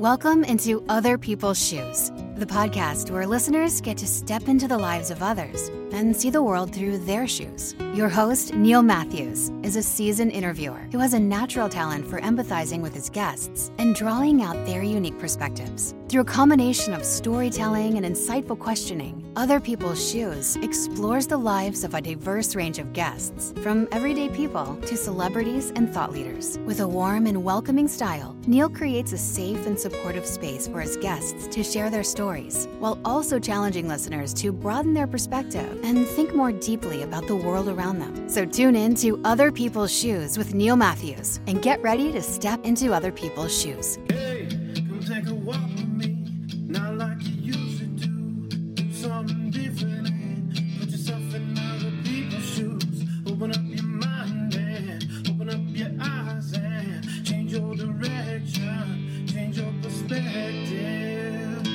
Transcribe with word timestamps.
Welcome 0.00 0.44
into 0.44 0.82
Other 0.88 1.18
People's 1.18 1.62
Shoes, 1.62 2.10
the 2.36 2.46
podcast 2.46 3.10
where 3.10 3.26
listeners 3.26 3.82
get 3.82 3.98
to 3.98 4.06
step 4.06 4.48
into 4.48 4.66
the 4.66 4.78
lives 4.78 5.10
of 5.10 5.22
others 5.22 5.70
and 5.92 6.14
see 6.14 6.30
the 6.30 6.42
world 6.42 6.74
through 6.74 6.98
their 6.98 7.26
shoes. 7.26 7.74
Your 7.94 8.08
host, 8.08 8.54
Neil 8.54 8.82
Matthews, 8.82 9.50
is 9.62 9.76
a 9.76 9.82
seasoned 9.82 10.32
interviewer 10.32 10.86
who 10.92 10.98
has 10.98 11.14
a 11.14 11.18
natural 11.20 11.68
talent 11.68 12.06
for 12.06 12.20
empathizing 12.20 12.80
with 12.80 12.94
his 12.94 13.10
guests 13.10 13.70
and 13.78 13.94
drawing 13.94 14.42
out 14.42 14.66
their 14.66 14.82
unique 14.82 15.18
perspectives. 15.18 15.94
Through 16.08 16.22
a 16.22 16.24
combination 16.24 16.92
of 16.92 17.04
storytelling 17.04 17.96
and 17.96 18.04
insightful 18.04 18.58
questioning, 18.58 19.32
Other 19.36 19.60
People's 19.60 20.10
Shoes 20.10 20.56
explores 20.56 21.26
the 21.26 21.36
lives 21.36 21.84
of 21.84 21.94
a 21.94 22.00
diverse 22.00 22.56
range 22.56 22.78
of 22.78 22.92
guests, 22.92 23.54
from 23.62 23.86
everyday 23.92 24.28
people 24.28 24.76
to 24.86 24.96
celebrities 24.96 25.72
and 25.76 25.88
thought 25.88 26.12
leaders. 26.12 26.58
With 26.64 26.80
a 26.80 26.88
warm 26.88 27.26
and 27.26 27.44
welcoming 27.44 27.86
style, 27.86 28.36
Neil 28.46 28.68
creates 28.68 29.12
a 29.12 29.18
safe 29.18 29.66
and 29.66 29.78
supportive 29.78 30.26
space 30.26 30.66
for 30.66 30.80
his 30.80 30.96
guests 30.96 31.46
to 31.48 31.62
share 31.62 31.90
their 31.90 32.02
stories, 32.02 32.66
while 32.80 32.98
also 33.04 33.38
challenging 33.38 33.86
listeners 33.86 34.34
to 34.34 34.50
broaden 34.52 34.94
their 34.94 35.06
perspective 35.06 35.79
and 35.82 36.06
think 36.06 36.34
more 36.34 36.52
deeply 36.52 37.02
about 37.02 37.26
the 37.26 37.36
world 37.36 37.68
around 37.68 37.98
them. 37.98 38.28
So 38.28 38.44
tune 38.44 38.76
in 38.76 38.94
to 38.96 39.20
Other 39.24 39.50
People's 39.50 39.92
Shoes 39.92 40.38
with 40.38 40.54
Neil 40.54 40.76
Matthews 40.76 41.40
and 41.46 41.62
get 41.62 41.82
ready 41.82 42.12
to 42.12 42.22
step 42.22 42.64
into 42.64 42.92
other 42.92 43.12
people's 43.12 43.58
shoes. 43.58 43.98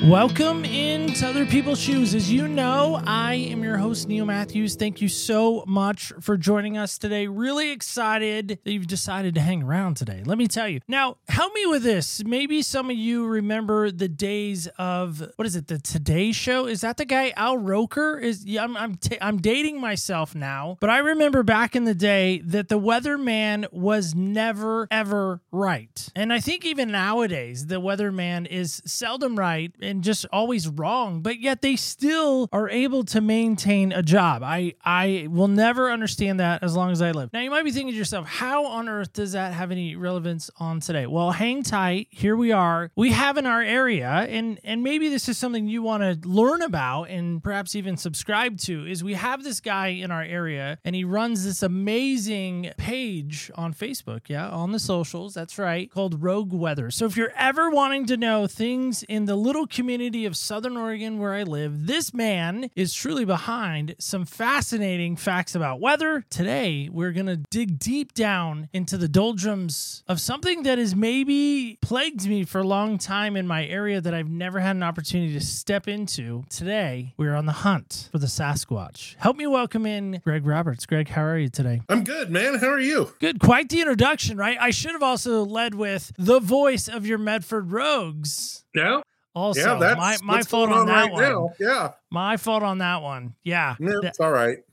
Welcome 0.06 0.64
into 0.64 1.26
Other 1.26 1.44
People's 1.44 1.80
Shoes. 1.80 2.14
As 2.14 2.30
you 2.30 2.46
know, 2.46 3.02
I 3.04 3.34
am 3.34 3.64
your 3.64 3.76
host, 3.76 4.06
Neil 4.06 4.24
Matthews. 4.24 4.76
Thank 4.76 5.00
you 5.00 5.08
so 5.08 5.64
much 5.66 6.12
for 6.20 6.36
joining 6.36 6.78
us 6.78 6.96
today. 6.96 7.26
Really 7.26 7.72
excited 7.72 8.60
that 8.62 8.70
you've 8.70 8.86
decided 8.86 9.34
to 9.34 9.40
hang 9.40 9.64
around 9.64 9.96
today. 9.96 10.22
Let 10.24 10.38
me 10.38 10.46
tell 10.46 10.68
you. 10.68 10.78
Now, 10.86 11.16
help 11.28 11.52
me 11.54 11.66
with 11.66 11.82
this. 11.82 12.22
Maybe 12.24 12.62
some 12.62 12.88
of 12.88 12.96
you 12.96 13.26
remember 13.26 13.90
the 13.90 14.06
days 14.06 14.68
of, 14.78 15.28
what 15.34 15.44
is 15.44 15.56
it, 15.56 15.66
the 15.66 15.80
Today 15.80 16.30
Show? 16.30 16.66
Is 16.66 16.82
that 16.82 16.98
the 16.98 17.04
guy, 17.04 17.32
Al 17.36 17.58
Roker? 17.58 18.16
Is 18.16 18.44
yeah, 18.44 18.62
I'm, 18.62 18.76
I'm, 18.76 18.94
ta- 18.94 19.16
I'm 19.20 19.38
dating 19.38 19.80
myself 19.80 20.36
now, 20.36 20.76
but 20.78 20.88
I 20.88 20.98
remember 20.98 21.42
back 21.42 21.74
in 21.74 21.82
the 21.84 21.96
day 21.96 22.42
that 22.44 22.68
the 22.68 22.78
weatherman 22.78 23.72
was 23.72 24.14
never, 24.14 24.86
ever 24.88 25.40
right. 25.50 26.08
And 26.14 26.32
I 26.32 26.38
think 26.38 26.64
even 26.64 26.92
nowadays, 26.92 27.66
the 27.66 27.80
weatherman 27.80 28.46
is 28.46 28.80
seldom 28.86 29.36
right 29.36 29.74
and 29.82 29.95
just 30.02 30.26
always 30.32 30.68
wrong, 30.68 31.20
but 31.20 31.40
yet 31.40 31.62
they 31.62 31.76
still 31.76 32.48
are 32.52 32.68
able 32.68 33.04
to 33.04 33.20
maintain 33.20 33.92
a 33.92 34.02
job. 34.02 34.42
I 34.42 34.74
I 34.84 35.26
will 35.30 35.48
never 35.48 35.90
understand 35.90 36.40
that 36.40 36.62
as 36.62 36.76
long 36.76 36.90
as 36.90 37.02
I 37.02 37.12
live. 37.12 37.32
Now 37.32 37.40
you 37.40 37.50
might 37.50 37.64
be 37.64 37.70
thinking 37.70 37.92
to 37.92 37.98
yourself, 37.98 38.26
how 38.26 38.66
on 38.66 38.88
earth 38.88 39.12
does 39.12 39.32
that 39.32 39.52
have 39.52 39.70
any 39.70 39.96
relevance 39.96 40.50
on 40.58 40.80
today? 40.80 41.06
Well, 41.06 41.30
hang 41.32 41.62
tight. 41.62 42.08
Here 42.10 42.36
we 42.36 42.52
are. 42.52 42.90
We 42.96 43.12
have 43.12 43.38
in 43.38 43.46
our 43.46 43.62
area, 43.62 44.08
and 44.08 44.60
and 44.64 44.82
maybe 44.82 45.08
this 45.08 45.28
is 45.28 45.38
something 45.38 45.68
you 45.68 45.82
want 45.82 46.02
to 46.02 46.28
learn 46.28 46.62
about 46.62 47.04
and 47.04 47.42
perhaps 47.42 47.74
even 47.74 47.96
subscribe 47.96 48.58
to. 48.58 48.86
Is 48.86 49.02
we 49.02 49.14
have 49.14 49.42
this 49.42 49.60
guy 49.60 49.88
in 49.88 50.10
our 50.10 50.22
area, 50.22 50.78
and 50.84 50.94
he 50.94 51.04
runs 51.04 51.44
this 51.44 51.62
amazing 51.62 52.72
page 52.76 53.50
on 53.54 53.72
Facebook, 53.72 54.28
yeah, 54.28 54.48
on 54.48 54.72
the 54.72 54.78
socials. 54.78 55.34
That's 55.34 55.58
right, 55.58 55.90
called 55.90 56.22
Rogue 56.22 56.52
Weather. 56.52 56.90
So 56.90 57.06
if 57.06 57.16
you're 57.16 57.32
ever 57.36 57.70
wanting 57.70 58.06
to 58.06 58.16
know 58.16 58.46
things 58.46 59.02
in 59.04 59.24
the 59.24 59.36
little 59.36 59.66
community 59.66 59.85
of 59.86 60.36
Southern 60.36 60.76
Oregon 60.76 61.20
where 61.20 61.32
I 61.32 61.44
live, 61.44 61.86
this 61.86 62.12
man 62.12 62.70
is 62.74 62.92
truly 62.92 63.24
behind 63.24 63.94
some 64.00 64.24
fascinating 64.24 65.14
facts 65.14 65.54
about 65.54 65.78
weather. 65.80 66.24
Today, 66.28 66.88
we're 66.90 67.12
going 67.12 67.26
to 67.26 67.36
dig 67.36 67.78
deep 67.78 68.12
down 68.12 68.68
into 68.72 68.98
the 68.98 69.06
doldrums 69.06 70.02
of 70.08 70.20
something 70.20 70.64
that 70.64 70.78
has 70.78 70.96
maybe 70.96 71.78
plagued 71.80 72.26
me 72.26 72.42
for 72.42 72.58
a 72.58 72.66
long 72.66 72.98
time 72.98 73.36
in 73.36 73.46
my 73.46 73.64
area 73.64 74.00
that 74.00 74.12
I've 74.12 74.28
never 74.28 74.58
had 74.58 74.74
an 74.74 74.82
opportunity 74.82 75.32
to 75.34 75.40
step 75.40 75.86
into. 75.86 76.42
Today, 76.50 77.14
we're 77.16 77.36
on 77.36 77.46
the 77.46 77.52
hunt 77.52 78.08
for 78.10 78.18
the 78.18 78.26
Sasquatch. 78.26 79.14
Help 79.18 79.36
me 79.36 79.46
welcome 79.46 79.86
in 79.86 80.20
Greg 80.24 80.44
Roberts. 80.44 80.84
Greg, 80.84 81.10
how 81.10 81.22
are 81.22 81.38
you 81.38 81.48
today? 81.48 81.80
I'm 81.88 82.02
good, 82.02 82.28
man. 82.32 82.56
How 82.56 82.70
are 82.70 82.80
you? 82.80 83.14
Good. 83.20 83.38
Quite 83.38 83.68
the 83.68 83.80
introduction, 83.80 84.36
right? 84.36 84.58
I 84.60 84.70
should 84.70 84.92
have 84.92 85.02
also 85.04 85.44
led 85.44 85.76
with 85.76 86.10
the 86.18 86.40
voice 86.40 86.88
of 86.88 87.06
your 87.06 87.18
Medford 87.18 87.70
Rogues. 87.70 88.64
Yeah. 88.74 89.02
Also, 89.36 89.60
yeah, 89.60 89.74
that's 89.78 90.22
my, 90.22 90.36
my 90.36 90.42
fault 90.42 90.70
on 90.70 90.86
that 90.86 90.94
right 90.94 91.12
one. 91.12 91.22
now. 91.22 91.50
Yeah. 91.60 91.92
My 92.10 92.38
fault 92.38 92.62
on 92.62 92.78
that 92.78 93.02
one. 93.02 93.34
Yeah. 93.44 93.76
Yeah, 93.78 94.00
it's 94.02 94.18
all 94.18 94.32
right. 94.32 94.64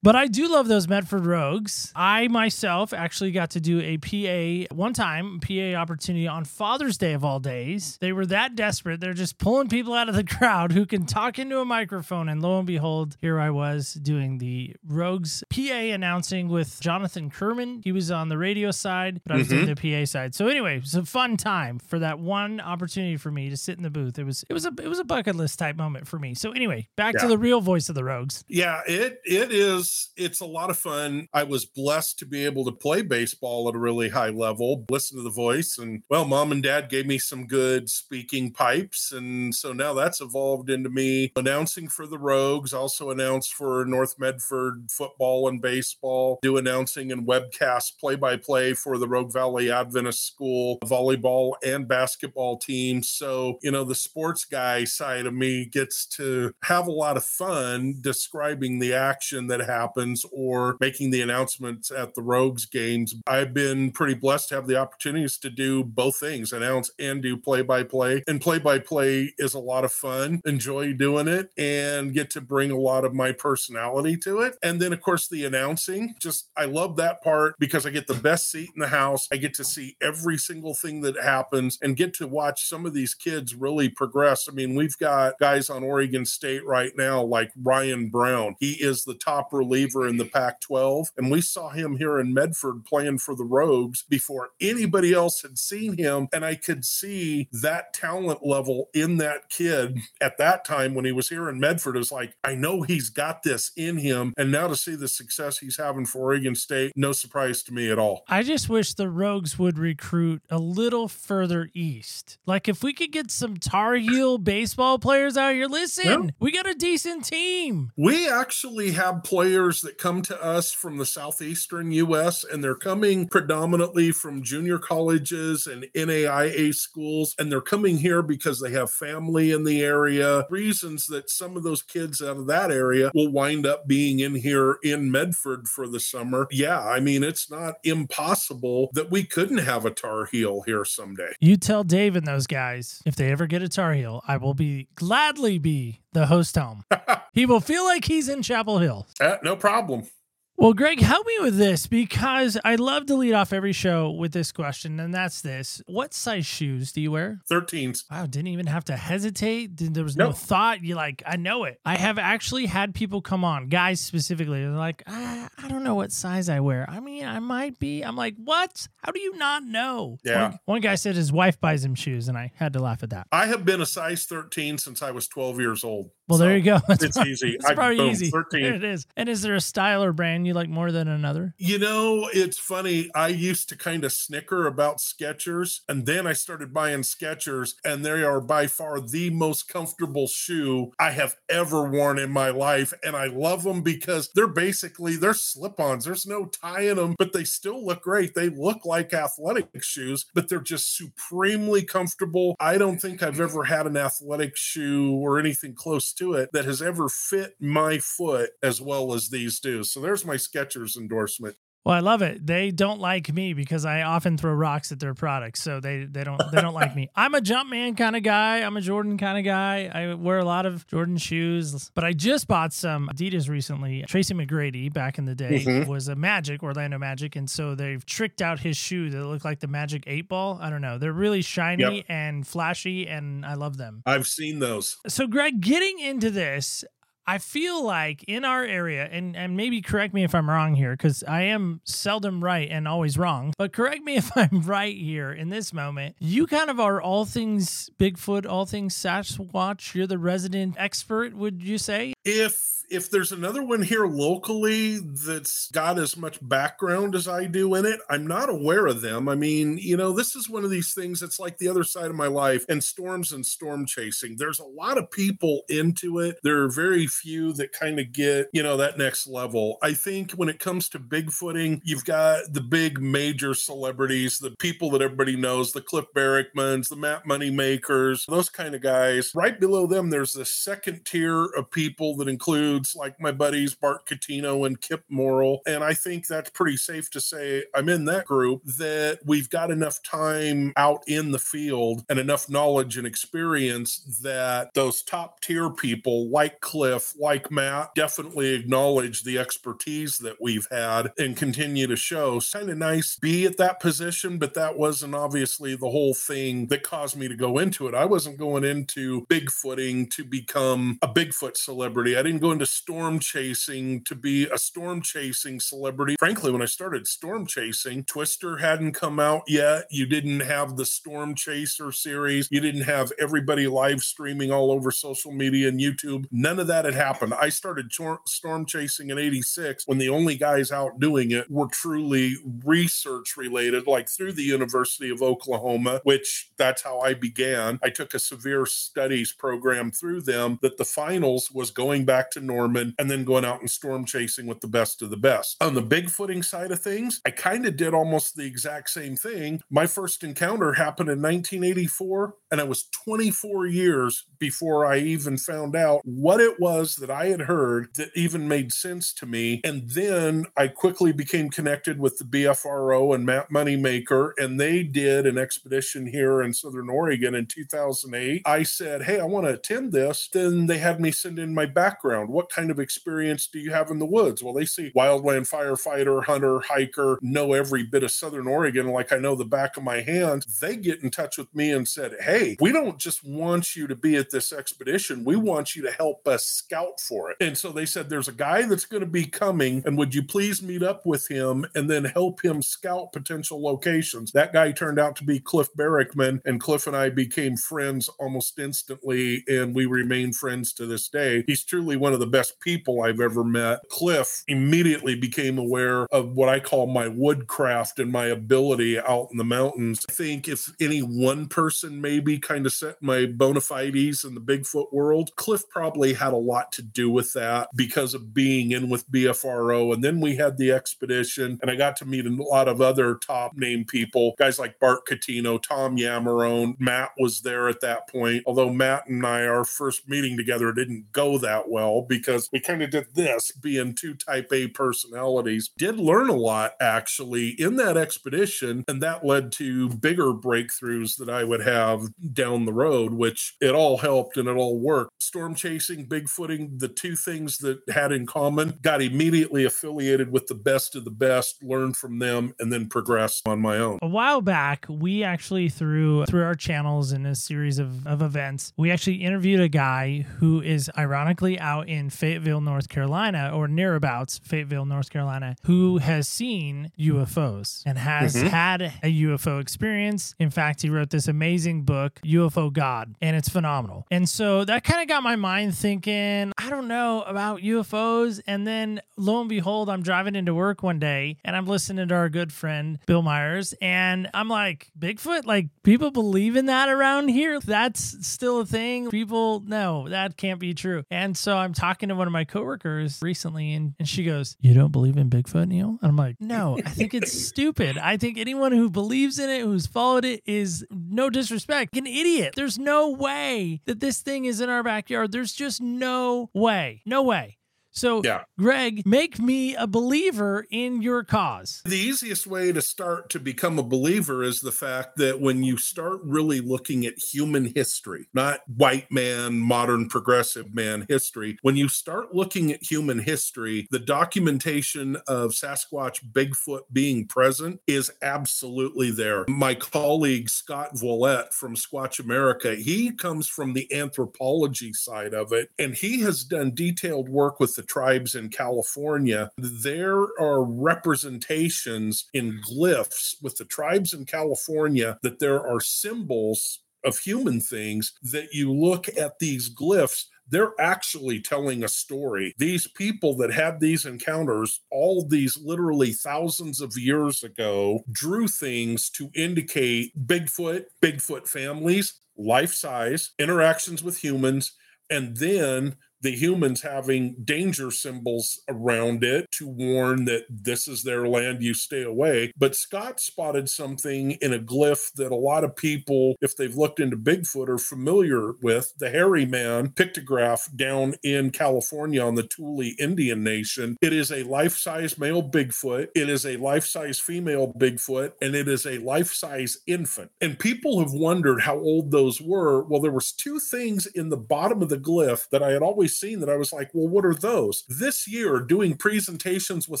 But 0.04 0.14
I 0.14 0.26
do 0.26 0.52
love 0.52 0.68
those 0.68 0.86
Medford 0.86 1.24
Rogues. 1.24 1.90
I 1.96 2.28
myself 2.28 2.92
actually 2.92 3.32
got 3.32 3.52
to 3.52 3.60
do 3.60 3.80
a 3.80 3.96
PA 3.96 4.74
one 4.74 4.92
time, 4.92 5.40
PA 5.40 5.80
opportunity 5.80 6.28
on 6.28 6.44
Father's 6.44 6.98
Day 6.98 7.14
of 7.14 7.24
all 7.24 7.40
days. 7.40 7.96
They 8.02 8.12
were 8.12 8.26
that 8.26 8.54
desperate. 8.54 9.00
They're 9.00 9.14
just 9.14 9.38
pulling 9.38 9.70
people 9.70 9.94
out 9.94 10.10
of 10.10 10.14
the 10.14 10.22
crowd 10.36 10.72
who 10.72 10.84
can 10.84 11.06
talk 11.06 11.38
into 11.38 11.58
a 11.58 11.64
microphone. 11.64 12.28
And 12.28 12.42
lo 12.42 12.58
and 12.58 12.66
behold, 12.66 13.16
here 13.22 13.40
I 13.40 13.48
was 13.48 13.94
doing 13.94 14.36
the 14.36 14.76
Rogues 14.86 15.42
PA 15.48 15.72
announcing 15.72 16.48
with 16.48 16.78
Jonathan 16.80 17.30
Kerman. 17.30 17.80
He 17.82 17.90
was 17.90 18.10
on 18.10 18.28
the 18.28 18.36
radio 18.36 18.72
side, 18.72 19.22
but 19.24 19.32
I 19.34 19.38
was 19.38 19.48
doing 19.48 19.66
mm-hmm. 19.66 19.88
the 19.88 20.02
PA 20.02 20.04
side. 20.04 20.34
So 20.34 20.48
anyway, 20.48 20.76
it 20.76 20.82
was 20.82 20.94
a 20.94 21.06
fun 21.06 21.38
time 21.38 21.78
for 21.78 21.98
that 22.00 22.18
one 22.18 22.60
opportunity 22.60 23.16
for 23.16 23.30
me 23.30 23.48
to 23.48 23.56
sit 23.56 23.78
in 23.78 23.82
the 23.82 23.88
booth. 23.88 24.18
It 24.18 24.24
was 24.24 24.44
it 24.50 24.52
was 24.52 24.66
a 24.66 24.72
it 24.82 24.88
was 24.88 24.98
a 24.98 25.04
bucket 25.04 25.34
list 25.34 25.58
type 25.58 25.76
moment 25.76 26.06
for 26.06 26.18
me. 26.18 26.34
So 26.34 26.50
anyway, 26.50 26.88
back 26.94 27.16
to 27.20 27.26
the 27.26 27.38
real 27.38 27.62
voice 27.62 27.88
of 27.88 27.94
the 27.94 28.04
Rogues. 28.04 28.44
Yeah, 28.48 28.82
it 28.86 29.22
it 29.24 29.50
is 29.50 29.93
it's 30.16 30.40
a 30.40 30.46
lot 30.46 30.70
of 30.70 30.78
fun. 30.78 31.28
I 31.32 31.44
was 31.44 31.64
blessed 31.64 32.18
to 32.20 32.26
be 32.26 32.44
able 32.44 32.64
to 32.64 32.72
play 32.72 33.02
baseball 33.02 33.68
at 33.68 33.74
a 33.74 33.78
really 33.78 34.08
high 34.08 34.30
level, 34.30 34.84
listen 34.90 35.18
to 35.18 35.22
the 35.22 35.30
voice 35.30 35.78
and 35.78 36.02
well, 36.10 36.24
mom 36.24 36.52
and 36.52 36.62
dad 36.62 36.88
gave 36.88 37.06
me 37.06 37.18
some 37.18 37.46
good 37.46 37.88
speaking 37.88 38.52
pipes 38.52 39.12
and 39.12 39.54
so 39.54 39.72
now 39.72 39.94
that's 39.94 40.20
evolved 40.20 40.70
into 40.70 40.90
me 40.90 41.32
announcing 41.36 41.88
for 41.88 42.06
the 42.06 42.18
Rogues, 42.18 42.72
also 42.72 43.10
announced 43.10 43.54
for 43.54 43.84
North 43.84 44.14
Medford 44.18 44.86
football 44.90 45.48
and 45.48 45.60
baseball, 45.60 46.38
do 46.42 46.56
announcing 46.56 47.12
and 47.12 47.26
webcast 47.26 47.98
play-by-play 47.98 48.74
for 48.74 48.98
the 48.98 49.08
Rogue 49.08 49.32
Valley 49.32 49.70
Adventist 49.70 50.26
School 50.26 50.78
volleyball 50.84 51.52
and 51.64 51.86
basketball 51.86 52.58
teams. 52.58 53.10
So, 53.10 53.58
you 53.62 53.70
know, 53.70 53.84
the 53.84 53.94
sports 53.94 54.44
guy 54.44 54.84
side 54.84 55.26
of 55.26 55.34
me 55.34 55.66
gets 55.66 56.06
to 56.16 56.52
have 56.64 56.86
a 56.86 56.92
lot 56.92 57.16
of 57.16 57.24
fun 57.24 57.96
describing 58.00 58.78
the 58.78 58.94
action 58.94 59.46
that 59.48 59.60
happens 59.60 59.83
or 60.32 60.76
making 60.80 61.10
the 61.10 61.20
announcements 61.20 61.90
at 61.90 62.14
the 62.14 62.22
Rogues 62.22 62.66
games. 62.66 63.14
I've 63.26 63.54
been 63.54 63.90
pretty 63.90 64.14
blessed 64.14 64.50
to 64.50 64.56
have 64.56 64.66
the 64.66 64.76
opportunities 64.76 65.38
to 65.38 65.50
do 65.50 65.84
both 65.84 66.16
things, 66.16 66.52
announce 66.52 66.90
and 66.98 67.22
do 67.22 67.36
play 67.36 67.62
by 67.62 67.82
play. 67.82 68.22
And 68.26 68.40
play 68.40 68.58
by 68.58 68.78
play 68.78 69.34
is 69.38 69.54
a 69.54 69.58
lot 69.58 69.84
of 69.84 69.92
fun. 69.92 70.40
Enjoy 70.44 70.92
doing 70.92 71.28
it 71.28 71.50
and 71.56 72.12
get 72.12 72.30
to 72.30 72.40
bring 72.40 72.70
a 72.70 72.78
lot 72.78 73.04
of 73.04 73.14
my 73.14 73.32
personality 73.32 74.16
to 74.18 74.40
it. 74.40 74.56
And 74.62 74.80
then, 74.80 74.92
of 74.92 75.00
course, 75.00 75.28
the 75.28 75.44
announcing. 75.44 76.14
Just, 76.20 76.50
I 76.56 76.64
love 76.64 76.96
that 76.96 77.22
part 77.22 77.56
because 77.58 77.86
I 77.86 77.90
get 77.90 78.06
the 78.06 78.14
best 78.14 78.50
seat 78.50 78.70
in 78.74 78.80
the 78.80 78.88
house. 78.88 79.28
I 79.32 79.36
get 79.36 79.54
to 79.54 79.64
see 79.64 79.96
every 80.00 80.38
single 80.38 80.74
thing 80.74 81.00
that 81.02 81.16
happens 81.16 81.78
and 81.82 81.96
get 81.96 82.14
to 82.14 82.26
watch 82.26 82.68
some 82.68 82.86
of 82.86 82.94
these 82.94 83.14
kids 83.14 83.54
really 83.54 83.88
progress. 83.88 84.48
I 84.48 84.52
mean, 84.52 84.74
we've 84.74 84.98
got 84.98 85.38
guys 85.38 85.70
on 85.70 85.82
Oregon 85.82 86.24
State 86.24 86.64
right 86.64 86.92
now 86.96 87.22
like 87.22 87.52
Ryan 87.60 88.08
Brown. 88.08 88.56
He 88.60 88.72
is 88.72 89.04
the 89.04 89.14
top 89.14 89.52
in 89.82 90.16
the 90.16 90.28
Pac 90.32 90.60
12. 90.60 91.08
And 91.16 91.30
we 91.30 91.40
saw 91.40 91.70
him 91.70 91.96
here 91.96 92.18
in 92.18 92.32
Medford 92.32 92.84
playing 92.84 93.18
for 93.18 93.34
the 93.34 93.44
Rogues 93.44 94.02
before 94.08 94.50
anybody 94.60 95.12
else 95.12 95.42
had 95.42 95.58
seen 95.58 95.96
him. 95.96 96.28
And 96.32 96.44
I 96.44 96.54
could 96.54 96.84
see 96.84 97.48
that 97.52 97.92
talent 97.92 98.46
level 98.46 98.88
in 98.94 99.16
that 99.18 99.48
kid 99.50 99.98
at 100.20 100.38
that 100.38 100.64
time 100.64 100.94
when 100.94 101.04
he 101.04 101.12
was 101.12 101.28
here 101.28 101.48
in 101.48 101.58
Medford. 101.58 101.96
Is 101.96 102.12
like, 102.12 102.34
I 102.44 102.54
know 102.54 102.82
he's 102.82 103.10
got 103.10 103.42
this 103.42 103.72
in 103.76 103.98
him. 103.98 104.32
And 104.36 104.50
now 104.52 104.68
to 104.68 104.76
see 104.76 104.94
the 104.94 105.08
success 105.08 105.58
he's 105.58 105.76
having 105.76 106.06
for 106.06 106.20
Oregon 106.22 106.54
State, 106.54 106.92
no 106.96 107.12
surprise 107.12 107.62
to 107.64 107.72
me 107.72 107.90
at 107.90 107.98
all. 107.98 108.22
I 108.28 108.42
just 108.42 108.68
wish 108.68 108.94
the 108.94 109.08
Rogues 109.10 109.58
would 109.58 109.78
recruit 109.78 110.42
a 110.50 110.58
little 110.58 111.08
further 111.08 111.70
east. 111.74 112.38
Like 112.46 112.68
if 112.68 112.82
we 112.82 112.92
could 112.92 113.12
get 113.12 113.30
some 113.30 113.56
Tar 113.56 113.94
Heel 113.94 114.38
baseball 114.38 114.98
players 114.98 115.36
out 115.36 115.54
here, 115.54 115.66
listen, 115.66 116.04
Yeah. 116.24 116.30
we 116.40 116.52
got 116.52 116.68
a 116.68 116.74
decent 116.74 117.24
team. 117.24 117.92
We 117.96 118.28
actually 118.28 118.92
have 118.92 119.22
players 119.24 119.53
players 119.54 119.82
that 119.82 119.98
come 119.98 120.20
to 120.20 120.42
us 120.42 120.72
from 120.72 120.96
the 120.96 121.06
southeastern 121.06 121.92
US 121.92 122.42
and 122.42 122.62
they're 122.62 122.74
coming 122.74 123.28
predominantly 123.28 124.10
from 124.10 124.42
junior 124.42 124.80
colleges 124.80 125.68
and 125.68 125.86
NAIA 125.94 126.74
schools 126.74 127.36
and 127.38 127.52
they're 127.52 127.60
coming 127.60 127.98
here 127.98 128.20
because 128.20 128.60
they 128.60 128.72
have 128.72 128.90
family 128.90 129.52
in 129.52 129.62
the 129.62 129.80
area. 129.80 130.44
Reasons 130.50 131.06
that 131.06 131.30
some 131.30 131.56
of 131.56 131.62
those 131.62 131.82
kids 131.82 132.20
out 132.20 132.36
of 132.36 132.48
that 132.48 132.72
area 132.72 133.12
will 133.14 133.30
wind 133.30 133.64
up 133.64 133.86
being 133.86 134.18
in 134.18 134.34
here 134.34 134.78
in 134.82 135.08
Medford 135.12 135.68
for 135.68 135.86
the 135.86 136.00
summer. 136.00 136.48
Yeah, 136.50 136.80
I 136.80 136.98
mean 136.98 137.22
it's 137.22 137.48
not 137.48 137.76
impossible 137.84 138.90
that 138.94 139.12
we 139.12 139.22
couldn't 139.22 139.58
have 139.58 139.86
a 139.86 139.92
Tar 139.92 140.24
Heel 140.24 140.62
here 140.66 140.84
someday. 140.84 141.32
You 141.38 141.56
tell 141.56 141.84
Dave 141.84 142.16
and 142.16 142.26
those 142.26 142.48
guys 142.48 143.04
if 143.06 143.14
they 143.14 143.30
ever 143.30 143.46
get 143.46 143.62
a 143.62 143.68
Tar 143.68 143.92
Heel, 143.94 144.20
I 144.26 144.36
will 144.36 144.54
be 144.54 144.88
gladly 144.96 145.60
be 145.60 146.00
the 146.14 146.26
host 146.26 146.56
home. 146.56 146.84
he 147.34 147.44
will 147.44 147.60
feel 147.60 147.84
like 147.84 148.06
he's 148.06 148.28
in 148.28 148.42
Chapel 148.42 148.78
Hill. 148.78 149.06
Uh, 149.20 149.36
no 149.42 149.56
problem. 149.56 150.08
Well, 150.56 150.72
Greg, 150.72 151.00
help 151.00 151.26
me 151.26 151.34
with 151.40 151.58
this 151.58 151.88
because 151.88 152.56
I 152.64 152.76
love 152.76 153.06
to 153.06 153.16
lead 153.16 153.32
off 153.34 153.52
every 153.52 153.72
show 153.72 154.10
with 154.10 154.32
this 154.32 154.52
question, 154.52 155.00
and 155.00 155.12
that's 155.12 155.40
this: 155.42 155.82
What 155.86 156.14
size 156.14 156.46
shoes 156.46 156.92
do 156.92 157.00
you 157.00 157.10
wear? 157.10 157.40
13s. 157.50 158.04
Wow, 158.08 158.26
didn't 158.26 158.46
even 158.46 158.68
have 158.68 158.84
to 158.84 158.96
hesitate. 158.96 159.76
There 159.76 160.04
was 160.04 160.16
no 160.16 160.26
No. 160.26 160.32
thought. 160.32 160.82
You 160.84 160.94
like, 160.94 161.24
I 161.26 161.36
know 161.36 161.64
it. 161.64 161.80
I 161.84 161.96
have 161.96 162.18
actually 162.18 162.66
had 162.66 162.94
people 162.94 163.20
come 163.20 163.44
on, 163.44 163.68
guys 163.68 164.00
specifically. 164.00 164.60
They're 164.62 164.70
like, 164.70 165.02
ah, 165.08 165.48
I 165.58 165.68
don't 165.68 165.82
know 165.82 165.96
what 165.96 166.12
size 166.12 166.48
I 166.48 166.60
wear. 166.60 166.88
I 166.88 167.00
mean, 167.00 167.24
I 167.26 167.40
might 167.40 167.80
be. 167.80 168.02
I'm 168.02 168.16
like, 168.16 168.36
what? 168.36 168.86
How 169.02 169.10
do 169.10 169.20
you 169.20 169.36
not 169.36 169.64
know? 169.64 170.18
Yeah. 170.24 170.42
One, 170.50 170.58
one 170.66 170.80
guy 170.80 170.94
said 170.94 171.16
his 171.16 171.32
wife 171.32 171.60
buys 171.60 171.84
him 171.84 171.96
shoes, 171.96 172.28
and 172.28 172.38
I 172.38 172.52
had 172.54 172.72
to 172.74 172.78
laugh 172.78 173.02
at 173.02 173.10
that. 173.10 173.26
I 173.32 173.46
have 173.46 173.64
been 173.64 173.80
a 173.82 173.86
size 173.86 174.24
13 174.24 174.78
since 174.78 175.02
I 175.02 175.10
was 175.10 175.26
12 175.26 175.58
years 175.58 175.82
old. 175.82 176.10
Well, 176.28 176.38
So 176.38 176.44
there 176.44 176.56
you 176.56 176.62
go. 176.62 176.78
That's 176.88 177.04
It's 177.04 177.16
probably- 177.16 177.32
easy. 177.32 177.50
It's 177.54 177.64
I- 177.66 177.74
probably 177.74 177.96
boom, 177.98 178.10
easy. 178.10 178.30
13. 178.30 178.62
There 178.62 178.74
it 178.74 178.84
is. 178.84 179.06
And 179.16 179.28
is 179.28 179.42
there 179.42 179.54
a 179.54 179.60
style 179.60 180.02
or 180.02 180.12
brand 180.12 180.46
you 180.46 180.54
like 180.54 180.68
more 180.70 180.90
than 180.90 181.06
another? 181.06 181.54
You 181.58 181.78
know, 181.78 182.28
it's 182.32 182.58
funny. 182.58 183.10
I 183.14 183.28
used 183.28 183.68
to 183.70 183.76
kind 183.76 184.04
of 184.04 184.12
snicker 184.12 184.66
about 184.66 184.98
Skechers, 184.98 185.80
and 185.88 186.06
then 186.06 186.26
I 186.26 186.32
started 186.32 186.72
buying 186.72 187.00
Skechers, 187.00 187.74
and 187.84 188.04
they 188.04 188.22
are 188.22 188.40
by 188.40 188.66
far 188.68 189.00
the 189.00 189.28
most 189.30 189.68
comfortable 189.68 190.26
shoe 190.26 190.92
I 190.98 191.10
have 191.10 191.36
ever 191.50 191.88
worn 191.90 192.18
in 192.18 192.30
my 192.30 192.48
life. 192.50 192.94
And 193.02 193.14
I 193.16 193.26
love 193.26 193.62
them 193.64 193.82
because 193.82 194.30
they're 194.34 194.46
basically 194.46 195.16
they're 195.16 195.34
slip-ons. 195.34 196.06
There's 196.06 196.26
no 196.26 196.46
tie 196.46 196.82
in 196.82 196.96
them, 196.96 197.16
but 197.18 197.32
they 197.34 197.44
still 197.44 197.84
look 197.84 198.02
great. 198.02 198.34
They 198.34 198.48
look 198.48 198.86
like 198.86 199.12
athletic 199.12 199.68
shoes, 199.82 200.24
but 200.34 200.48
they're 200.48 200.60
just 200.60 200.96
supremely 200.96 201.82
comfortable. 201.82 202.56
I 202.60 202.78
don't 202.78 202.98
think 202.98 203.22
I've 203.22 203.40
ever 203.40 203.64
had 203.64 203.86
an 203.86 203.96
athletic 203.96 204.56
shoe 204.56 205.12
or 205.14 205.38
anything 205.38 205.74
close 205.74 206.12
to 206.14 206.34
it 206.34 206.50
that 206.52 206.64
has 206.64 206.82
ever 206.82 207.08
fit 207.08 207.54
my 207.60 207.98
foot 207.98 208.50
as 208.62 208.80
well 208.80 209.14
as 209.14 209.28
these 209.28 209.60
do. 209.60 209.84
So 209.84 210.00
there's 210.00 210.24
my 210.24 210.36
Skechers 210.36 210.96
endorsement. 210.96 211.56
Well, 211.84 211.94
I 211.94 212.00
love 212.00 212.22
it. 212.22 212.46
They 212.46 212.70
don't 212.70 212.98
like 212.98 213.30
me 213.32 213.52
because 213.52 213.84
I 213.84 214.00
often 214.02 214.38
throw 214.38 214.52
rocks 214.54 214.90
at 214.90 215.00
their 215.00 215.12
products, 215.12 215.62
so 215.62 215.80
they 215.80 216.04
they 216.04 216.24
don't 216.24 216.40
they 216.50 216.62
don't 216.62 216.72
like 216.72 216.96
me. 216.96 217.10
I'm 217.16 217.34
a 217.34 217.40
Jumpman 217.40 217.94
kind 217.96 218.16
of 218.16 218.22
guy. 218.22 218.60
I'm 218.62 218.76
a 218.76 218.80
Jordan 218.80 219.18
kind 219.18 219.36
of 219.38 219.44
guy. 219.44 219.90
I 219.92 220.14
wear 220.14 220.38
a 220.38 220.44
lot 220.46 220.64
of 220.64 220.86
Jordan 220.86 221.18
shoes, 221.18 221.90
but 221.94 222.02
I 222.02 222.14
just 222.14 222.48
bought 222.48 222.72
some 222.72 223.10
Adidas 223.12 223.50
recently. 223.50 224.02
Tracy 224.08 224.32
McGrady 224.32 224.90
back 224.90 225.18
in 225.18 225.26
the 225.26 225.34
day 225.34 225.62
Mhm. 225.62 225.86
was 225.86 226.08
a 226.08 226.14
Magic, 226.16 226.62
Orlando 226.62 226.96
Magic, 226.98 227.36
and 227.36 227.50
so 227.50 227.74
they've 227.74 228.04
tricked 228.06 228.40
out 228.40 228.60
his 228.60 228.78
shoe 228.78 229.10
that 229.10 229.22
look 229.26 229.44
like 229.44 229.60
the 229.60 229.68
Magic 229.68 230.04
Eight 230.06 230.26
Ball. 230.28 230.58
I 230.62 230.70
don't 230.70 230.80
know. 230.80 230.96
They're 230.96 231.12
really 231.12 231.42
shiny 231.42 231.96
Yep. 231.96 232.04
and 232.08 232.46
flashy, 232.46 233.06
and 233.06 233.44
I 233.44 233.54
love 233.54 233.76
them. 233.76 234.02
I've 234.06 234.26
seen 234.26 234.58
those. 234.58 234.96
So, 235.06 235.26
Greg, 235.26 235.60
getting 235.60 235.98
into 236.00 236.30
this, 236.30 236.82
I 237.26 237.38
feel 237.38 237.82
like 237.82 238.22
in 238.28 238.44
our 238.44 238.64
area, 238.64 239.08
and, 239.10 239.36
and 239.36 239.56
maybe 239.56 239.80
correct 239.80 240.12
me 240.12 240.24
if 240.24 240.34
I'm 240.34 240.48
wrong 240.48 240.74
here, 240.74 240.92
because 240.92 241.22
I 241.24 241.42
am 241.42 241.80
seldom 241.84 242.44
right 242.44 242.68
and 242.70 242.86
always 242.86 243.16
wrong, 243.16 243.54
but 243.56 243.72
correct 243.72 244.04
me 244.04 244.16
if 244.18 244.30
I'm 244.36 244.62
right 244.62 244.96
here 244.96 245.32
in 245.32 245.48
this 245.48 245.72
moment. 245.72 246.16
You 246.18 246.46
kind 246.46 246.70
of 246.70 246.78
are 246.78 247.00
all 247.00 247.24
things 247.24 247.90
Bigfoot, 247.98 248.46
all 248.46 248.66
things 248.66 248.94
Sasquatch. 248.94 249.94
You're 249.94 250.06
the 250.06 250.18
resident 250.18 250.76
expert, 250.78 251.34
would 251.34 251.62
you 251.62 251.78
say? 251.78 252.12
If 252.24 252.83
if 252.90 253.10
there's 253.10 253.32
another 253.32 253.62
one 253.62 253.82
here 253.82 254.06
locally 254.06 254.98
that's 254.98 255.70
got 255.70 255.98
as 255.98 256.16
much 256.16 256.38
background 256.46 257.14
as 257.14 257.28
I 257.28 257.46
do 257.46 257.74
in 257.74 257.86
it, 257.86 258.00
I'm 258.08 258.26
not 258.26 258.48
aware 258.48 258.86
of 258.86 259.00
them. 259.00 259.28
I 259.28 259.34
mean, 259.34 259.78
you 259.78 259.96
know, 259.96 260.12
this 260.12 260.36
is 260.36 260.48
one 260.48 260.64
of 260.64 260.70
these 260.70 260.94
things 260.94 261.20
that's 261.20 261.40
like 261.40 261.58
the 261.58 261.68
other 261.68 261.84
side 261.84 262.10
of 262.10 262.16
my 262.16 262.26
life 262.26 262.64
and 262.68 262.82
storms 262.82 263.32
and 263.32 263.44
storm 263.44 263.86
chasing. 263.86 264.36
There's 264.36 264.60
a 264.60 264.64
lot 264.64 264.98
of 264.98 265.10
people 265.10 265.62
into 265.68 266.18
it. 266.18 266.38
There 266.42 266.62
are 266.62 266.68
very 266.68 267.06
few 267.06 267.52
that 267.54 267.72
kind 267.72 267.98
of 267.98 268.12
get, 268.12 268.48
you 268.52 268.62
know, 268.62 268.76
that 268.76 268.98
next 268.98 269.26
level. 269.26 269.78
I 269.82 269.94
think 269.94 270.32
when 270.32 270.48
it 270.48 270.58
comes 270.58 270.88
to 270.90 270.98
Bigfooting, 270.98 271.80
you've 271.84 272.04
got 272.04 272.52
the 272.52 272.60
big 272.60 273.00
major 273.00 273.54
celebrities, 273.54 274.38
the 274.38 274.52
people 274.58 274.90
that 274.90 275.02
everybody 275.02 275.36
knows, 275.36 275.72
the 275.72 275.80
Cliff 275.80 276.06
Barackmans, 276.14 276.88
the 276.88 276.96
Matt 276.96 277.24
Moneymakers, 277.24 278.26
those 278.26 278.48
kind 278.48 278.74
of 278.74 278.80
guys. 278.80 279.32
Right 279.34 279.58
below 279.58 279.86
them, 279.86 280.10
there's 280.10 280.32
the 280.32 280.44
second 280.44 281.04
tier 281.04 281.44
of 281.44 281.70
people 281.70 282.16
that 282.16 282.28
includes 282.74 282.96
like 282.96 283.20
my 283.20 283.30
buddies 283.30 283.74
Bart 283.74 284.04
Cutino 284.06 284.66
and 284.66 284.80
Kip 284.80 285.04
Morrill. 285.08 285.60
And 285.66 285.84
I 285.84 285.94
think 285.94 286.26
that's 286.26 286.50
pretty 286.50 286.76
safe 286.76 287.10
to 287.10 287.20
say 287.20 287.64
I'm 287.74 287.88
in 287.88 288.04
that 288.06 288.24
group 288.24 288.62
that 288.78 289.20
we've 289.24 289.48
got 289.48 289.70
enough 289.70 290.02
time 290.02 290.72
out 290.76 291.04
in 291.06 291.30
the 291.30 291.38
field 291.38 292.04
and 292.08 292.18
enough 292.18 292.48
knowledge 292.50 292.96
and 292.96 293.06
experience 293.06 293.98
that 294.22 294.74
those 294.74 295.02
top 295.02 295.40
tier 295.40 295.70
people 295.70 296.28
like 296.28 296.60
Cliff, 296.60 297.14
like 297.18 297.50
Matt, 297.50 297.94
definitely 297.94 298.54
acknowledge 298.54 299.22
the 299.22 299.38
expertise 299.38 300.18
that 300.18 300.36
we've 300.40 300.66
had 300.70 301.12
and 301.16 301.36
continue 301.36 301.86
to 301.86 301.96
show. 301.96 302.40
Kind 302.52 302.70
of 302.70 302.78
nice 302.78 303.16
be 303.16 303.46
at 303.46 303.56
that 303.58 303.80
position, 303.80 304.38
but 304.38 304.54
that 304.54 304.76
wasn't 304.76 305.14
obviously 305.14 305.76
the 305.76 305.90
whole 305.90 306.14
thing 306.14 306.66
that 306.66 306.82
caused 306.82 307.16
me 307.16 307.28
to 307.28 307.36
go 307.36 307.58
into 307.58 307.86
it. 307.86 307.94
I 307.94 308.04
wasn't 308.04 308.38
going 308.38 308.64
into 308.64 309.26
Bigfooting 309.26 310.10
to 310.10 310.24
become 310.24 310.98
a 311.02 311.08
Bigfoot 311.08 311.56
celebrity. 311.56 312.16
I 312.16 312.22
didn't 312.22 312.40
go 312.40 312.50
into 312.50 312.63
storm 312.66 313.18
chasing 313.18 314.02
to 314.04 314.14
be 314.14 314.46
a 314.46 314.58
storm 314.58 315.02
chasing 315.02 315.60
celebrity. 315.60 316.16
Frankly, 316.18 316.52
when 316.52 316.62
I 316.62 316.66
started 316.66 317.06
storm 317.06 317.46
chasing, 317.46 318.04
Twister 318.04 318.58
hadn't 318.58 318.92
come 318.92 319.20
out 319.20 319.42
yet. 319.46 319.86
You 319.90 320.06
didn't 320.06 320.40
have 320.40 320.76
the 320.76 320.86
Storm 320.86 321.34
Chaser 321.34 321.92
series. 321.92 322.48
You 322.50 322.60
didn't 322.60 322.82
have 322.82 323.12
everybody 323.18 323.66
live 323.66 324.00
streaming 324.00 324.50
all 324.50 324.70
over 324.70 324.90
social 324.90 325.32
media 325.32 325.68
and 325.68 325.80
YouTube. 325.80 326.26
None 326.30 326.58
of 326.58 326.66
that 326.68 326.84
had 326.84 326.94
happened. 326.94 327.34
I 327.34 327.48
started 327.48 327.90
chor- 327.96 328.20
storm 328.26 328.66
chasing 328.66 329.10
in 329.10 329.18
86 329.18 329.86
when 329.86 329.98
the 329.98 330.08
only 330.08 330.36
guys 330.36 330.70
out 330.70 331.00
doing 331.00 331.30
it 331.30 331.50
were 331.50 331.68
truly 331.68 332.36
research 332.64 333.36
related, 333.36 333.86
like 333.86 334.08
through 334.08 334.32
the 334.32 334.42
University 334.42 335.10
of 335.10 335.22
Oklahoma, 335.22 336.00
which 336.04 336.50
that's 336.56 336.82
how 336.82 337.00
I 337.00 337.14
began. 337.14 337.78
I 337.82 337.90
took 337.90 338.14
a 338.14 338.18
severe 338.18 338.66
studies 338.66 339.32
program 339.32 339.90
through 339.90 340.22
them 340.22 340.58
that 340.62 340.76
the 340.76 340.84
finals 340.84 341.50
was 341.50 341.70
going 341.70 342.04
back 342.04 342.30
to 342.32 342.40
Norman 342.54 342.94
and 342.98 343.10
then 343.10 343.24
going 343.24 343.44
out 343.44 343.60
and 343.60 343.70
storm 343.70 344.04
chasing 344.04 344.46
with 344.46 344.60
the 344.60 344.68
best 344.68 345.02
of 345.02 345.10
the 345.10 345.16
best. 345.16 345.56
On 345.60 345.74
the 345.74 345.82
bigfooting 345.82 346.44
side 346.44 346.70
of 346.70 346.80
things, 346.80 347.20
I 347.26 347.30
kind 347.30 347.66
of 347.66 347.76
did 347.76 347.94
almost 347.94 348.36
the 348.36 348.46
exact 348.46 348.90
same 348.90 349.16
thing. 349.16 349.60
My 349.70 349.86
first 349.86 350.22
encounter 350.22 350.74
happened 350.74 351.08
in 351.08 351.20
1984, 351.20 352.34
and 352.50 352.60
I 352.60 352.64
was 352.64 352.88
24 353.04 353.66
years 353.66 354.24
before 354.38 354.86
I 354.86 354.98
even 354.98 355.36
found 355.36 355.74
out 355.74 356.02
what 356.04 356.40
it 356.40 356.60
was 356.60 356.96
that 356.96 357.10
I 357.10 357.26
had 357.26 357.42
heard 357.42 357.88
that 357.96 358.10
even 358.14 358.46
made 358.46 358.72
sense 358.72 359.12
to 359.14 359.26
me. 359.26 359.60
And 359.64 359.90
then 359.90 360.46
I 360.56 360.68
quickly 360.68 361.12
became 361.12 361.50
connected 361.50 361.98
with 361.98 362.18
the 362.18 362.24
BFRO 362.24 363.14
and 363.14 363.26
Matt 363.26 363.50
Moneymaker, 363.50 364.32
and 364.36 364.60
they 364.60 364.82
did 364.82 365.26
an 365.26 365.38
expedition 365.38 366.06
here 366.06 366.42
in 366.42 366.54
Southern 366.54 366.88
Oregon 366.88 367.34
in 367.34 367.46
2008. 367.46 368.42
I 368.44 368.62
said, 368.62 369.02
Hey, 369.02 369.18
I 369.18 369.24
want 369.24 369.46
to 369.46 369.54
attend 369.54 369.92
this. 369.92 370.28
Then 370.32 370.66
they 370.66 370.78
had 370.78 371.00
me 371.00 371.10
send 371.10 371.38
in 371.38 371.54
my 371.54 371.66
background. 371.66 372.28
What 372.28 372.43
kind 372.50 372.70
of 372.70 372.78
experience 372.78 373.46
do 373.46 373.58
you 373.58 373.72
have 373.72 373.90
in 373.90 373.98
the 373.98 374.06
woods? 374.06 374.42
Well, 374.42 374.54
they 374.54 374.64
see 374.64 374.92
wildland 374.96 375.48
firefighter, 375.48 376.24
hunter, 376.24 376.60
hiker, 376.60 377.18
know 377.22 377.52
every 377.52 377.82
bit 377.82 378.02
of 378.02 378.10
Southern 378.10 378.46
Oregon 378.46 378.88
like 378.88 379.12
I 379.12 379.18
know 379.18 379.34
the 379.34 379.44
back 379.44 379.76
of 379.76 379.82
my 379.82 380.00
hand. 380.00 380.46
They 380.60 380.76
get 380.76 381.02
in 381.02 381.10
touch 381.10 381.38
with 381.38 381.54
me 381.54 381.70
and 381.70 381.88
said, 381.88 382.14
Hey, 382.20 382.56
we 382.60 382.72
don't 382.72 382.98
just 382.98 383.24
want 383.24 383.76
you 383.76 383.86
to 383.86 383.94
be 383.96 384.16
at 384.16 384.30
this 384.30 384.52
expedition, 384.52 385.24
we 385.24 385.36
want 385.36 385.74
you 385.74 385.82
to 385.82 385.92
help 385.92 386.26
us 386.26 386.44
scout 386.44 387.00
for 387.00 387.30
it. 387.30 387.36
And 387.40 387.56
so 387.56 387.70
they 387.72 387.86
said, 387.86 388.08
There's 388.08 388.28
a 388.28 388.32
guy 388.32 388.62
that's 388.62 388.86
going 388.86 389.02
to 389.02 389.06
be 389.06 389.26
coming, 389.26 389.82
and 389.86 389.96
would 389.98 390.14
you 390.14 390.22
please 390.22 390.62
meet 390.62 390.82
up 390.82 391.06
with 391.06 391.30
him 391.30 391.66
and 391.74 391.90
then 391.90 392.04
help 392.04 392.44
him 392.44 392.62
scout 392.62 393.12
potential 393.12 393.62
locations? 393.62 394.32
That 394.32 394.52
guy 394.52 394.72
turned 394.72 394.98
out 394.98 395.16
to 395.16 395.24
be 395.24 395.40
Cliff 395.40 395.68
Barackman, 395.76 396.40
and 396.44 396.60
Cliff 396.60 396.86
and 396.86 396.96
I 396.96 397.10
became 397.10 397.56
friends 397.56 398.08
almost 398.18 398.58
instantly, 398.58 399.44
and 399.48 399.74
we 399.74 399.86
remain 399.86 400.32
friends 400.32 400.72
to 400.74 400.86
this 400.86 401.08
day. 401.08 401.44
He's 401.46 401.64
truly 401.64 401.96
one 401.96 402.12
of 402.12 402.20
the 402.20 402.26
best 402.34 402.58
people 402.58 403.02
I've 403.02 403.20
ever 403.20 403.44
met. 403.44 403.78
Cliff 403.90 404.42
immediately 404.48 405.14
became 405.14 405.56
aware 405.56 406.08
of 406.12 406.32
what 406.32 406.48
I 406.48 406.58
call 406.58 406.88
my 406.88 407.06
woodcraft 407.06 408.00
and 408.00 408.10
my 408.10 408.26
ability 408.26 408.98
out 408.98 409.28
in 409.30 409.38
the 409.38 409.44
mountains. 409.44 410.04
I 410.08 410.12
think 410.12 410.48
if 410.48 410.72
any 410.80 410.98
one 410.98 411.46
person 411.46 412.00
maybe 412.00 412.40
kind 412.40 412.66
of 412.66 412.72
set 412.72 413.00
my 413.00 413.26
bona 413.26 413.60
fides 413.60 414.24
in 414.24 414.34
the 414.34 414.40
Bigfoot 414.40 414.92
world. 414.92 415.30
Cliff 415.36 415.62
probably 415.68 416.14
had 416.14 416.32
a 416.32 416.36
lot 416.36 416.72
to 416.72 416.82
do 416.82 417.08
with 417.08 417.32
that 417.34 417.68
because 417.76 418.14
of 418.14 418.34
being 418.34 418.72
in 418.72 418.88
with 418.88 419.08
BFRO. 419.10 419.94
And 419.94 420.02
then 420.02 420.20
we 420.20 420.34
had 420.34 420.58
the 420.58 420.72
expedition, 420.72 421.60
and 421.62 421.70
I 421.70 421.76
got 421.76 421.96
to 421.98 422.04
meet 422.04 422.26
a 422.26 422.30
lot 422.30 422.66
of 422.66 422.80
other 422.80 423.14
top 423.14 423.52
name 423.56 423.84
people, 423.84 424.34
guys 424.38 424.58
like 424.58 424.80
Bart 424.80 425.06
Cutino, 425.06 425.62
Tom 425.62 425.96
Yamarone. 425.96 426.74
Matt 426.80 427.10
was 427.16 427.42
there 427.42 427.68
at 427.68 427.80
that 427.80 428.08
point. 428.08 428.42
Although 428.44 428.70
Matt 428.70 429.06
and 429.06 429.24
I, 429.24 429.46
our 429.46 429.64
first 429.64 430.08
meeting 430.08 430.36
together 430.36 430.72
didn't 430.72 431.12
go 431.12 431.38
that 431.38 431.68
well 431.68 432.02
because 432.02 432.23
we 432.52 432.60
kind 432.60 432.82
of 432.82 432.90
did 432.90 433.14
this 433.14 433.52
being 433.52 433.94
two 433.94 434.14
type 434.14 434.52
A 434.52 434.68
personalities. 434.68 435.70
Did 435.76 435.98
learn 435.98 436.28
a 436.28 436.34
lot 436.34 436.72
actually 436.80 437.50
in 437.50 437.76
that 437.76 437.96
expedition, 437.96 438.84
and 438.88 439.02
that 439.02 439.24
led 439.24 439.52
to 439.52 439.88
bigger 439.88 440.32
breakthroughs 440.32 441.16
that 441.18 441.28
I 441.28 441.44
would 441.44 441.60
have 441.62 442.02
down 442.32 442.64
the 442.64 442.72
road, 442.72 443.14
which 443.14 443.54
it 443.60 443.74
all 443.74 443.98
helped 443.98 444.36
and 444.36 444.48
it 444.48 444.56
all 444.56 444.78
worked. 444.78 445.22
Storm 445.22 445.54
chasing, 445.54 446.06
bigfooting, 446.06 446.78
the 446.78 446.88
two 446.88 447.16
things 447.16 447.58
that 447.58 447.80
had 447.92 448.12
in 448.12 448.26
common, 448.26 448.78
got 448.82 449.02
immediately 449.02 449.64
affiliated 449.64 450.30
with 450.30 450.46
the 450.46 450.54
best 450.54 450.96
of 450.96 451.04
the 451.04 451.10
best, 451.10 451.62
learned 451.62 451.96
from 451.96 452.18
them, 452.18 452.54
and 452.58 452.72
then 452.72 452.88
progressed 452.88 453.46
on 453.46 453.60
my 453.60 453.78
own. 453.78 453.98
A 454.02 454.08
while 454.08 454.40
back, 454.40 454.86
we 454.88 455.22
actually 455.22 455.68
through 455.68 456.24
through 456.26 456.44
our 456.44 456.54
channels 456.54 457.12
in 457.12 457.26
a 457.26 457.34
series 457.34 457.78
of, 457.78 458.06
of 458.06 458.22
events, 458.22 458.72
we 458.76 458.90
actually 458.90 459.16
interviewed 459.16 459.60
a 459.60 459.68
guy 459.68 460.26
who 460.38 460.60
is 460.60 460.90
ironically 460.96 461.58
out 461.58 461.88
in 461.88 462.10
Fayetteville, 462.14 462.60
North 462.60 462.88
Carolina, 462.88 463.50
or 463.54 463.66
nearabouts 463.68 464.40
Fayetteville, 464.42 464.84
North 464.84 465.10
Carolina, 465.10 465.56
who 465.64 465.98
has 465.98 466.28
seen 466.28 466.90
UFOs 466.98 467.82
and 467.86 467.98
has 467.98 468.34
Mhm. 468.34 468.48
had 468.48 468.92
a 469.02 469.08
UFO 469.08 469.58
experience. 469.58 470.34
In 470.38 470.50
fact, 470.50 470.82
he 470.82 470.90
wrote 470.90 471.10
this 471.10 471.28
amazing 471.28 471.82
book, 471.82 472.20
UFO 472.24 472.70
God, 472.70 473.14
and 473.20 473.36
it's 473.36 473.48
phenomenal. 473.48 474.06
And 474.10 474.28
so 474.28 474.64
that 474.64 474.84
kind 474.84 475.02
of 475.02 475.08
got 475.08 475.22
my 475.22 475.36
mind 475.36 475.74
thinking, 475.74 476.52
I 476.58 476.70
don't 476.70 476.88
know 476.88 477.22
about 477.22 477.62
UFOs. 477.62 478.40
And 478.46 478.66
then 478.66 479.00
lo 479.16 479.40
and 479.40 479.48
behold, 479.48 479.88
I'm 479.88 480.02
driving 480.02 480.34
into 480.34 480.54
work 480.54 480.82
one 480.82 480.98
day 480.98 481.36
and 481.44 481.56
I'm 481.56 481.66
listening 481.66 482.08
to 482.08 482.14
our 482.14 482.28
good 482.28 482.52
friend 482.52 482.98
Bill 483.06 483.22
Myers, 483.22 483.74
and 483.80 484.28
I'm 484.34 484.48
like, 484.48 484.90
Bigfoot? 484.98 485.46
Like, 485.46 485.68
people 485.82 486.10
believe 486.10 486.56
in 486.56 486.66
that 486.66 486.88
around 486.88 487.28
here? 487.28 487.58
That's 487.60 488.26
still 488.26 488.60
a 488.60 488.66
thing? 488.66 489.10
People, 489.10 489.60
no, 489.66 490.08
that 490.08 490.36
can't 490.36 490.60
be 490.60 490.74
true. 490.74 491.04
And 491.10 491.36
so 491.36 491.56
I'm 491.56 491.72
talking 491.72 492.03
to 492.08 492.14
one 492.14 492.26
of 492.26 492.32
my 492.32 492.44
coworkers 492.44 493.20
recently, 493.22 493.72
and, 493.72 493.94
and 493.98 494.08
she 494.08 494.24
goes, 494.24 494.56
You 494.60 494.74
don't 494.74 494.92
believe 494.92 495.16
in 495.16 495.30
Bigfoot, 495.30 495.68
Neil? 495.68 495.98
And 496.00 496.08
I'm 496.10 496.16
like, 496.16 496.36
No, 496.40 496.78
I 496.84 496.90
think 496.90 497.14
it's 497.14 497.32
stupid. 497.48 497.98
I 497.98 498.16
think 498.16 498.38
anyone 498.38 498.72
who 498.72 498.90
believes 498.90 499.38
in 499.38 499.50
it, 499.50 499.62
who's 499.62 499.86
followed 499.86 500.24
it, 500.24 500.42
is 500.46 500.86
no 500.90 501.30
disrespect, 501.30 501.96
an 501.96 502.06
idiot. 502.06 502.54
There's 502.56 502.78
no 502.78 503.10
way 503.10 503.80
that 503.86 504.00
this 504.00 504.20
thing 504.20 504.44
is 504.44 504.60
in 504.60 504.68
our 504.68 504.82
backyard. 504.82 505.32
There's 505.32 505.52
just 505.52 505.80
no 505.80 506.50
way. 506.52 507.02
No 507.06 507.22
way. 507.22 507.58
So, 507.94 508.22
Yeah. 508.24 508.42
Greg, 508.58 509.06
make 509.06 509.38
me 509.38 509.76
a 509.76 509.86
believer 509.86 510.66
in 510.70 511.00
your 511.00 511.22
cause. 511.22 511.80
The 511.84 511.96
easiest 511.96 512.46
way 512.46 512.72
to 512.72 512.82
start 512.82 513.30
to 513.30 513.38
become 513.40 513.78
a 513.78 513.84
believer 513.84 514.42
is 514.42 514.60
the 514.60 514.72
fact 514.72 515.16
that 515.18 515.40
when 515.40 515.62
you 515.62 515.76
start 515.76 516.20
really 516.24 516.60
looking 516.60 517.06
at 517.06 517.14
human 517.18 517.72
history, 517.74 518.26
not 518.34 518.60
white 518.68 519.10
man, 519.12 519.58
modern 519.58 520.08
progressive 520.08 520.74
man 520.74 521.06
history, 521.08 521.56
when 521.62 521.76
you 521.76 521.88
start 521.88 522.34
looking 522.34 522.72
at 522.72 522.82
human 522.82 523.20
history, 523.20 523.86
the 523.90 523.98
documentation 524.00 525.16
of 525.28 525.52
Sasquatch 525.52 526.18
Bigfoot 526.32 526.82
being 526.92 527.26
present 527.26 527.80
is 527.86 528.10
absolutely 528.22 529.12
there. 529.12 529.44
My 529.48 529.74
colleague 529.74 530.50
Scott 530.50 530.94
Volette 530.96 531.52
from 531.52 531.76
Squatch 531.76 532.18
America, 532.18 532.74
he 532.74 533.12
comes 533.12 533.46
from 533.46 533.72
the 533.72 533.92
anthropology 533.92 534.92
side 534.92 535.32
of 535.32 535.52
it, 535.52 535.70
and 535.78 535.94
he 535.94 536.20
has 536.22 536.42
done 536.42 536.74
detailed 536.74 537.28
work 537.28 537.60
with 537.60 537.74
the 537.76 537.83
tribes 537.84 538.34
in 538.34 538.48
California. 538.48 539.50
There 539.58 540.26
are 540.40 540.64
representations 540.64 542.26
in 542.34 542.60
glyphs 542.68 543.34
with 543.42 543.56
the 543.56 543.64
tribes 543.64 544.12
in 544.12 544.24
California 544.24 545.18
that 545.22 545.38
there 545.38 545.66
are 545.66 545.80
symbols 545.80 546.80
of 547.04 547.18
human 547.18 547.60
things 547.60 548.14
that 548.22 548.48
you 548.52 548.72
look 548.72 549.08
at 549.16 549.38
these 549.38 549.72
glyphs 549.74 550.24
they're 550.48 550.78
actually 550.78 551.40
telling 551.40 551.84
a 551.84 551.88
story. 551.88 552.54
These 552.58 552.86
people 552.88 553.36
that 553.38 553.52
had 553.52 553.80
these 553.80 554.04
encounters, 554.06 554.80
all 554.90 555.26
these 555.26 555.58
literally 555.58 556.12
thousands 556.12 556.80
of 556.80 556.96
years 556.96 557.42
ago, 557.42 558.04
drew 558.12 558.48
things 558.48 559.10
to 559.10 559.30
indicate 559.34 560.12
Bigfoot, 560.26 560.84
Bigfoot 561.02 561.48
families, 561.48 562.20
life 562.36 562.74
size, 562.74 563.30
interactions 563.38 564.02
with 564.02 564.22
humans, 564.22 564.72
and 565.10 565.36
then 565.36 565.96
the 566.24 566.34
humans 566.34 566.80
having 566.80 567.36
danger 567.44 567.90
symbols 567.90 568.62
around 568.68 569.22
it 569.22 569.46
to 569.52 569.68
warn 569.68 570.24
that 570.24 570.46
this 570.48 570.88
is 570.88 571.02
their 571.02 571.28
land, 571.28 571.62
you 571.62 571.74
stay 571.74 572.02
away. 572.02 572.50
But 572.56 572.74
Scott 572.74 573.20
spotted 573.20 573.68
something 573.68 574.32
in 574.32 574.54
a 574.54 574.58
glyph 574.58 575.12
that 575.16 575.32
a 575.32 575.36
lot 575.36 575.64
of 575.64 575.76
people, 575.76 576.36
if 576.40 576.56
they've 576.56 576.74
looked 576.74 576.98
into 576.98 577.18
Bigfoot, 577.18 577.68
are 577.68 577.78
familiar 577.78 578.54
with 578.62 578.94
the 578.98 579.10
hairy 579.10 579.44
man 579.44 579.88
pictograph 579.88 580.74
down 580.74 581.14
in 581.22 581.50
California 581.50 582.24
on 582.24 582.36
the 582.36 582.48
Tule 582.48 582.90
Indian 582.98 583.44
Nation. 583.44 583.98
It 584.00 584.14
is 584.14 584.32
a 584.32 584.44
life 584.44 584.78
size 584.78 585.18
male 585.18 585.42
Bigfoot, 585.42 586.08
it 586.14 586.30
is 586.30 586.46
a 586.46 586.56
life 586.56 586.86
size 586.86 587.20
female 587.20 587.74
Bigfoot, 587.74 588.32
and 588.40 588.54
it 588.54 588.66
is 588.66 588.86
a 588.86 588.96
life 588.98 589.32
size 589.32 589.76
infant. 589.86 590.30
And 590.40 590.58
people 590.58 591.00
have 591.00 591.12
wondered 591.12 591.60
how 591.60 591.78
old 591.78 592.10
those 592.10 592.40
were. 592.40 592.82
Well, 592.84 593.02
there 593.02 593.12
was 593.12 593.32
two 593.32 593.58
things 593.58 594.06
in 594.06 594.30
the 594.30 594.38
bottom 594.38 594.80
of 594.80 594.88
the 594.88 594.96
glyph 594.96 595.50
that 595.50 595.62
I 595.62 595.72
had 595.72 595.82
always 595.82 596.13
seen 596.14 596.40
that 596.40 596.48
I 596.50 596.56
was 596.56 596.72
like, 596.72 596.90
well, 596.92 597.08
what 597.08 597.24
are 597.24 597.34
those? 597.34 597.84
This 597.88 598.28
year, 598.28 598.60
doing 598.60 598.96
presentations 598.96 599.88
with 599.88 600.00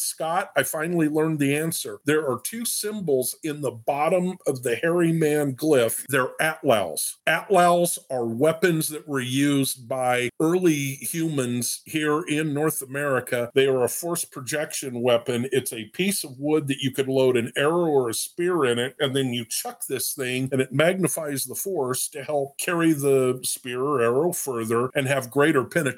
Scott, 0.00 0.50
I 0.56 0.62
finally 0.62 1.08
learned 1.08 1.38
the 1.38 1.56
answer. 1.56 1.98
There 2.04 2.28
are 2.28 2.40
two 2.40 2.64
symbols 2.64 3.36
in 3.42 3.60
the 3.60 3.70
bottom 3.70 4.36
of 4.46 4.62
the 4.62 4.76
hairy 4.76 5.12
man 5.12 5.54
glyph. 5.54 6.04
They're 6.08 6.32
atlatls. 6.40 7.14
Atlatls 7.26 7.98
are 8.10 8.26
weapons 8.26 8.88
that 8.88 9.08
were 9.08 9.20
used 9.20 9.88
by 9.88 10.30
early 10.40 10.94
humans 10.94 11.82
here 11.84 12.22
in 12.22 12.54
North 12.54 12.82
America. 12.82 13.50
They 13.54 13.66
are 13.66 13.84
a 13.84 13.88
force 13.88 14.24
projection 14.24 15.00
weapon. 15.00 15.48
It's 15.52 15.72
a 15.72 15.86
piece 15.86 16.24
of 16.24 16.38
wood 16.38 16.68
that 16.68 16.80
you 16.80 16.90
could 16.90 17.08
load 17.08 17.36
an 17.36 17.52
arrow 17.56 17.86
or 17.86 18.08
a 18.08 18.14
spear 18.14 18.64
in 18.64 18.78
it, 18.78 18.94
and 18.98 19.14
then 19.14 19.32
you 19.32 19.44
chuck 19.44 19.82
this 19.88 20.12
thing, 20.12 20.48
and 20.52 20.60
it 20.60 20.72
magnifies 20.72 21.44
the 21.44 21.54
force 21.54 22.08
to 22.08 22.22
help 22.22 22.58
carry 22.58 22.92
the 22.92 23.40
spear 23.42 23.82
or 23.82 24.02
arrow 24.02 24.32
further 24.32 24.90
and 24.94 25.06
have 25.06 25.30
greater 25.30 25.64
penetration 25.64 25.93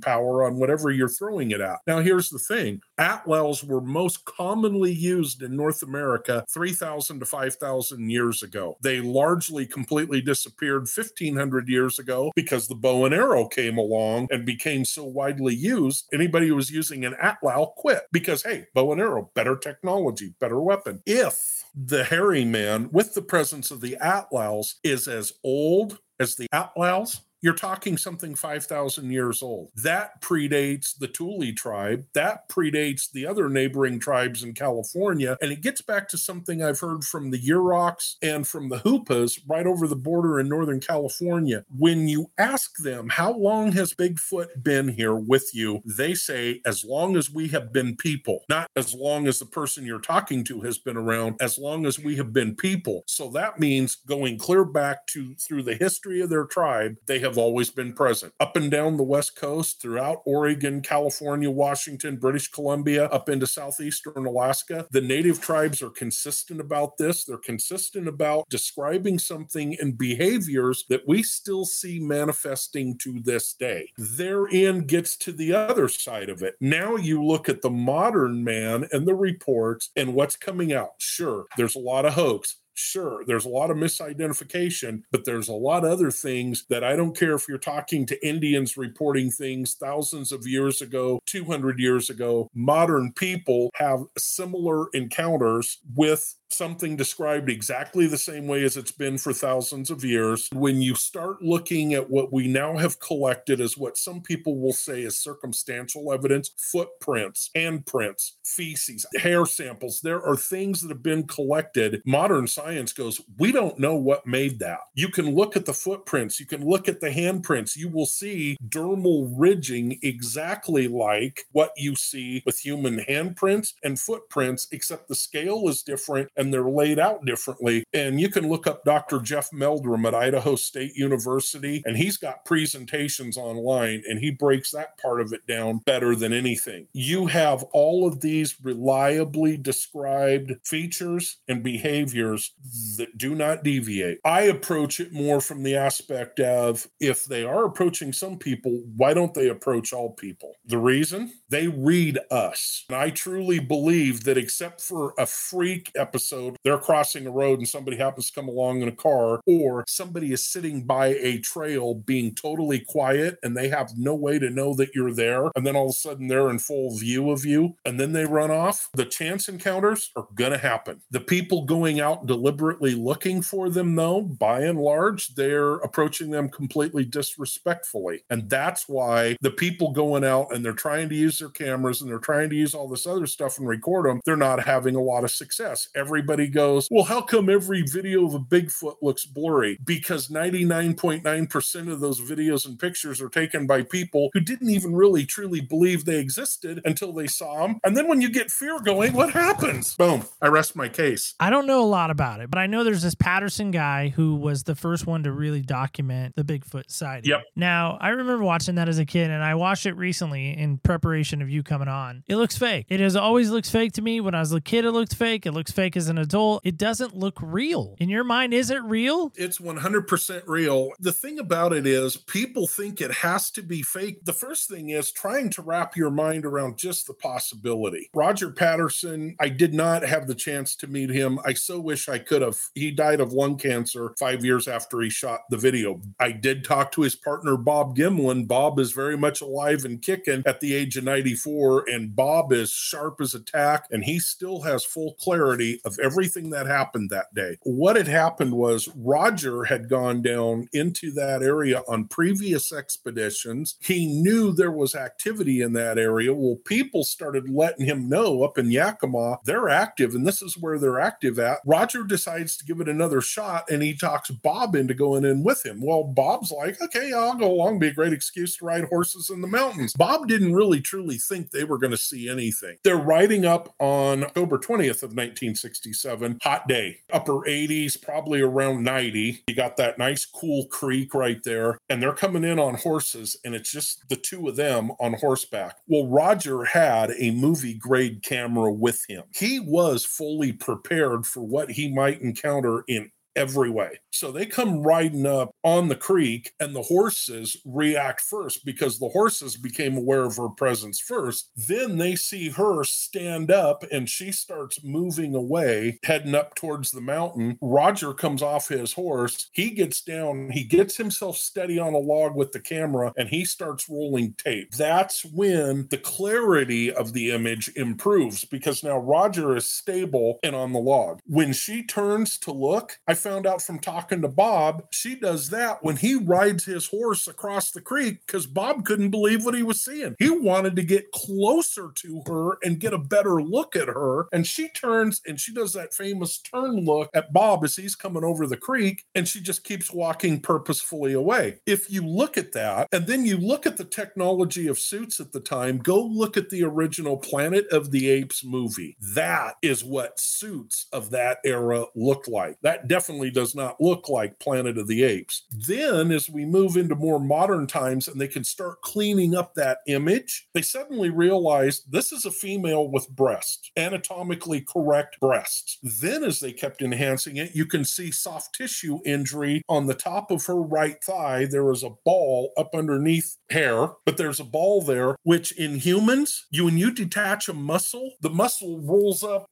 power 0.00 0.44
on 0.44 0.56
whatever 0.56 0.90
you're 0.90 1.08
throwing 1.08 1.50
it 1.50 1.60
at. 1.60 1.78
Now, 1.86 2.00
here's 2.00 2.30
the 2.30 2.38
thing 2.38 2.80
atlatls 2.98 3.64
were 3.64 3.80
most 3.80 4.24
commonly 4.24 4.92
used 4.92 5.42
in 5.42 5.56
North 5.56 5.82
America 5.82 6.44
3,000 6.52 7.20
to 7.20 7.26
5,000 7.26 8.10
years 8.10 8.42
ago. 8.42 8.76
They 8.82 9.00
largely 9.00 9.66
completely 9.66 10.20
disappeared 10.20 10.82
1,500 10.82 11.68
years 11.68 11.98
ago 11.98 12.32
because 12.34 12.68
the 12.68 12.74
bow 12.74 13.04
and 13.04 13.14
arrow 13.14 13.46
came 13.46 13.78
along 13.78 14.28
and 14.30 14.44
became 14.44 14.84
so 14.84 15.04
widely 15.04 15.54
used. 15.54 16.06
Anybody 16.12 16.48
who 16.48 16.56
was 16.56 16.70
using 16.70 17.04
an 17.04 17.14
atlatl 17.22 17.74
quit 17.74 18.02
because, 18.12 18.42
hey, 18.42 18.66
bow 18.74 18.92
and 18.92 19.00
arrow, 19.00 19.30
better 19.34 19.56
technology, 19.56 20.34
better 20.40 20.60
weapon. 20.60 21.02
If 21.06 21.64
the 21.74 22.04
hairy 22.04 22.44
man, 22.44 22.88
with 22.90 23.14
the 23.14 23.22
presence 23.22 23.70
of 23.70 23.80
the 23.80 23.96
atlatls, 24.00 24.74
is 24.82 25.08
as 25.08 25.34
old 25.44 25.98
as 26.18 26.36
the 26.36 26.48
atlatls, 26.52 27.20
you're 27.42 27.54
talking 27.54 27.96
something 27.96 28.34
5,000 28.34 29.10
years 29.10 29.42
old. 29.42 29.70
That 29.76 30.20
predates 30.20 30.96
the 30.98 31.08
Tule 31.08 31.52
tribe. 31.54 32.04
That 32.14 32.48
predates 32.48 33.10
the 33.10 33.26
other 33.26 33.48
neighboring 33.48 33.98
tribes 34.00 34.42
in 34.42 34.54
California. 34.54 35.36
And 35.40 35.52
it 35.52 35.60
gets 35.60 35.82
back 35.82 36.08
to 36.08 36.18
something 36.18 36.62
I've 36.62 36.80
heard 36.80 37.04
from 37.04 37.30
the 37.30 37.38
Yuroks 37.38 38.14
and 38.22 38.46
from 38.46 38.68
the 38.68 38.78
Hoopas 38.78 39.40
right 39.48 39.66
over 39.66 39.86
the 39.86 39.96
border 39.96 40.40
in 40.40 40.48
Northern 40.48 40.80
California. 40.80 41.64
When 41.76 42.08
you 42.08 42.30
ask 42.38 42.78
them, 42.78 43.08
how 43.10 43.32
long 43.32 43.72
has 43.72 43.94
Bigfoot 43.94 44.62
been 44.62 44.88
here 44.88 45.14
with 45.14 45.50
you? 45.54 45.82
They 45.84 46.14
say, 46.14 46.60
as 46.64 46.84
long 46.84 47.16
as 47.16 47.30
we 47.30 47.48
have 47.48 47.72
been 47.72 47.96
people, 47.96 48.44
not 48.48 48.70
as 48.76 48.94
long 48.94 49.26
as 49.26 49.38
the 49.38 49.46
person 49.46 49.84
you're 49.84 50.00
talking 50.00 50.42
to 50.44 50.62
has 50.62 50.78
been 50.78 50.96
around, 50.96 51.36
as 51.40 51.58
long 51.58 51.86
as 51.86 51.98
we 51.98 52.16
have 52.16 52.32
been 52.32 52.54
people. 52.54 53.04
So 53.06 53.28
that 53.30 53.60
means 53.60 53.96
going 54.06 54.38
clear 54.38 54.64
back 54.64 55.06
to 55.08 55.34
through 55.34 55.62
the 55.62 55.74
history 55.74 56.20
of 56.20 56.30
their 56.30 56.44
tribe, 56.44 56.96
they 57.06 57.18
have 57.26 57.38
always 57.38 57.70
been 57.70 57.92
present. 57.92 58.32
Up 58.40 58.56
and 58.56 58.70
down 58.70 58.96
the 58.96 59.02
West 59.02 59.36
Coast, 59.36 59.82
throughout 59.82 60.22
Oregon, 60.24 60.80
California, 60.80 61.50
Washington, 61.50 62.16
British 62.16 62.48
Columbia, 62.48 63.06
up 63.06 63.28
into 63.28 63.46
southeastern 63.46 64.26
Alaska, 64.26 64.86
the 64.90 65.00
native 65.00 65.40
tribes 65.40 65.82
are 65.82 65.90
consistent 65.90 66.60
about 66.60 66.96
this. 66.96 67.24
They're 67.24 67.36
consistent 67.38 68.08
about 68.08 68.48
describing 68.48 69.18
something 69.18 69.76
and 69.80 69.98
behaviors 69.98 70.84
that 70.88 71.06
we 71.06 71.22
still 71.22 71.64
see 71.64 71.98
manifesting 72.00 72.96
to 72.98 73.20
this 73.20 73.54
day. 73.54 73.90
Therein 73.98 74.86
gets 74.86 75.16
to 75.18 75.32
the 75.32 75.52
other 75.52 75.88
side 75.88 76.28
of 76.28 76.42
it. 76.42 76.54
Now 76.60 76.96
you 76.96 77.22
look 77.24 77.48
at 77.48 77.62
the 77.62 77.70
modern 77.70 78.44
man 78.44 78.86
and 78.92 79.06
the 79.06 79.14
reports 79.14 79.90
and 79.96 80.14
what's 80.14 80.36
coming 80.36 80.72
out. 80.72 80.90
Sure, 80.98 81.46
there's 81.56 81.76
a 81.76 81.80
lot 81.80 82.06
of 82.06 82.14
hoax 82.14 82.56
Sure, 82.78 83.24
there's 83.26 83.46
a 83.46 83.48
lot 83.48 83.70
of 83.70 83.78
misidentification, 83.78 85.02
but 85.10 85.24
there's 85.24 85.48
a 85.48 85.52
lot 85.54 85.82
of 85.82 85.90
other 85.90 86.10
things 86.10 86.66
that 86.68 86.84
I 86.84 86.94
don't 86.94 87.16
care 87.16 87.34
if 87.34 87.48
you're 87.48 87.56
talking 87.56 88.04
to 88.04 88.26
Indians 88.26 88.76
reporting 88.76 89.30
things 89.30 89.76
thousands 89.80 90.30
of 90.30 90.46
years 90.46 90.82
ago, 90.82 91.18
200 91.24 91.78
years 91.78 92.10
ago. 92.10 92.50
Modern 92.54 93.14
people 93.14 93.70
have 93.76 94.00
similar 94.18 94.88
encounters 94.92 95.78
with 95.94 96.36
something 96.50 96.96
described 96.96 97.48
exactly 97.48 98.06
the 98.06 98.16
same 98.16 98.46
way 98.46 98.64
as 98.64 98.76
it's 98.76 98.92
been 98.92 99.18
for 99.18 99.32
thousands 99.32 99.90
of 99.90 100.04
years. 100.04 100.48
When 100.52 100.80
you 100.80 100.94
start 100.94 101.42
looking 101.42 101.94
at 101.94 102.10
what 102.10 102.32
we 102.32 102.48
now 102.48 102.76
have 102.76 103.00
collected 103.00 103.60
as 103.60 103.76
what 103.76 103.96
some 103.96 104.20
people 104.22 104.58
will 104.58 104.72
say 104.72 105.02
is 105.02 105.18
circumstantial 105.18 106.12
evidence, 106.12 106.50
footprints, 106.56 107.50
handprints, 107.56 108.32
feces, 108.44 109.06
hair 109.16 109.46
samples, 109.46 110.00
there 110.02 110.22
are 110.22 110.36
things 110.36 110.82
that 110.82 110.88
have 110.88 111.02
been 111.02 111.26
collected. 111.26 112.02
Modern 112.06 112.46
science 112.46 112.92
goes, 112.92 113.20
we 113.38 113.52
don't 113.52 113.78
know 113.78 113.96
what 113.96 114.26
made 114.26 114.58
that. 114.60 114.80
You 114.94 115.08
can 115.08 115.34
look 115.34 115.56
at 115.56 115.66
the 115.66 115.74
footprints, 115.74 116.40
you 116.40 116.46
can 116.46 116.64
look 116.66 116.88
at 116.88 117.00
the 117.00 117.10
handprints, 117.10 117.76
you 117.76 117.88
will 117.88 118.06
see 118.06 118.56
dermal 118.66 119.32
ridging 119.36 119.98
exactly 120.02 120.88
like 120.88 121.44
what 121.52 121.72
you 121.76 121.96
see 121.96 122.42
with 122.46 122.58
human 122.58 122.98
handprints 123.00 123.72
and 123.82 123.98
footprints, 123.98 124.68
except 124.72 125.08
the 125.08 125.14
scale 125.14 125.68
is 125.68 125.82
different 125.82 126.30
and 126.36 126.52
they're 126.52 126.68
laid 126.68 126.98
out 126.98 127.24
differently. 127.24 127.84
And 127.92 128.20
you 128.20 128.28
can 128.28 128.48
look 128.48 128.66
up 128.66 128.84
Dr. 128.84 129.20
Jeff 129.20 129.52
Meldrum 129.52 130.06
at 130.06 130.14
Idaho 130.14 130.56
State 130.56 130.94
University, 130.94 131.82
and 131.84 131.96
he's 131.96 132.16
got 132.16 132.44
presentations 132.44 133.36
online 133.36 134.02
and 134.08 134.18
he 134.18 134.30
breaks 134.30 134.70
that 134.72 134.98
part 134.98 135.20
of 135.20 135.32
it 135.32 135.46
down 135.46 135.78
better 135.84 136.14
than 136.14 136.32
anything. 136.32 136.86
You 136.92 137.26
have 137.26 137.62
all 137.72 138.06
of 138.06 138.20
these 138.20 138.56
reliably 138.62 139.56
described 139.56 140.52
features 140.64 141.38
and 141.48 141.62
behaviors 141.62 142.52
that 142.96 143.16
do 143.16 143.34
not 143.34 143.64
deviate. 143.64 144.18
I 144.24 144.42
approach 144.42 145.00
it 145.00 145.12
more 145.12 145.40
from 145.40 145.62
the 145.62 145.76
aspect 145.76 146.40
of 146.40 146.86
if 147.00 147.24
they 147.24 147.44
are 147.44 147.64
approaching 147.64 148.12
some 148.12 148.38
people, 148.38 148.82
why 148.96 149.14
don't 149.14 149.34
they 149.34 149.48
approach 149.48 149.92
all 149.92 150.10
people? 150.10 150.56
The 150.66 150.78
reason 150.78 151.32
they 151.48 151.68
read 151.68 152.18
us. 152.30 152.84
And 152.88 152.96
I 152.96 153.10
truly 153.10 153.58
believe 153.60 154.24
that 154.24 154.38
except 154.38 154.80
for 154.80 155.14
a 155.18 155.26
freak 155.26 155.92
episode, 155.94 156.25
episode, 156.26 156.56
they're 156.64 156.78
crossing 156.78 157.26
a 157.26 157.30
road 157.30 157.58
and 157.58 157.68
somebody 157.68 157.96
happens 157.96 158.28
to 158.28 158.34
come 158.34 158.48
along 158.48 158.82
in 158.82 158.88
a 158.88 158.92
car, 158.92 159.40
or 159.46 159.84
somebody 159.86 160.32
is 160.32 160.46
sitting 160.46 160.84
by 160.84 161.08
a 161.08 161.38
trail 161.38 161.94
being 161.94 162.34
totally 162.34 162.80
quiet 162.80 163.38
and 163.42 163.56
they 163.56 163.68
have 163.68 163.92
no 163.96 164.14
way 164.14 164.38
to 164.38 164.50
know 164.50 164.74
that 164.74 164.94
you're 164.94 165.12
there. 165.12 165.50
And 165.54 165.66
then 165.66 165.76
all 165.76 165.86
of 165.86 165.90
a 165.90 165.94
sudden 165.94 166.26
they're 166.26 166.50
in 166.50 166.58
full 166.58 166.96
view 166.96 167.30
of 167.30 167.44
you 167.44 167.76
and 167.84 167.98
then 168.00 168.12
they 168.12 168.24
run 168.24 168.50
off. 168.50 168.88
The 168.94 169.04
chance 169.04 169.48
encounters 169.48 170.10
are 170.16 170.26
going 170.34 170.52
to 170.52 170.58
happen. 170.58 171.00
The 171.10 171.20
people 171.20 171.64
going 171.64 172.00
out 172.00 172.26
deliberately 172.26 172.94
looking 172.94 173.42
for 173.42 173.70
them, 173.70 173.94
though, 173.94 174.22
by 174.22 174.62
and 174.62 174.80
large, 174.80 175.34
they're 175.34 175.74
approaching 175.76 176.30
them 176.30 176.48
completely 176.48 177.04
disrespectfully. 177.04 178.22
And 178.30 178.48
that's 178.50 178.88
why 178.88 179.36
the 179.40 179.50
people 179.50 179.92
going 179.92 180.24
out 180.24 180.54
and 180.54 180.64
they're 180.64 180.72
trying 180.72 181.08
to 181.10 181.14
use 181.14 181.38
their 181.38 181.48
cameras 181.48 182.00
and 182.00 182.10
they're 182.10 182.18
trying 182.18 182.50
to 182.50 182.56
use 182.56 182.74
all 182.74 182.88
this 182.88 183.06
other 183.06 183.26
stuff 183.26 183.58
and 183.58 183.68
record 183.68 184.06
them, 184.06 184.20
they're 184.24 184.36
not 184.36 184.64
having 184.64 184.96
a 184.96 185.02
lot 185.02 185.24
of 185.24 185.30
success. 185.30 185.88
Every 185.94 186.15
everybody 186.16 186.48
goes, 186.48 186.88
well, 186.90 187.04
how 187.04 187.20
come 187.20 187.50
every 187.50 187.82
video 187.82 188.24
of 188.24 188.32
a 188.32 188.38
Bigfoot 188.38 188.94
looks 189.02 189.26
blurry? 189.26 189.78
Because 189.84 190.28
99.9% 190.28 191.92
of 191.92 192.00
those 192.00 192.22
videos 192.22 192.64
and 192.64 192.78
pictures 192.78 193.20
are 193.20 193.28
taken 193.28 193.66
by 193.66 193.82
people 193.82 194.30
who 194.32 194.40
didn't 194.40 194.70
even 194.70 194.96
really 194.96 195.26
truly 195.26 195.60
believe 195.60 196.06
they 196.06 196.18
existed 196.18 196.80
until 196.86 197.12
they 197.12 197.26
saw 197.26 197.66
them. 197.66 197.78
And 197.84 197.94
then 197.94 198.08
when 198.08 198.22
you 198.22 198.30
get 198.30 198.50
fear 198.50 198.80
going, 198.80 199.12
what 199.12 199.30
happens? 199.30 199.94
Boom, 199.94 200.24
I 200.40 200.46
rest 200.46 200.74
my 200.74 200.88
case. 200.88 201.34
I 201.38 201.50
don't 201.50 201.66
know 201.66 201.82
a 201.82 201.84
lot 201.84 202.10
about 202.10 202.40
it, 202.40 202.48
but 202.48 202.56
I 202.56 202.66
know 202.66 202.82
there's 202.82 203.02
this 203.02 203.14
Patterson 203.14 203.70
guy 203.70 204.08
who 204.08 204.36
was 204.36 204.62
the 204.62 204.74
first 204.74 205.06
one 205.06 205.22
to 205.24 205.32
really 205.32 205.60
document 205.60 206.34
the 206.34 206.44
Bigfoot 206.44 206.84
sighting. 206.90 207.28
Yep. 207.28 207.42
Now, 207.56 207.98
I 208.00 208.08
remember 208.08 208.42
watching 208.42 208.76
that 208.76 208.88
as 208.88 208.98
a 208.98 209.04
kid, 209.04 209.28
and 209.30 209.44
I 209.44 209.54
watched 209.54 209.84
it 209.84 209.98
recently 209.98 210.56
in 210.56 210.78
preparation 210.78 211.42
of 211.42 211.50
you 211.50 211.62
coming 211.62 211.88
on. 211.88 212.22
It 212.26 212.36
looks 212.36 212.56
fake. 212.56 212.86
It 212.88 213.00
has 213.00 213.16
always 213.16 213.50
looked 213.50 213.70
fake 213.70 213.92
to 213.92 214.02
me. 214.02 214.22
When 214.22 214.34
I 214.34 214.40
was 214.40 214.54
a 214.54 214.62
kid, 214.62 214.86
it 214.86 214.92
looked 214.92 215.14
fake. 215.14 215.44
It 215.44 215.52
looks 215.52 215.72
fake 215.72 215.94
as 215.94 216.05
as 216.06 216.10
an 216.10 216.18
adult, 216.18 216.64
it 216.64 216.78
doesn't 216.78 217.16
look 217.16 217.36
real. 217.42 217.96
In 217.98 218.08
your 218.08 218.22
mind, 218.22 218.54
is 218.54 218.70
it 218.70 218.82
real? 218.84 219.32
It's 219.34 219.58
100% 219.58 220.42
real. 220.46 220.90
The 221.00 221.12
thing 221.12 221.40
about 221.40 221.72
it 221.72 221.84
is, 221.84 222.16
people 222.16 222.68
think 222.68 223.00
it 223.00 223.10
has 223.10 223.50
to 223.52 223.62
be 223.62 223.82
fake. 223.82 224.24
The 224.24 224.32
first 224.32 224.68
thing 224.68 224.90
is 224.90 225.10
trying 225.10 225.50
to 225.50 225.62
wrap 225.62 225.96
your 225.96 226.12
mind 226.12 226.44
around 226.44 226.78
just 226.78 227.08
the 227.08 227.14
possibility. 227.14 228.08
Roger 228.14 228.52
Patterson, 228.52 229.34
I 229.40 229.48
did 229.48 229.74
not 229.74 230.04
have 230.04 230.28
the 230.28 230.34
chance 230.36 230.76
to 230.76 230.86
meet 230.86 231.10
him. 231.10 231.40
I 231.44 231.54
so 231.54 231.80
wish 231.80 232.08
I 232.08 232.20
could 232.20 232.42
have. 232.42 232.56
He 232.76 232.92
died 232.92 233.18
of 233.18 233.32
lung 233.32 233.58
cancer 233.58 234.14
five 234.16 234.44
years 234.44 234.68
after 234.68 235.00
he 235.00 235.10
shot 235.10 235.40
the 235.50 235.56
video. 235.56 236.00
I 236.20 236.30
did 236.30 236.64
talk 236.64 236.92
to 236.92 237.02
his 237.02 237.16
partner, 237.16 237.56
Bob 237.56 237.96
Gimlin. 237.96 238.46
Bob 238.46 238.78
is 238.78 238.92
very 238.92 239.18
much 239.18 239.40
alive 239.40 239.84
and 239.84 240.00
kicking 240.00 240.44
at 240.46 240.60
the 240.60 240.72
age 240.72 240.96
of 240.96 241.02
94, 241.02 241.88
and 241.88 242.14
Bob 242.14 242.52
is 242.52 242.70
sharp 242.70 243.20
as 243.20 243.34
a 243.34 243.40
tack, 243.40 243.86
and 243.90 244.04
he 244.04 244.20
still 244.20 244.62
has 244.62 244.84
full 244.84 245.14
clarity 245.14 245.80
of 245.84 245.95
everything 245.98 246.50
that 246.50 246.66
happened 246.66 247.10
that 247.10 247.34
day. 247.34 247.58
What 247.62 247.96
had 247.96 248.08
happened 248.08 248.52
was 248.52 248.88
Roger 248.96 249.64
had 249.64 249.88
gone 249.88 250.22
down 250.22 250.68
into 250.72 251.10
that 251.12 251.42
area 251.42 251.82
on 251.88 252.08
previous 252.08 252.72
expeditions. 252.72 253.76
He 253.80 254.06
knew 254.06 254.52
there 254.52 254.72
was 254.72 254.94
activity 254.94 255.62
in 255.62 255.72
that 255.74 255.98
area. 255.98 256.32
Well, 256.34 256.56
people 256.64 257.04
started 257.04 257.48
letting 257.48 257.86
him 257.86 258.08
know 258.08 258.42
up 258.42 258.58
in 258.58 258.70
Yakima, 258.70 259.38
they're 259.44 259.68
active, 259.68 260.14
and 260.14 260.26
this 260.26 260.42
is 260.42 260.56
where 260.58 260.78
they're 260.78 261.00
active 261.00 261.38
at. 261.38 261.58
Roger 261.66 262.04
decides 262.04 262.56
to 262.56 262.64
give 262.64 262.80
it 262.80 262.88
another 262.88 263.20
shot 263.20 263.70
and 263.70 263.82
he 263.82 263.94
talks 263.94 264.30
Bob 264.30 264.74
into 264.74 264.94
going 264.94 265.24
in 265.24 265.42
with 265.42 265.64
him. 265.64 265.80
Well, 265.80 266.04
Bob's 266.04 266.50
like, 266.50 266.80
okay, 266.80 267.12
I'll 267.12 267.34
go 267.34 267.50
along, 267.50 267.78
be 267.78 267.88
a 267.88 267.94
great 267.94 268.12
excuse 268.12 268.56
to 268.56 268.64
ride 268.64 268.84
horses 268.84 269.30
in 269.30 269.40
the 269.40 269.46
mountains. 269.46 269.92
Bob 269.94 270.28
didn't 270.28 270.54
really 270.54 270.80
truly 270.80 271.18
think 271.18 271.50
they 271.50 271.64
were 271.64 271.78
going 271.78 271.90
to 271.90 271.96
see 271.96 272.28
anything. 272.28 272.76
They're 272.84 272.96
riding 272.96 273.44
up 273.44 273.74
on 273.78 274.24
October 274.24 274.58
20th 274.58 275.02
of 275.02 275.12
1960. 275.12 275.85
67. 275.86 276.38
Hot 276.42 276.66
day, 276.66 276.98
upper 277.12 277.40
80s, 277.46 278.00
probably 278.00 278.40
around 278.40 278.82
90. 278.82 279.44
You 279.46 279.54
got 279.54 279.76
that 279.76 279.98
nice 279.98 280.24
cool 280.24 280.66
creek 280.66 281.14
right 281.14 281.42
there, 281.44 281.78
and 281.88 282.02
they're 282.02 282.12
coming 282.12 282.44
in 282.44 282.58
on 282.58 282.74
horses, 282.74 283.36
and 283.44 283.54
it's 283.54 283.70
just 283.70 284.08
the 284.08 284.16
two 284.16 284.48
of 284.48 284.56
them 284.56 284.90
on 284.98 285.14
horseback. 285.14 285.76
Well, 285.86 286.08
Roger 286.08 286.64
had 286.64 287.12
a 287.18 287.30
movie 287.30 287.74
grade 287.74 288.22
camera 288.22 288.72
with 288.72 289.04
him. 289.08 289.24
He 289.34 289.60
was 289.60 290.04
fully 290.04 290.52
prepared 290.52 291.26
for 291.26 291.42
what 291.42 291.72
he 291.72 291.92
might 291.92 292.20
encounter 292.20 292.82
in 292.88 293.10
every 293.36 293.70
way. 293.70 294.00
So 294.10 294.32
they 294.32 294.46
come 294.46 294.82
riding 294.82 295.26
up 295.26 295.54
on 295.62 295.88
the 295.88 295.96
creek, 295.96 296.52
and 296.58 296.74
the 296.74 296.82
horses 296.82 297.56
react 297.64 298.20
first 298.20 298.64
because 298.64 298.98
the 298.98 299.10
horses 299.10 299.56
became 299.56 299.96
aware 299.96 300.24
of 300.24 300.36
her 300.36 300.48
presence 300.48 300.98
first. 300.98 301.50
Then 301.56 301.98
they 301.98 302.16
see 302.16 302.48
her 302.48 302.82
stand 302.84 303.50
up 303.50 303.84
and 303.92 304.08
she 304.08 304.32
starts 304.32 304.82
moving 304.82 305.34
away, 305.34 305.98
heading 306.04 306.34
up 306.34 306.54
towards 306.54 306.90
the 306.90 307.00
mountain. 307.00 307.58
Roger 307.60 308.14
comes 308.14 308.42
off 308.42 308.68
his 308.68 308.92
horse. 308.92 309.50
He 309.52 309.70
gets 309.70 310.00
down, 310.00 310.50
he 310.50 310.64
gets 310.64 310.96
himself 310.96 311.36
steady 311.36 311.78
on 311.78 311.94
a 311.94 311.98
log 311.98 312.34
with 312.34 312.52
the 312.52 312.60
camera, 312.60 313.12
and 313.16 313.28
he 313.28 313.44
starts 313.44 313.88
rolling 313.88 314.34
tape. 314.38 314.74
That's 314.74 315.24
when 315.24 315.88
the 315.90 315.98
clarity 315.98 316.92
of 316.92 317.12
the 317.12 317.32
image 317.32 317.70
improves 317.76 318.44
because 318.44 318.82
now 318.82 318.98
Roger 318.98 319.56
is 319.56 319.68
stable 319.68 320.38
and 320.42 320.56
on 320.56 320.72
the 320.72 320.78
log. 320.78 321.20
When 321.26 321.52
she 321.52 321.82
turns 321.82 322.38
to 322.38 322.52
look, 322.52 322.98
I 323.06 323.14
found 323.26 323.44
out 323.44 323.60
from 323.60 323.80
talking 323.80 324.22
to 324.22 324.28
Bob, 324.28 324.84
she 324.90 325.16
does 325.16 325.50
that 325.50 325.82
when 325.82 325.96
he 325.96 326.14
rides 326.14 326.64
his 326.64 326.86
horse 326.86 327.26
across 327.26 327.72
the 327.72 327.80
creek 327.80 328.24
because 328.24 328.46
Bob 328.46 328.84
couldn't 328.84 329.10
believe 329.10 329.44
what 329.44 329.56
he 329.56 329.64
was 329.64 329.84
seeing. 329.84 330.14
He 330.20 330.30
wanted 330.30 330.76
to 330.76 330.84
get 330.84 331.10
closer 331.10 331.90
to 331.92 332.22
her 332.26 332.58
and 332.62 332.78
get 332.78 332.94
a 332.94 332.98
better 332.98 333.42
look 333.42 333.74
at 333.74 333.88
her. 333.88 334.28
And 334.32 334.46
she 334.46 334.68
turns 334.68 335.20
and 335.26 335.40
she 335.40 335.52
does 335.52 335.72
that 335.72 335.92
famous 335.92 336.38
turn 336.38 336.84
look 336.84 337.10
at 337.14 337.32
Bob 337.32 337.64
as 337.64 337.74
he's 337.74 337.96
coming 337.96 338.22
over 338.22 338.46
the 338.46 338.56
creek 338.56 339.02
and 339.16 339.26
she 339.26 339.40
just 339.40 339.64
keeps 339.64 339.92
walking 339.92 340.38
purposefully 340.40 341.12
away. 341.12 341.58
If 341.66 341.90
you 341.90 342.06
look 342.06 342.38
at 342.38 342.52
that 342.52 342.86
and 342.92 343.08
then 343.08 343.26
you 343.26 343.38
look 343.38 343.66
at 343.66 343.76
the 343.76 343.84
technology 343.84 344.68
of 344.68 344.78
suits 344.78 345.18
at 345.18 345.32
the 345.32 345.40
time, 345.40 345.78
go 345.78 346.00
look 346.00 346.36
at 346.36 346.50
the 346.50 346.62
original 346.62 347.16
Planet 347.16 347.66
of 347.72 347.90
the 347.90 348.08
Apes 348.08 348.44
movie. 348.44 348.96
That 349.16 349.56
is 349.62 349.82
what 349.82 350.20
suits 350.20 350.86
of 350.92 351.10
that 351.10 351.38
era 351.44 351.86
looked 351.96 352.28
like. 352.28 352.58
That 352.62 352.86
definitely 352.86 353.15
certainly 353.16 353.30
does 353.30 353.54
not 353.54 353.80
look 353.80 354.10
like 354.10 354.38
Planet 354.38 354.76
of 354.76 354.88
the 354.88 355.02
Apes. 355.02 355.44
Then, 355.50 356.12
as 356.12 356.28
we 356.28 356.44
move 356.44 356.76
into 356.76 356.94
more 356.94 357.18
modern 357.18 357.66
times 357.66 358.08
and 358.08 358.20
they 358.20 358.28
can 358.28 358.44
start 358.44 358.82
cleaning 358.82 359.34
up 359.34 359.54
that 359.54 359.78
image, 359.86 360.46
they 360.52 360.60
suddenly 360.60 361.08
realize 361.08 361.82
this 361.88 362.12
is 362.12 362.26
a 362.26 362.30
female 362.30 362.88
with 362.90 363.08
breasts, 363.08 363.70
anatomically 363.78 364.60
correct 364.60 365.18
breasts. 365.18 365.78
Then, 365.82 366.24
as 366.24 366.40
they 366.40 366.52
kept 366.52 366.82
enhancing 366.82 367.38
it, 367.38 367.54
you 367.54 367.64
can 367.64 367.84
see 367.84 368.10
soft 368.10 368.54
tissue 368.54 368.98
injury 369.06 369.62
on 369.68 369.86
the 369.86 369.94
top 369.94 370.30
of 370.30 370.44
her 370.44 370.60
right 370.60 371.02
thigh. 371.02 371.46
There 371.46 371.70
is 371.72 371.82
a 371.82 371.94
ball 372.04 372.52
up 372.58 372.74
underneath 372.74 373.38
hair, 373.48 373.92
but 374.04 374.18
there's 374.18 374.40
a 374.40 374.44
ball 374.44 374.82
there, 374.82 375.16
which 375.22 375.52
in 375.52 375.76
humans, 375.76 376.46
you 376.50 376.66
when 376.66 376.76
you 376.76 376.92
detach 376.92 377.48
a 377.48 377.54
muscle, 377.54 378.10
the 378.20 378.28
muscle 378.28 378.80
rolls 378.80 379.22
up 379.22 379.46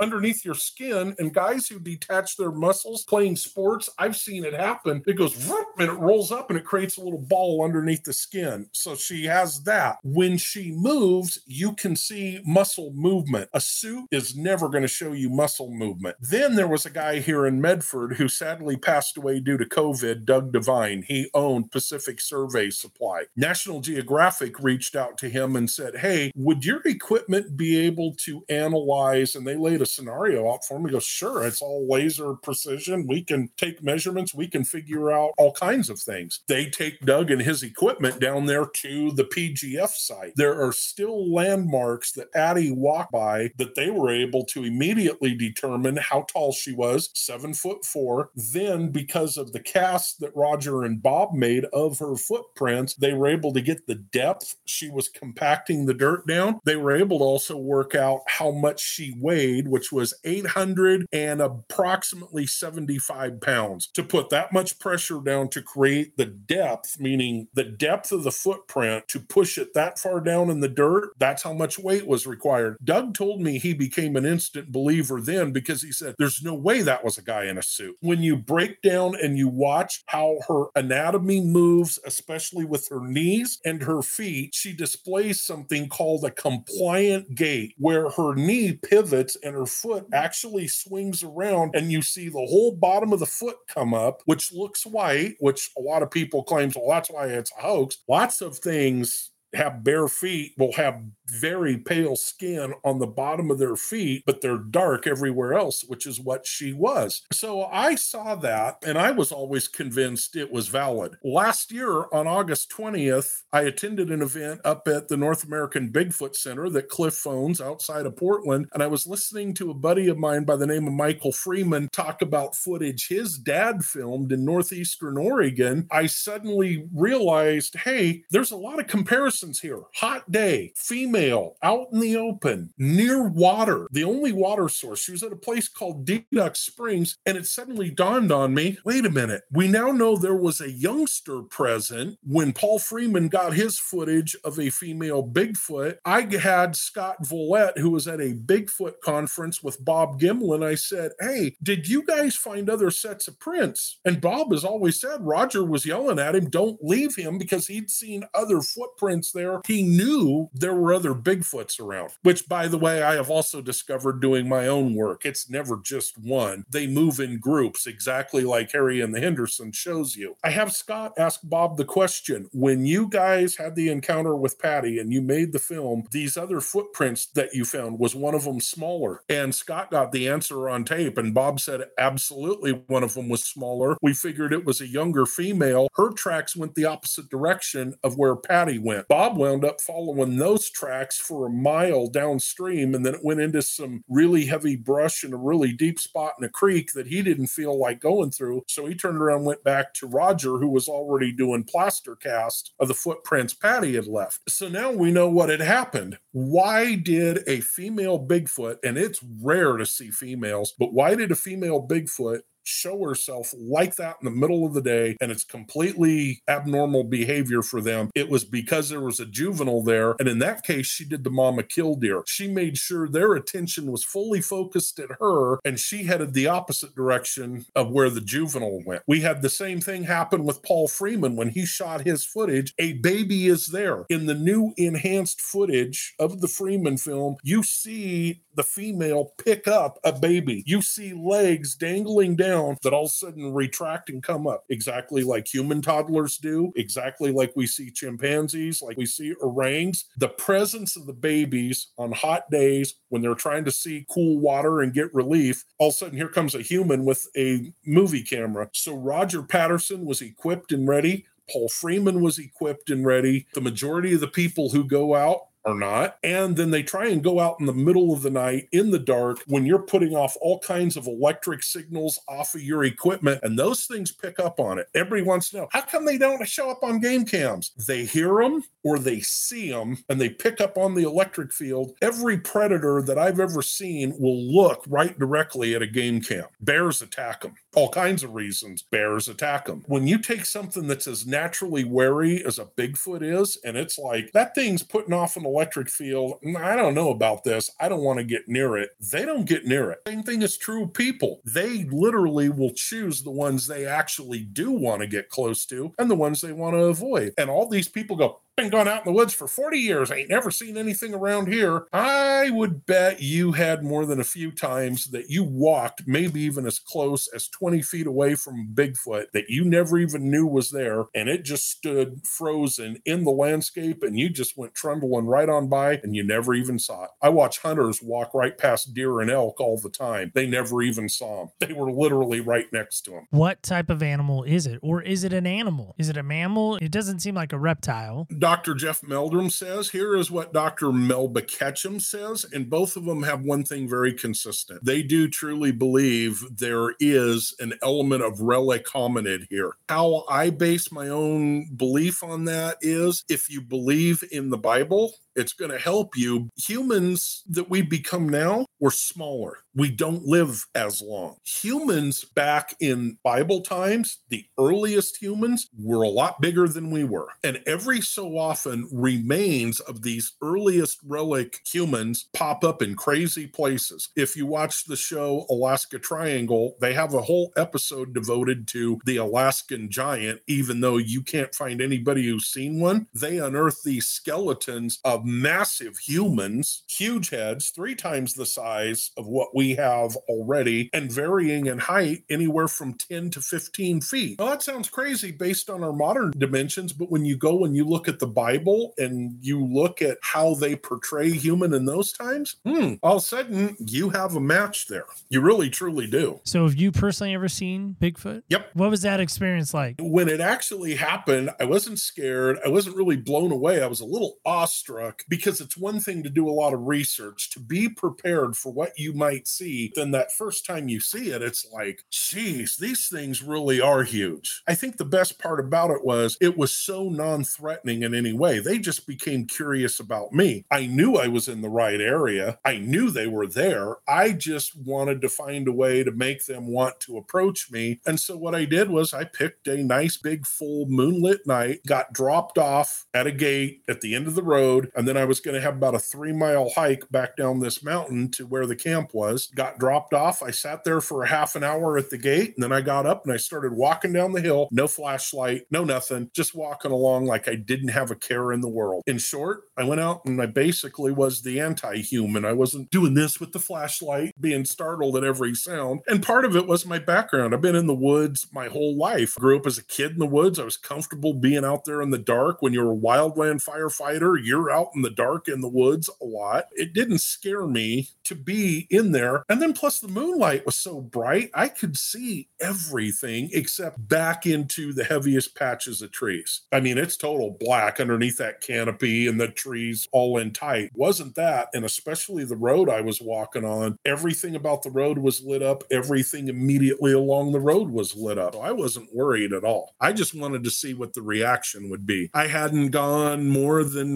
underneath 0.00 0.44
your 0.44 0.54
skin. 0.54 1.16
And 1.18 1.32
guys 1.32 1.66
who 1.66 1.80
detach 1.80 2.36
their 2.36 2.52
muscles 2.52 3.06
playing 3.08 3.36
sports, 3.36 3.88
I've 3.98 4.16
seen 4.16 4.44
it 4.44 4.54
happen. 4.54 5.02
It 5.06 5.14
goes 5.14 5.34
and 5.78 5.88
it 5.88 5.92
rolls 5.92 6.32
up 6.32 6.50
and 6.50 6.58
it 6.58 6.64
creates 6.64 6.96
a 6.96 7.02
little 7.02 7.20
ball 7.20 7.64
underneath 7.64 8.04
the 8.04 8.12
skin. 8.12 8.68
So 8.72 8.94
she 8.94 9.24
has 9.24 9.62
that. 9.62 9.98
When 10.02 10.36
she 10.36 10.72
moves, 10.72 11.38
you 11.46 11.74
can 11.74 11.96
see 11.96 12.40
muscle 12.44 12.92
movement. 12.94 13.48
A 13.52 13.60
suit 13.60 14.06
is 14.10 14.36
never 14.36 14.68
going 14.68 14.82
to 14.82 14.88
show 14.88 15.12
you 15.12 15.30
muscle 15.30 15.72
movement. 15.72 16.16
Then 16.20 16.56
there 16.56 16.68
was 16.68 16.84
a 16.84 16.90
guy 16.90 17.20
here 17.20 17.46
in 17.46 17.60
Medford 17.60 18.16
who 18.16 18.28
sadly 18.28 18.76
passed 18.76 19.16
away 19.16 19.40
due 19.40 19.56
to 19.56 19.64
COVID, 19.64 20.24
Doug 20.24 20.52
Devine. 20.52 21.04
He 21.06 21.30
owned 21.32 21.70
Pacific 21.70 22.20
Survey 22.20 22.70
Supply. 22.70 23.24
National 23.36 23.80
Geographic 23.80 24.58
reached 24.60 24.96
out 24.96 25.16
to 25.18 25.28
him 25.28 25.56
and 25.56 25.70
said, 25.70 25.98
Hey, 25.98 26.32
would 26.34 26.64
your 26.64 26.82
equipment 26.84 27.56
be 27.56 27.78
able 27.78 28.14
to 28.24 28.44
analyze? 28.48 29.34
And 29.34 29.46
they 29.46 29.56
laid 29.56 29.80
a 29.80 29.86
scenario 29.86 30.52
out 30.52 30.64
for 30.64 30.76
him. 30.76 30.86
He 30.86 30.92
goes, 30.92 31.04
Sure, 31.04 31.46
it's 31.46 31.62
all 31.62 31.86
laser 31.88 32.34
precision. 32.34 32.97
We 33.06 33.22
can 33.22 33.50
take 33.56 33.82
measurements, 33.82 34.34
we 34.34 34.48
can 34.48 34.64
figure 34.64 35.10
out 35.10 35.32
all 35.38 35.52
kinds 35.52 35.90
of 35.90 36.00
things. 36.00 36.40
They 36.48 36.68
take 36.68 37.00
Doug 37.00 37.30
and 37.30 37.42
his 37.42 37.62
equipment 37.62 38.20
down 38.20 38.46
there 38.46 38.66
to 38.66 39.12
the 39.12 39.24
PGF 39.24 39.90
site. 39.90 40.32
There 40.36 40.62
are 40.62 40.72
still 40.72 41.32
landmarks 41.32 42.12
that 42.12 42.32
Patty 42.32 42.70
walked 42.70 43.12
by 43.12 43.50
that 43.56 43.74
they 43.74 43.90
were 43.90 44.10
able 44.10 44.44
to 44.46 44.64
immediately 44.64 45.34
determine 45.34 45.96
how 45.96 46.22
tall 46.22 46.52
she 46.52 46.72
was, 46.72 47.10
seven 47.14 47.54
foot 47.54 47.84
four. 47.84 48.30
Then, 48.34 48.90
because 48.90 49.36
of 49.36 49.52
the 49.52 49.60
cast 49.60 50.20
that 50.20 50.34
Roger 50.34 50.84
and 50.84 51.02
Bob 51.02 51.34
made 51.34 51.64
of 51.66 51.98
her 51.98 52.16
footprints, 52.16 52.94
they 52.94 53.12
were 53.12 53.28
able 53.28 53.52
to 53.52 53.60
get 53.60 53.86
the 53.86 53.94
depth 53.94 54.56
she 54.64 54.90
was 54.90 55.08
compacting 55.08 55.86
the 55.86 55.94
dirt 55.94 56.26
down. 56.26 56.60
They 56.64 56.76
were 56.76 56.96
able 56.96 57.18
to 57.18 57.24
also 57.24 57.56
work 57.56 57.94
out 57.94 58.20
how 58.26 58.50
much 58.50 58.80
she 58.80 59.14
weighed, 59.18 59.68
which 59.68 59.92
was 59.92 60.14
800 60.24 61.06
and 61.12 61.40
approximately 61.40 62.46
75 62.78 63.40
pounds. 63.40 63.88
To 63.94 64.04
put 64.04 64.30
that 64.30 64.52
much 64.52 64.78
pressure 64.78 65.20
down 65.20 65.48
to 65.48 65.62
create 65.62 66.16
the 66.16 66.26
depth, 66.26 67.00
meaning 67.00 67.48
the 67.54 67.64
depth 67.64 68.12
of 68.12 68.22
the 68.22 68.30
footprint 68.30 69.08
to 69.08 69.18
push 69.18 69.58
it 69.58 69.74
that 69.74 69.98
far 69.98 70.20
down 70.20 70.48
in 70.48 70.60
the 70.60 70.68
dirt, 70.68 71.10
that's 71.18 71.42
how 71.42 71.52
much 71.52 71.78
weight 71.78 72.06
was 72.06 72.26
required. 72.26 72.76
Doug 72.84 73.14
told 73.14 73.40
me 73.40 73.58
he 73.58 73.74
became 73.74 74.14
an 74.14 74.24
instant 74.24 74.70
believer 74.70 75.20
then 75.20 75.50
because 75.50 75.82
he 75.82 75.90
said, 75.90 76.14
There's 76.18 76.42
no 76.42 76.54
way 76.54 76.82
that 76.82 77.04
was 77.04 77.18
a 77.18 77.22
guy 77.22 77.46
in 77.46 77.58
a 77.58 77.62
suit. 77.62 77.96
When 78.00 78.22
you 78.22 78.36
break 78.36 78.80
down 78.80 79.16
and 79.20 79.36
you 79.36 79.48
watch 79.48 80.02
how 80.06 80.38
her 80.46 80.66
anatomy 80.76 81.40
moves, 81.40 81.98
especially 82.06 82.64
with 82.64 82.88
her 82.90 83.00
knees 83.00 83.58
and 83.64 83.82
her 83.82 84.02
feet, 84.02 84.54
she 84.54 84.72
displays 84.72 85.40
something 85.40 85.88
called 85.88 86.24
a 86.24 86.30
compliant 86.30 87.34
gait 87.34 87.74
where 87.78 88.10
her 88.10 88.34
knee 88.34 88.74
pivots 88.74 89.36
and 89.42 89.56
her 89.56 89.66
foot 89.66 90.06
actually 90.12 90.68
swings 90.68 91.24
around 91.24 91.74
and 91.74 91.90
you 91.90 92.02
see 92.02 92.28
the 92.28 92.46
whole 92.46 92.67
bottom 92.72 93.12
of 93.12 93.20
the 93.20 93.26
foot 93.26 93.56
come 93.68 93.94
up, 93.94 94.22
which 94.26 94.52
looks 94.52 94.86
white, 94.86 95.36
which 95.40 95.70
a 95.76 95.80
lot 95.80 96.02
of 96.02 96.10
people 96.10 96.42
claim, 96.42 96.72
well, 96.74 96.88
that's 96.90 97.10
why 97.10 97.26
it's 97.26 97.52
a 97.58 97.62
hoax. 97.62 97.98
Lots 98.08 98.40
of 98.40 98.58
things 98.58 99.30
have 99.54 99.82
bare 99.82 100.08
feet 100.08 100.52
will 100.58 100.72
have 100.72 101.00
very 101.28 101.76
pale 101.76 102.16
skin 102.16 102.74
on 102.84 102.98
the 102.98 103.06
bottom 103.06 103.50
of 103.50 103.58
their 103.58 103.76
feet, 103.76 104.22
but 104.26 104.40
they're 104.40 104.58
dark 104.58 105.06
everywhere 105.06 105.54
else, 105.54 105.84
which 105.86 106.06
is 106.06 106.20
what 106.20 106.46
she 106.46 106.72
was. 106.72 107.22
So 107.32 107.64
I 107.66 107.94
saw 107.94 108.34
that 108.36 108.78
and 108.84 108.98
I 108.98 109.10
was 109.10 109.32
always 109.32 109.68
convinced 109.68 110.36
it 110.36 110.50
was 110.50 110.68
valid. 110.68 111.16
Last 111.22 111.72
year 111.72 112.06
on 112.12 112.26
August 112.26 112.70
20th, 112.70 113.42
I 113.52 113.62
attended 113.62 114.10
an 114.10 114.22
event 114.22 114.60
up 114.64 114.88
at 114.88 115.08
the 115.08 115.16
North 115.16 115.44
American 115.44 115.90
Bigfoot 115.90 116.36
Center 116.36 116.68
that 116.70 116.88
Cliff 116.88 117.26
owns 117.26 117.60
outside 117.60 118.06
of 118.06 118.16
Portland. 118.16 118.66
And 118.72 118.82
I 118.82 118.86
was 118.86 119.06
listening 119.06 119.54
to 119.54 119.70
a 119.70 119.74
buddy 119.74 120.08
of 120.08 120.18
mine 120.18 120.44
by 120.44 120.56
the 120.56 120.66
name 120.66 120.86
of 120.86 120.92
Michael 120.92 121.32
Freeman 121.32 121.88
talk 121.92 122.22
about 122.22 122.56
footage 122.56 123.08
his 123.08 123.38
dad 123.38 123.84
filmed 123.84 124.32
in 124.32 124.44
Northeastern 124.44 125.16
Oregon. 125.18 125.86
I 125.90 126.06
suddenly 126.06 126.86
realized 126.94 127.76
hey, 127.76 128.24
there's 128.30 128.50
a 128.50 128.56
lot 128.56 128.80
of 128.80 128.86
comparisons 128.86 129.60
here. 129.60 129.80
Hot 129.94 130.30
day, 130.30 130.72
female 130.76 131.17
female 131.18 131.56
out 131.62 131.88
in 131.92 132.00
the 132.00 132.16
open 132.16 132.72
near 132.78 133.28
water, 133.28 133.86
the 133.90 134.04
only 134.04 134.32
water 134.32 134.68
source. 134.68 135.00
She 135.00 135.12
was 135.12 135.22
at 135.22 135.32
a 135.32 135.36
place 135.36 135.68
called 135.68 136.04
Deduct 136.04 136.56
Springs, 136.56 137.16
and 137.26 137.36
it 137.36 137.46
suddenly 137.46 137.90
dawned 137.90 138.32
on 138.32 138.54
me 138.54 138.78
wait 138.84 139.06
a 139.06 139.10
minute. 139.10 139.42
We 139.52 139.68
now 139.68 139.90
know 139.90 140.16
there 140.16 140.36
was 140.36 140.60
a 140.60 140.70
youngster 140.70 141.42
present 141.42 142.18
when 142.22 142.52
Paul 142.52 142.78
Freeman 142.78 143.28
got 143.28 143.54
his 143.54 143.78
footage 143.78 144.36
of 144.44 144.58
a 144.58 144.70
female 144.70 145.26
Bigfoot. 145.26 145.96
I 146.04 146.22
had 146.36 146.76
Scott 146.76 147.16
Volette, 147.24 147.78
who 147.78 147.90
was 147.90 148.08
at 148.08 148.20
a 148.20 148.34
Bigfoot 148.34 149.00
conference 149.02 149.62
with 149.62 149.84
Bob 149.84 150.20
Gimlin. 150.20 150.64
I 150.64 150.74
said, 150.74 151.12
Hey, 151.20 151.56
did 151.62 151.88
you 151.88 152.02
guys 152.02 152.36
find 152.36 152.70
other 152.70 152.90
sets 152.90 153.28
of 153.28 153.38
prints? 153.38 153.98
And 154.04 154.20
Bob 154.20 154.52
has 154.52 154.64
always 154.64 155.00
said 155.00 155.20
Roger 155.20 155.64
was 155.64 155.86
yelling 155.86 156.18
at 156.18 156.36
him, 156.36 156.48
Don't 156.50 156.78
leave 156.82 157.16
him 157.16 157.38
because 157.38 157.66
he'd 157.66 157.90
seen 157.90 158.24
other 158.34 158.60
footprints 158.60 159.32
there. 159.32 159.60
He 159.66 159.82
knew 159.82 160.48
there 160.52 160.74
were 160.74 160.94
other 160.94 161.07
other 161.08 161.18
Bigfoots 161.18 161.80
around, 161.80 162.10
which, 162.22 162.48
by 162.48 162.68
the 162.68 162.78
way, 162.78 163.02
I 163.02 163.14
have 163.14 163.30
also 163.30 163.60
discovered 163.60 164.20
doing 164.20 164.48
my 164.48 164.66
own 164.66 164.94
work. 164.94 165.24
It's 165.24 165.48
never 165.48 165.80
just 165.82 166.18
one, 166.18 166.64
they 166.70 166.86
move 166.86 167.20
in 167.20 167.38
groups, 167.38 167.86
exactly 167.86 168.42
like 168.42 168.72
Harry 168.72 169.00
and 169.00 169.14
the 169.14 169.20
Henderson 169.20 169.72
shows 169.72 170.16
you. 170.16 170.36
I 170.44 170.50
have 170.50 170.72
Scott 170.72 171.12
ask 171.18 171.40
Bob 171.42 171.76
the 171.76 171.84
question 171.84 172.48
when 172.52 172.84
you 172.84 173.08
guys 173.08 173.56
had 173.56 173.74
the 173.74 173.88
encounter 173.88 174.36
with 174.36 174.58
Patty 174.58 174.98
and 174.98 175.12
you 175.12 175.22
made 175.22 175.52
the 175.52 175.58
film, 175.58 176.04
these 176.10 176.36
other 176.36 176.60
footprints 176.60 177.26
that 177.26 177.54
you 177.54 177.64
found, 177.64 177.98
was 177.98 178.14
one 178.14 178.34
of 178.34 178.44
them 178.44 178.60
smaller? 178.60 179.22
And 179.28 179.54
Scott 179.54 179.90
got 179.90 180.12
the 180.12 180.28
answer 180.28 180.68
on 180.68 180.84
tape, 180.84 181.18
and 181.18 181.34
Bob 181.34 181.60
said, 181.60 181.84
absolutely, 181.98 182.72
one 182.86 183.02
of 183.02 183.14
them 183.14 183.28
was 183.28 183.42
smaller. 183.42 183.96
We 184.02 184.14
figured 184.14 184.52
it 184.52 184.64
was 184.64 184.80
a 184.80 184.86
younger 184.86 185.26
female. 185.26 185.88
Her 185.94 186.10
tracks 186.10 186.56
went 186.56 186.74
the 186.74 186.84
opposite 186.84 187.28
direction 187.28 187.94
of 188.02 188.16
where 188.18 188.36
Patty 188.36 188.78
went. 188.78 189.08
Bob 189.08 189.36
wound 189.36 189.64
up 189.64 189.80
following 189.80 190.36
those 190.36 190.70
tracks 190.70 190.97
tracks 190.98 191.18
for 191.18 191.46
a 191.46 191.50
mile 191.50 192.08
downstream, 192.08 192.94
and 192.94 193.06
then 193.06 193.14
it 193.14 193.24
went 193.24 193.40
into 193.40 193.62
some 193.62 194.02
really 194.08 194.46
heavy 194.46 194.74
brush 194.76 195.22
in 195.22 195.32
a 195.32 195.36
really 195.36 195.72
deep 195.72 196.00
spot 196.00 196.32
in 196.38 196.44
a 196.44 196.48
creek 196.48 196.92
that 196.92 197.06
he 197.06 197.22
didn't 197.22 197.46
feel 197.46 197.78
like 197.78 198.00
going 198.00 198.30
through. 198.30 198.62
So 198.66 198.86
he 198.86 198.94
turned 198.94 199.18
around, 199.18 199.44
went 199.44 199.62
back 199.62 199.94
to 199.94 200.06
Roger, 200.06 200.58
who 200.58 200.68
was 200.68 200.88
already 200.88 201.32
doing 201.32 201.64
plaster 201.64 202.16
cast 202.16 202.72
of 202.80 202.88
the 202.88 202.94
footprints 202.94 203.54
Patty 203.54 203.94
had 203.94 204.06
left. 204.08 204.40
So 204.48 204.68
now 204.68 204.90
we 204.90 205.12
know 205.12 205.28
what 205.28 205.50
had 205.50 205.60
happened. 205.60 206.18
Why 206.32 206.96
did 206.96 207.40
a 207.46 207.60
female 207.60 208.18
Bigfoot, 208.18 208.78
and 208.82 208.98
it's 208.98 209.20
rare 209.40 209.76
to 209.76 209.86
see 209.86 210.10
females, 210.10 210.74
but 210.78 210.92
why 210.92 211.14
did 211.14 211.30
a 211.30 211.36
female 211.36 211.86
Bigfoot 211.86 212.40
show 212.68 213.02
herself 213.04 213.54
like 213.58 213.96
that 213.96 214.16
in 214.20 214.24
the 214.24 214.30
middle 214.30 214.66
of 214.66 214.74
the 214.74 214.82
day 214.82 215.16
and 215.20 215.30
it's 215.30 215.44
completely 215.44 216.42
abnormal 216.48 217.04
behavior 217.04 217.62
for 217.62 217.80
them. 217.80 218.10
It 218.14 218.28
was 218.28 218.44
because 218.44 218.88
there 218.88 219.00
was 219.00 219.20
a 219.20 219.26
juvenile 219.26 219.82
there. 219.82 220.14
And 220.18 220.28
in 220.28 220.38
that 220.40 220.62
case, 220.62 220.86
she 220.86 221.04
did 221.04 221.24
the 221.24 221.30
mama 221.30 221.62
killdeer. 221.62 222.22
She 222.26 222.48
made 222.48 222.76
sure 222.76 223.08
their 223.08 223.34
attention 223.34 223.90
was 223.90 224.04
fully 224.04 224.40
focused 224.40 224.98
at 224.98 225.10
her 225.20 225.58
and 225.64 225.78
she 225.78 226.04
headed 226.04 226.34
the 226.34 226.48
opposite 226.48 226.94
direction 226.94 227.66
of 227.74 227.90
where 227.90 228.10
the 228.10 228.20
juvenile 228.20 228.82
went. 228.84 229.02
We 229.06 229.20
had 229.20 229.42
the 229.42 229.48
same 229.48 229.80
thing 229.80 230.04
happen 230.04 230.44
with 230.44 230.62
Paul 230.62 230.88
Freeman 230.88 231.36
when 231.36 231.50
he 231.50 231.64
shot 231.64 232.06
his 232.06 232.24
footage. 232.24 232.74
A 232.78 232.94
baby 232.94 233.46
is 233.46 233.68
there. 233.68 234.04
In 234.08 234.26
the 234.26 234.34
new 234.34 234.72
enhanced 234.76 235.40
footage 235.40 236.14
of 236.18 236.40
the 236.40 236.48
Freeman 236.48 236.96
film, 236.96 237.36
you 237.42 237.62
see 237.62 238.42
the 238.58 238.64
female 238.64 239.32
pick 239.44 239.68
up 239.68 240.00
a 240.02 240.12
baby. 240.12 240.64
You 240.66 240.82
see 240.82 241.14
legs 241.14 241.76
dangling 241.76 242.34
down 242.34 242.76
that 242.82 242.92
all 242.92 243.04
of 243.04 243.10
a 243.10 243.12
sudden 243.12 243.54
retract 243.54 244.10
and 244.10 244.20
come 244.20 244.48
up, 244.48 244.64
exactly 244.68 245.22
like 245.22 245.46
human 245.46 245.80
toddlers 245.80 246.38
do, 246.38 246.72
exactly 246.74 247.30
like 247.30 247.52
we 247.54 247.68
see 247.68 247.92
chimpanzees, 247.92 248.82
like 248.82 248.96
we 248.96 249.06
see 249.06 249.32
orangs. 249.34 250.06
The 250.16 250.30
presence 250.30 250.96
of 250.96 251.06
the 251.06 251.12
babies 251.12 251.92
on 251.98 252.10
hot 252.10 252.50
days 252.50 252.96
when 253.10 253.22
they're 253.22 253.36
trying 253.36 253.64
to 253.64 253.70
see 253.70 254.04
cool 254.10 254.40
water 254.40 254.80
and 254.80 254.92
get 254.92 255.14
relief, 255.14 255.64
all 255.78 255.90
of 255.90 255.94
a 255.94 255.96
sudden 255.96 256.16
here 256.16 256.28
comes 256.28 256.56
a 256.56 256.60
human 256.60 257.04
with 257.04 257.28
a 257.36 257.72
movie 257.86 258.24
camera. 258.24 258.68
So 258.72 258.96
Roger 258.96 259.44
Patterson 259.44 260.04
was 260.04 260.20
equipped 260.20 260.72
and 260.72 260.88
ready. 260.88 261.26
Paul 261.48 261.68
Freeman 261.68 262.20
was 262.22 262.40
equipped 262.40 262.90
and 262.90 263.06
ready. 263.06 263.46
The 263.54 263.60
majority 263.60 264.14
of 264.14 264.20
the 264.20 264.28
people 264.28 264.68
who 264.70 264.84
go 264.84 265.14
out 265.14 265.42
are 265.64 265.74
not. 265.74 266.18
And 266.22 266.56
then 266.56 266.70
they 266.70 266.82
try 266.82 267.08
and 267.08 267.22
go 267.22 267.40
out 267.40 267.56
in 267.60 267.66
the 267.66 267.72
middle 267.72 268.12
of 268.12 268.22
the 268.22 268.30
night 268.30 268.68
in 268.72 268.90
the 268.90 268.98
dark 268.98 269.42
when 269.46 269.66
you're 269.66 269.78
putting 269.82 270.14
off 270.14 270.36
all 270.40 270.58
kinds 270.60 270.96
of 270.96 271.06
electric 271.06 271.62
signals 271.62 272.18
off 272.28 272.54
of 272.54 272.62
your 272.62 272.84
equipment, 272.84 273.40
and 273.42 273.58
those 273.58 273.86
things 273.86 274.12
pick 274.12 274.38
up 274.38 274.60
on 274.60 274.78
it. 274.78 274.88
Everybody 274.94 275.22
wants 275.22 275.50
to 275.50 275.58
know 275.58 275.68
how 275.72 275.82
come 275.82 276.04
they 276.04 276.18
don't 276.18 276.46
show 276.46 276.70
up 276.70 276.82
on 276.82 277.00
game 277.00 277.24
cams? 277.24 277.72
They 277.86 278.04
hear 278.04 278.36
them 278.36 278.62
or 278.84 278.98
they 278.98 279.20
see 279.20 279.70
them 279.70 279.98
and 280.08 280.20
they 280.20 280.30
pick 280.30 280.60
up 280.60 280.78
on 280.78 280.94
the 280.94 281.04
electric 281.04 281.52
field. 281.52 281.92
Every 282.02 282.38
predator 282.38 283.02
that 283.02 283.18
I've 283.18 283.40
ever 283.40 283.62
seen 283.62 284.14
will 284.18 284.40
look 284.40 284.84
right 284.88 285.18
directly 285.18 285.74
at 285.74 285.82
a 285.82 285.86
game 285.86 286.20
cam. 286.20 286.46
Bears 286.60 287.02
attack 287.02 287.42
them 287.42 287.54
all 287.78 287.88
kinds 287.88 288.24
of 288.24 288.34
reasons 288.34 288.82
bears 288.82 289.28
attack 289.28 289.66
them. 289.66 289.84
When 289.86 290.04
you 290.04 290.18
take 290.18 290.44
something 290.44 290.88
that's 290.88 291.06
as 291.06 291.28
naturally 291.28 291.84
wary 291.84 292.44
as 292.44 292.58
a 292.58 292.64
Bigfoot 292.64 293.22
is, 293.22 293.56
and 293.64 293.76
it's 293.76 293.98
like 293.98 294.32
that 294.32 294.52
thing's 294.56 294.82
putting 294.82 295.12
off 295.12 295.36
an 295.36 295.44
electric 295.48 295.88
field, 295.88 296.34
I 296.56 296.76
don't 296.76 296.94
know 296.94 297.10
about 297.10 297.44
this. 297.44 297.70
I 297.80 297.88
don't 297.88 298.02
want 298.02 298.18
to 298.18 298.24
get 298.24 298.48
near 298.48 298.76
it. 298.76 298.90
They 299.12 299.24
don't 299.24 299.44
get 299.44 299.64
near 299.64 299.90
it. 299.90 299.98
Same 300.06 300.22
thing 300.22 300.42
is 300.42 300.56
true 300.56 300.84
of 300.84 300.94
people. 300.94 301.40
They 301.44 301.84
literally 301.90 302.48
will 302.48 302.72
choose 302.74 303.22
the 303.22 303.30
ones 303.30 303.66
they 303.66 303.86
actually 303.86 304.40
do 304.40 304.70
want 304.70 305.00
to 305.00 305.06
get 305.06 305.28
close 305.28 305.66
to 305.66 305.92
and 305.98 306.10
the 306.10 306.14
ones 306.14 306.40
they 306.40 306.52
want 306.52 306.74
to 306.74 306.84
avoid. 306.84 307.34
And 307.38 307.50
all 307.50 307.68
these 307.68 307.88
people 307.88 308.16
go, 308.16 308.40
been 308.58 308.70
gone 308.70 308.88
out 308.88 309.06
in 309.06 309.12
the 309.12 309.16
woods 309.16 309.32
for 309.32 309.46
40 309.46 309.78
years. 309.78 310.10
I 310.10 310.16
ain't 310.16 310.28
never 310.28 310.50
seen 310.50 310.76
anything 310.76 311.14
around 311.14 311.46
here. 311.46 311.86
I 311.92 312.50
would 312.50 312.86
bet 312.86 313.22
you 313.22 313.52
had 313.52 313.84
more 313.84 314.04
than 314.04 314.18
a 314.18 314.24
few 314.24 314.50
times 314.50 315.06
that 315.12 315.30
you 315.30 315.44
walked, 315.44 316.02
maybe 316.06 316.40
even 316.40 316.66
as 316.66 316.80
close 316.80 317.28
as 317.28 317.48
20 317.48 317.82
feet 317.82 318.08
away 318.08 318.34
from 318.34 318.70
Bigfoot 318.74 319.26
that 319.32 319.48
you 319.48 319.64
never 319.64 319.96
even 319.96 320.28
knew 320.28 320.44
was 320.44 320.70
there. 320.70 321.04
And 321.14 321.28
it 321.28 321.44
just 321.44 321.70
stood 321.70 322.26
frozen 322.26 323.00
in 323.04 323.22
the 323.22 323.30
landscape 323.30 324.02
and 324.02 324.18
you 324.18 324.28
just 324.28 324.58
went 324.58 324.74
trundling 324.74 325.26
right 325.26 325.48
on 325.48 325.68
by 325.68 326.00
and 326.02 326.16
you 326.16 326.24
never 326.24 326.52
even 326.52 326.80
saw 326.80 327.04
it. 327.04 327.10
I 327.22 327.28
watch 327.28 327.60
hunters 327.60 328.02
walk 328.02 328.34
right 328.34 328.58
past 328.58 328.92
deer 328.92 329.20
and 329.20 329.30
elk 329.30 329.60
all 329.60 329.78
the 329.80 329.88
time. 329.88 330.32
They 330.34 330.48
never 330.48 330.82
even 330.82 331.08
saw 331.08 331.44
them. 331.44 331.50
They 331.60 331.72
were 331.72 331.92
literally 331.92 332.40
right 332.40 332.66
next 332.72 333.02
to 333.02 333.12
them. 333.12 333.28
What 333.30 333.62
type 333.62 333.88
of 333.88 334.02
animal 334.02 334.42
is 334.42 334.66
it? 334.66 334.80
Or 334.82 335.00
is 335.00 335.22
it 335.22 335.32
an 335.32 335.46
animal? 335.46 335.94
Is 335.96 336.08
it 336.08 336.16
a 336.16 336.24
mammal? 336.24 336.76
It 336.76 336.90
doesn't 336.90 337.20
seem 337.20 337.36
like 337.36 337.52
a 337.52 337.58
reptile. 337.58 338.26
Dr. 338.48 338.74
Jeff 338.74 339.02
Meldrum 339.02 339.50
says. 339.50 339.90
Here 339.90 340.16
is 340.16 340.30
what 340.30 340.54
Dr. 340.54 340.90
Melba 340.90 341.42
Ketchum 341.42 342.00
says. 342.00 342.46
And 342.50 342.70
both 342.70 342.96
of 342.96 343.04
them 343.04 343.22
have 343.22 343.42
one 343.42 343.62
thing 343.62 343.86
very 343.86 344.14
consistent. 344.14 344.82
They 344.82 345.02
do 345.02 345.28
truly 345.28 345.70
believe 345.70 346.42
there 346.50 346.94
is 346.98 347.54
an 347.60 347.74
element 347.82 348.22
of 348.22 348.40
relic 348.40 348.86
hominid 348.86 349.48
here. 349.50 349.72
How 349.90 350.24
I 350.30 350.48
base 350.48 350.90
my 350.90 351.10
own 351.10 351.74
belief 351.76 352.22
on 352.22 352.46
that 352.46 352.78
is 352.80 353.22
if 353.28 353.50
you 353.50 353.60
believe 353.60 354.24
in 354.32 354.48
the 354.48 354.56
Bible, 354.56 355.12
it's 355.38 355.52
going 355.52 355.70
to 355.70 355.78
help 355.78 356.16
you. 356.16 356.50
Humans 356.56 357.44
that 357.48 357.70
we 357.70 357.80
become 357.82 358.28
now, 358.28 358.66
we're 358.80 358.90
smaller. 358.90 359.58
We 359.74 359.90
don't 359.90 360.24
live 360.24 360.66
as 360.74 361.00
long. 361.00 361.36
Humans 361.44 362.24
back 362.34 362.74
in 362.80 363.18
Bible 363.22 363.60
times, 363.60 364.18
the 364.28 364.44
earliest 364.58 365.22
humans 365.22 365.68
were 365.78 366.02
a 366.02 366.08
lot 366.08 366.40
bigger 366.40 366.66
than 366.66 366.90
we 366.90 367.04
were. 367.04 367.28
And 367.44 367.60
every 367.66 368.00
so 368.00 368.36
often, 368.36 368.88
remains 368.90 369.78
of 369.80 370.02
these 370.02 370.32
earliest 370.42 370.98
relic 371.04 371.60
humans 371.64 372.28
pop 372.34 372.64
up 372.64 372.82
in 372.82 372.96
crazy 372.96 373.46
places. 373.46 374.08
If 374.16 374.36
you 374.36 374.46
watch 374.46 374.84
the 374.84 374.96
show 374.96 375.46
Alaska 375.48 376.00
Triangle, 376.00 376.74
they 376.80 376.92
have 376.94 377.14
a 377.14 377.22
whole 377.22 377.52
episode 377.56 378.12
devoted 378.12 378.66
to 378.68 378.98
the 379.04 379.18
Alaskan 379.18 379.90
giant, 379.90 380.40
even 380.48 380.80
though 380.80 380.96
you 380.96 381.22
can't 381.22 381.54
find 381.54 381.80
anybody 381.80 382.26
who's 382.26 382.46
seen 382.46 382.80
one. 382.80 383.06
They 383.14 383.38
unearth 383.38 383.82
these 383.84 384.08
skeletons 384.08 384.98
of 385.04 385.24
massive 385.28 385.98
humans, 385.98 386.82
huge 386.88 387.30
heads, 387.30 387.70
three 387.70 387.94
times 387.94 388.34
the 388.34 388.46
size 388.46 389.10
of 389.16 389.26
what 389.26 389.54
we 389.54 389.74
have 389.74 390.16
already, 390.28 390.90
and 390.92 391.12
varying 391.12 391.66
in 391.66 391.78
height 391.78 392.24
anywhere 392.30 392.68
from 392.68 392.94
10 392.94 393.30
to 393.30 393.40
15 393.40 394.00
feet. 394.00 394.38
Well, 394.38 394.48
that 394.48 394.62
sounds 394.62 394.88
crazy 394.88 395.30
based 395.30 395.68
on 395.68 395.84
our 395.84 395.92
modern 395.92 396.32
dimensions, 396.36 396.92
but 396.92 397.10
when 397.10 397.24
you 397.24 397.36
go 397.36 397.64
and 397.64 397.76
you 397.76 397.84
look 397.84 398.08
at 398.08 398.18
the 398.18 398.26
Bible 398.26 398.94
and 398.98 399.36
you 399.40 399.64
look 399.64 400.00
at 400.02 400.18
how 400.22 400.54
they 400.54 400.74
portray 400.76 401.30
human 401.30 401.74
in 401.74 401.84
those 401.84 402.12
times, 402.12 402.56
hmm, 402.64 402.94
all 403.02 403.16
of 403.16 403.22
a 403.22 403.24
sudden 403.24 403.76
you 403.78 404.10
have 404.10 404.34
a 404.34 404.40
match 404.40 404.86
there. 404.88 405.06
You 405.28 405.40
really, 405.40 405.70
truly 405.70 406.06
do. 406.06 406.40
So, 406.44 406.64
have 406.64 406.76
you 406.76 406.90
personally 406.92 407.34
ever 407.34 407.48
seen 407.48 407.96
Bigfoot? 408.00 408.42
Yep. 408.48 408.70
What 408.74 408.90
was 408.90 409.02
that 409.02 409.20
experience 409.20 409.74
like? 409.74 409.96
When 410.00 410.28
it 410.28 410.40
actually 410.40 410.94
happened, 410.94 411.50
I 411.60 411.64
wasn't 411.64 411.98
scared. 411.98 412.58
I 412.64 412.68
wasn't 412.68 412.96
really 412.96 413.16
blown 413.16 413.52
away. 413.52 413.82
I 413.82 413.86
was 413.86 414.00
a 414.00 414.06
little 414.06 414.38
awestruck 414.44 415.17
because 415.28 415.60
it's 415.60 415.76
one 415.76 416.00
thing 416.00 416.22
to 416.22 416.30
do 416.30 416.48
a 416.48 416.50
lot 416.50 416.74
of 416.74 416.86
research, 416.86 417.50
to 417.50 417.60
be 417.60 417.88
prepared 417.88 418.56
for 418.56 418.72
what 418.72 418.98
you 418.98 419.12
might 419.12 419.48
see. 419.48 419.92
Then 419.94 420.10
that 420.12 420.32
first 420.32 420.66
time 420.66 420.88
you 420.88 421.00
see 421.00 421.30
it, 421.30 421.42
it's 421.42 421.66
like, 421.72 422.04
geez, 422.10 422.76
these 422.76 423.08
things 423.08 423.42
really 423.42 423.80
are 423.80 424.02
huge. 424.02 424.62
I 424.68 424.74
think 424.74 424.96
the 424.96 425.04
best 425.04 425.38
part 425.38 425.60
about 425.60 425.90
it 425.90 426.04
was 426.04 426.36
it 426.40 426.56
was 426.56 426.72
so 426.72 427.08
non 427.08 427.44
threatening 427.44 428.02
in 428.02 428.14
any 428.14 428.32
way. 428.32 428.58
They 428.58 428.78
just 428.78 429.06
became 429.06 429.46
curious 429.46 429.98
about 429.98 430.32
me. 430.32 430.64
I 430.70 430.86
knew 430.86 431.16
I 431.16 431.28
was 431.28 431.48
in 431.48 431.62
the 431.62 431.68
right 431.68 432.00
area, 432.00 432.58
I 432.64 432.78
knew 432.78 433.10
they 433.10 433.26
were 433.26 433.46
there. 433.46 433.96
I 434.06 434.32
just 434.32 434.76
wanted 434.76 435.20
to 435.22 435.28
find 435.28 435.66
a 435.68 435.72
way 435.72 436.04
to 436.04 436.10
make 436.10 436.46
them 436.46 436.66
want 436.66 437.00
to 437.00 437.16
approach 437.16 437.70
me. 437.70 438.00
And 438.06 438.20
so 438.20 438.36
what 438.36 438.54
I 438.54 438.64
did 438.64 438.90
was 438.90 439.14
I 439.14 439.24
picked 439.24 439.66
a 439.68 439.82
nice 439.82 440.16
big 440.16 440.46
full 440.46 440.86
moonlit 440.86 441.46
night, 441.46 441.80
got 441.86 442.12
dropped 442.12 442.58
off 442.58 443.06
at 443.14 443.26
a 443.26 443.32
gate 443.32 443.82
at 443.88 444.00
the 444.00 444.14
end 444.14 444.26
of 444.26 444.34
the 444.34 444.42
road, 444.42 444.90
and 444.94 445.07
then 445.08 445.16
I 445.16 445.24
was 445.24 445.40
going 445.40 445.54
to 445.54 445.60
have 445.60 445.76
about 445.76 445.94
a 445.94 445.98
three 445.98 446.32
mile 446.32 446.70
hike 446.70 447.08
back 447.10 447.36
down 447.36 447.60
this 447.60 447.82
mountain 447.82 448.30
to 448.32 448.46
where 448.46 448.66
the 448.66 448.76
camp 448.76 449.14
was. 449.14 449.46
Got 449.54 449.78
dropped 449.78 450.14
off. 450.14 450.42
I 450.42 450.50
sat 450.50 450.84
there 450.84 451.00
for 451.00 451.22
a 451.22 451.28
half 451.28 451.56
an 451.56 451.64
hour 451.64 451.96
at 451.96 452.10
the 452.10 452.18
gate, 452.18 452.54
and 452.54 452.62
then 452.62 452.72
I 452.72 452.80
got 452.80 453.06
up 453.06 453.24
and 453.24 453.32
I 453.32 453.36
started 453.36 453.72
walking 453.72 454.12
down 454.12 454.32
the 454.32 454.40
hill. 454.40 454.68
No 454.70 454.86
flashlight, 454.86 455.62
no 455.70 455.84
nothing, 455.84 456.30
just 456.34 456.54
walking 456.54 456.92
along 456.92 457.26
like 457.26 457.48
I 457.48 457.54
didn't 457.54 457.88
have 457.88 458.10
a 458.10 458.16
care 458.16 458.52
in 458.52 458.60
the 458.60 458.68
world. 458.68 459.02
In 459.06 459.18
short, 459.18 459.62
I 459.76 459.84
went 459.84 460.00
out 460.00 460.24
and 460.24 460.40
I 460.40 460.46
basically 460.46 461.12
was 461.12 461.42
the 461.42 461.60
anti 461.60 461.98
human. 461.98 462.44
I 462.44 462.52
wasn't 462.52 462.90
doing 462.90 463.14
this 463.14 463.40
with 463.40 463.52
the 463.52 463.58
flashlight, 463.58 464.34
being 464.40 464.64
startled 464.64 465.16
at 465.16 465.24
every 465.24 465.54
sound. 465.54 466.00
And 466.08 466.22
part 466.22 466.44
of 466.44 466.56
it 466.56 466.66
was 466.66 466.86
my 466.86 466.98
background. 466.98 467.54
I've 467.54 467.60
been 467.60 467.76
in 467.76 467.86
the 467.86 467.94
woods 467.94 468.46
my 468.52 468.68
whole 468.68 468.96
life. 468.96 469.34
Grew 469.36 469.58
up 469.58 469.66
as 469.66 469.78
a 469.78 469.84
kid 469.84 470.12
in 470.12 470.18
the 470.18 470.26
woods. 470.26 470.58
I 470.58 470.64
was 470.64 470.76
comfortable 470.76 471.34
being 471.34 471.64
out 471.64 471.84
there 471.84 472.02
in 472.02 472.10
the 472.10 472.18
dark. 472.18 472.60
When 472.60 472.72
you're 472.72 472.92
a 472.92 472.96
wildland 472.96 473.64
firefighter, 473.64 474.36
you're 474.42 474.70
out 474.70 474.87
in 474.94 475.02
the 475.02 475.10
dark 475.10 475.48
in 475.48 475.60
the 475.60 475.68
woods 475.68 476.10
a 476.20 476.24
lot. 476.24 476.66
It 476.72 476.92
didn't 476.92 477.18
scare 477.18 477.66
me 477.66 478.08
to 478.24 478.34
be 478.34 478.86
in 478.90 479.12
there. 479.12 479.44
And 479.48 479.60
then 479.60 479.72
plus 479.72 480.00
the 480.00 480.08
moonlight 480.08 480.66
was 480.66 480.76
so 480.76 481.00
bright, 481.00 481.50
I 481.54 481.68
could 481.68 481.96
see 481.96 482.48
everything 482.60 483.50
except 483.52 484.08
back 484.08 484.46
into 484.46 484.92
the 484.92 485.04
heaviest 485.04 485.54
patches 485.54 486.02
of 486.02 486.12
trees. 486.12 486.62
I 486.72 486.80
mean, 486.80 486.98
it's 486.98 487.16
total 487.16 487.56
black 487.58 488.00
underneath 488.00 488.38
that 488.38 488.60
canopy 488.60 489.26
and 489.26 489.40
the 489.40 489.48
trees 489.48 490.06
all 490.12 490.38
in 490.38 490.52
tight. 490.52 490.90
Wasn't 490.94 491.34
that, 491.36 491.68
and 491.72 491.84
especially 491.84 492.44
the 492.44 492.56
road 492.56 492.88
I 492.88 493.00
was 493.00 493.20
walking 493.20 493.64
on, 493.64 493.98
everything 494.04 494.56
about 494.56 494.82
the 494.82 494.90
road 494.90 495.18
was 495.18 495.42
lit 495.42 495.62
up. 495.62 495.84
Everything 495.90 496.48
immediately 496.48 497.12
along 497.12 497.52
the 497.52 497.60
road 497.60 497.88
was 497.90 498.14
lit 498.14 498.38
up. 498.38 498.54
So 498.54 498.60
I 498.60 498.72
wasn't 498.72 499.14
worried 499.14 499.52
at 499.52 499.64
all. 499.64 499.94
I 500.00 500.12
just 500.12 500.34
wanted 500.34 500.64
to 500.64 500.70
see 500.70 500.94
what 500.94 501.14
the 501.14 501.22
reaction 501.22 501.88
would 501.90 502.06
be. 502.06 502.30
I 502.34 502.46
hadn't 502.46 502.90
gone 502.90 503.48
more 503.48 503.84
than 503.84 504.08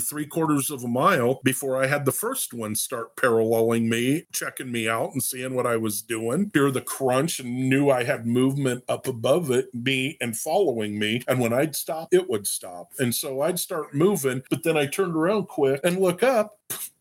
three 0.00 0.26
quarters 0.26 0.70
of 0.70 0.84
a 0.84 0.88
mile 0.88 1.40
before 1.44 1.82
I 1.82 1.86
had 1.86 2.04
the 2.04 2.12
first 2.12 2.52
one 2.54 2.74
start 2.74 3.16
paralleling 3.16 3.88
me, 3.88 4.24
checking 4.32 4.72
me 4.72 4.88
out 4.88 5.12
and 5.12 5.22
seeing 5.22 5.54
what 5.54 5.66
I 5.66 5.76
was 5.76 6.02
doing. 6.02 6.50
Hear 6.54 6.70
the 6.70 6.80
crunch 6.80 7.40
and 7.40 7.68
knew 7.68 7.90
I 7.90 8.04
had 8.04 8.26
movement 8.26 8.84
up 8.88 9.06
above 9.06 9.50
it, 9.50 9.72
me 9.74 10.16
and 10.20 10.36
following 10.36 10.98
me. 10.98 11.22
And 11.28 11.40
when 11.40 11.52
I'd 11.52 11.76
stop, 11.76 12.08
it 12.12 12.28
would 12.28 12.46
stop. 12.46 12.92
And 12.98 13.14
so 13.14 13.40
I'd 13.42 13.58
start 13.58 13.94
moving, 13.94 14.42
but 14.50 14.62
then 14.62 14.76
I 14.76 14.86
turned 14.86 15.14
around 15.14 15.48
quick 15.48 15.80
and 15.84 15.98
look 15.98 16.22
up 16.22 16.58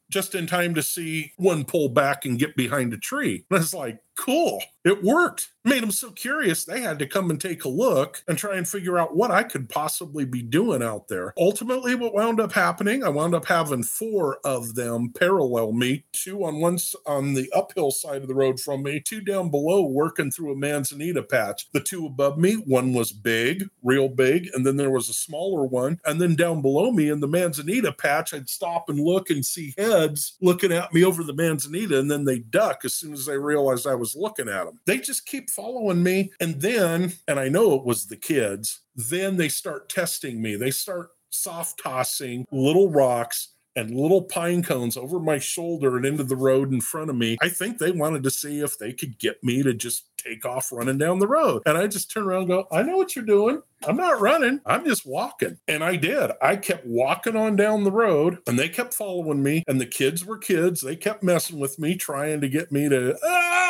just 0.10 0.36
in 0.36 0.48
time 0.48 0.74
to 0.76 0.82
see 0.82 1.34
one 1.38 1.66
pull 1.66 1.90
back 1.90 2.26
and 2.26 2.40
get 2.40 2.56
behind 2.56 2.94
a 2.94 2.98
tree. 2.98 3.46
And 3.50 3.58
I 3.58 3.62
was 3.62 3.74
like, 3.74 4.00
cool, 4.18 4.62
it 4.84 5.04
worked. 5.04 5.50
Made 5.64 5.84
them 5.84 5.92
so 5.92 6.12
curious, 6.12 6.64
they 6.64 6.80
had 6.80 6.98
to 7.00 7.06
come 7.06 7.30
and 7.30 7.42
take 7.42 7.66
a 7.66 7.70
look 7.70 8.24
and 8.26 8.38
try 8.38 8.56
and 8.56 8.66
figure 8.66 8.98
out 8.98 9.18
what 9.18 9.32
I 9.32 9.44
could 9.44 9.68
possibly 9.68 10.24
be 10.24 10.42
doing 10.42 10.82
out 10.82 11.10
there. 11.10 11.34
Ultimately, 11.38 11.94
what 11.94 12.14
wound 12.14 12.40
up 12.40 12.54
happening, 12.54 13.04
I 13.04 13.10
wound 13.10 13.36
up 13.36 13.46
having 13.46 13.84
four 13.84 14.38
of 14.46 14.76
them 14.76 15.12
parallel 15.12 15.74
me, 15.74 16.06
two 16.14 16.46
on 16.46 16.62
one 16.62 16.78
on 17.06 17.34
the 17.34 17.52
uphill 17.54 17.92
side 17.92 18.22
of 18.22 18.30
the 18.30 18.36
road 18.36 18.62
from 18.62 18.84
me, 18.84 19.02
two 19.02 19.20
down 19.20 19.52
below 19.52 19.86
working 19.86 20.32
through 20.32 20.54
a 20.54 20.56
manzanita 20.56 21.24
patch. 21.24 21.68
The 21.74 21.82
two 21.82 22.06
above 22.06 22.38
me, 22.38 22.54
one 22.54 22.94
was 22.94 23.12
big, 23.12 23.70
real 23.84 24.08
big, 24.08 24.50
and 24.54 24.66
then 24.66 24.78
there 24.78 24.92
was 24.92 25.10
a 25.10 25.14
smaller 25.14 25.66
one. 25.66 26.00
And 26.06 26.22
then 26.22 26.36
down 26.36 26.62
below 26.62 26.92
me 26.92 27.10
in 27.10 27.20
the 27.20 27.28
manzanita 27.28 27.92
patch, 27.92 28.34
I'd 28.34 28.48
stop 28.48 28.88
and 28.88 29.02
look 29.02 29.30
and 29.30 29.46
see 29.46 29.74
heads 29.78 30.38
looking 30.42 30.72
at 30.72 30.94
me 30.94 31.04
over 31.04 31.24
the 31.24 31.34
manzanita, 31.34 32.00
and 32.00 32.10
then 32.10 32.24
they 32.24 32.40
duck 32.40 32.86
as 32.86 32.96
soon 32.96 33.12
as 33.12 33.26
they 33.26 33.38
realized 33.38 33.86
I 33.86 33.96
was 33.96 34.07
looking 34.16 34.50
at 34.50 34.66
them. 34.66 34.80
They 34.86 34.98
just 35.00 35.26
keep 35.26 35.50
following 35.50 36.04
me. 36.04 36.32
And 36.40 36.62
then, 36.62 37.14
and 37.28 37.40
I 37.40 37.50
know 37.50 37.76
it 37.76 37.86
was 37.86 38.08
the 38.08 38.18
kids, 38.18 38.82
then 38.96 39.38
they 39.38 39.50
start 39.50 39.90
testing 39.90 40.42
me. 40.42 40.56
They 40.56 40.72
start 40.72 41.10
soft 41.30 41.82
tossing 41.84 42.46
little 42.52 42.90
rocks 42.90 43.50
and 43.78 43.96
little 43.96 44.24
pine 44.24 44.64
cones 44.64 44.98
over 44.98 45.20
my 45.20 45.38
shoulder 45.38 45.96
and 45.96 46.06
into 46.06 46.24
the 46.24 46.36
road 46.36 46.74
in 46.74 46.82
front 46.82 47.12
of 47.12 47.16
me. 47.16 47.38
I 47.42 47.50
think 47.50 47.78
they 47.78 47.92
wanted 47.92 48.24
to 48.24 48.32
see 48.32 48.60
if 48.60 48.80
they 48.80 48.92
could 48.92 49.20
get 49.20 49.44
me 49.44 49.62
to 49.62 49.74
just 49.74 50.06
take 50.18 50.46
off 50.46 50.72
running 50.72 50.98
down 50.98 51.20
the 51.20 51.28
road. 51.28 51.62
And 51.68 51.78
I 51.78 51.86
just 51.86 52.12
turn 52.12 52.24
around 52.24 52.42
and 52.42 52.50
go, 52.50 52.68
I 52.72 52.82
know 52.82 52.98
what 52.98 53.16
you're 53.16 53.24
doing. 53.24 53.62
I'm 53.88 53.98
not 53.98 54.20
running. 54.20 54.62
I'm 54.66 54.84
just 54.84 55.06
walking. 55.06 55.60
And 55.68 55.84
I 55.84 55.96
did. 55.96 56.32
I 56.42 56.56
kept 56.56 56.88
walking 56.88 57.36
on 57.36 57.56
down 57.56 57.84
the 57.84 57.92
road 57.92 58.40
and 58.48 58.58
they 58.58 58.68
kept 58.68 58.96
following 58.96 59.44
me. 59.44 59.64
And 59.68 59.80
the 59.80 59.86
kids 59.86 60.26
were 60.26 60.40
kids. 60.40 60.82
They 60.82 60.96
kept 60.96 61.22
messing 61.22 61.60
with 61.60 61.78
me, 61.78 61.96
trying 61.96 62.42
to 62.42 62.50
get 62.50 62.72
me 62.72 62.90
to, 62.90 63.16
ah, 63.24 63.67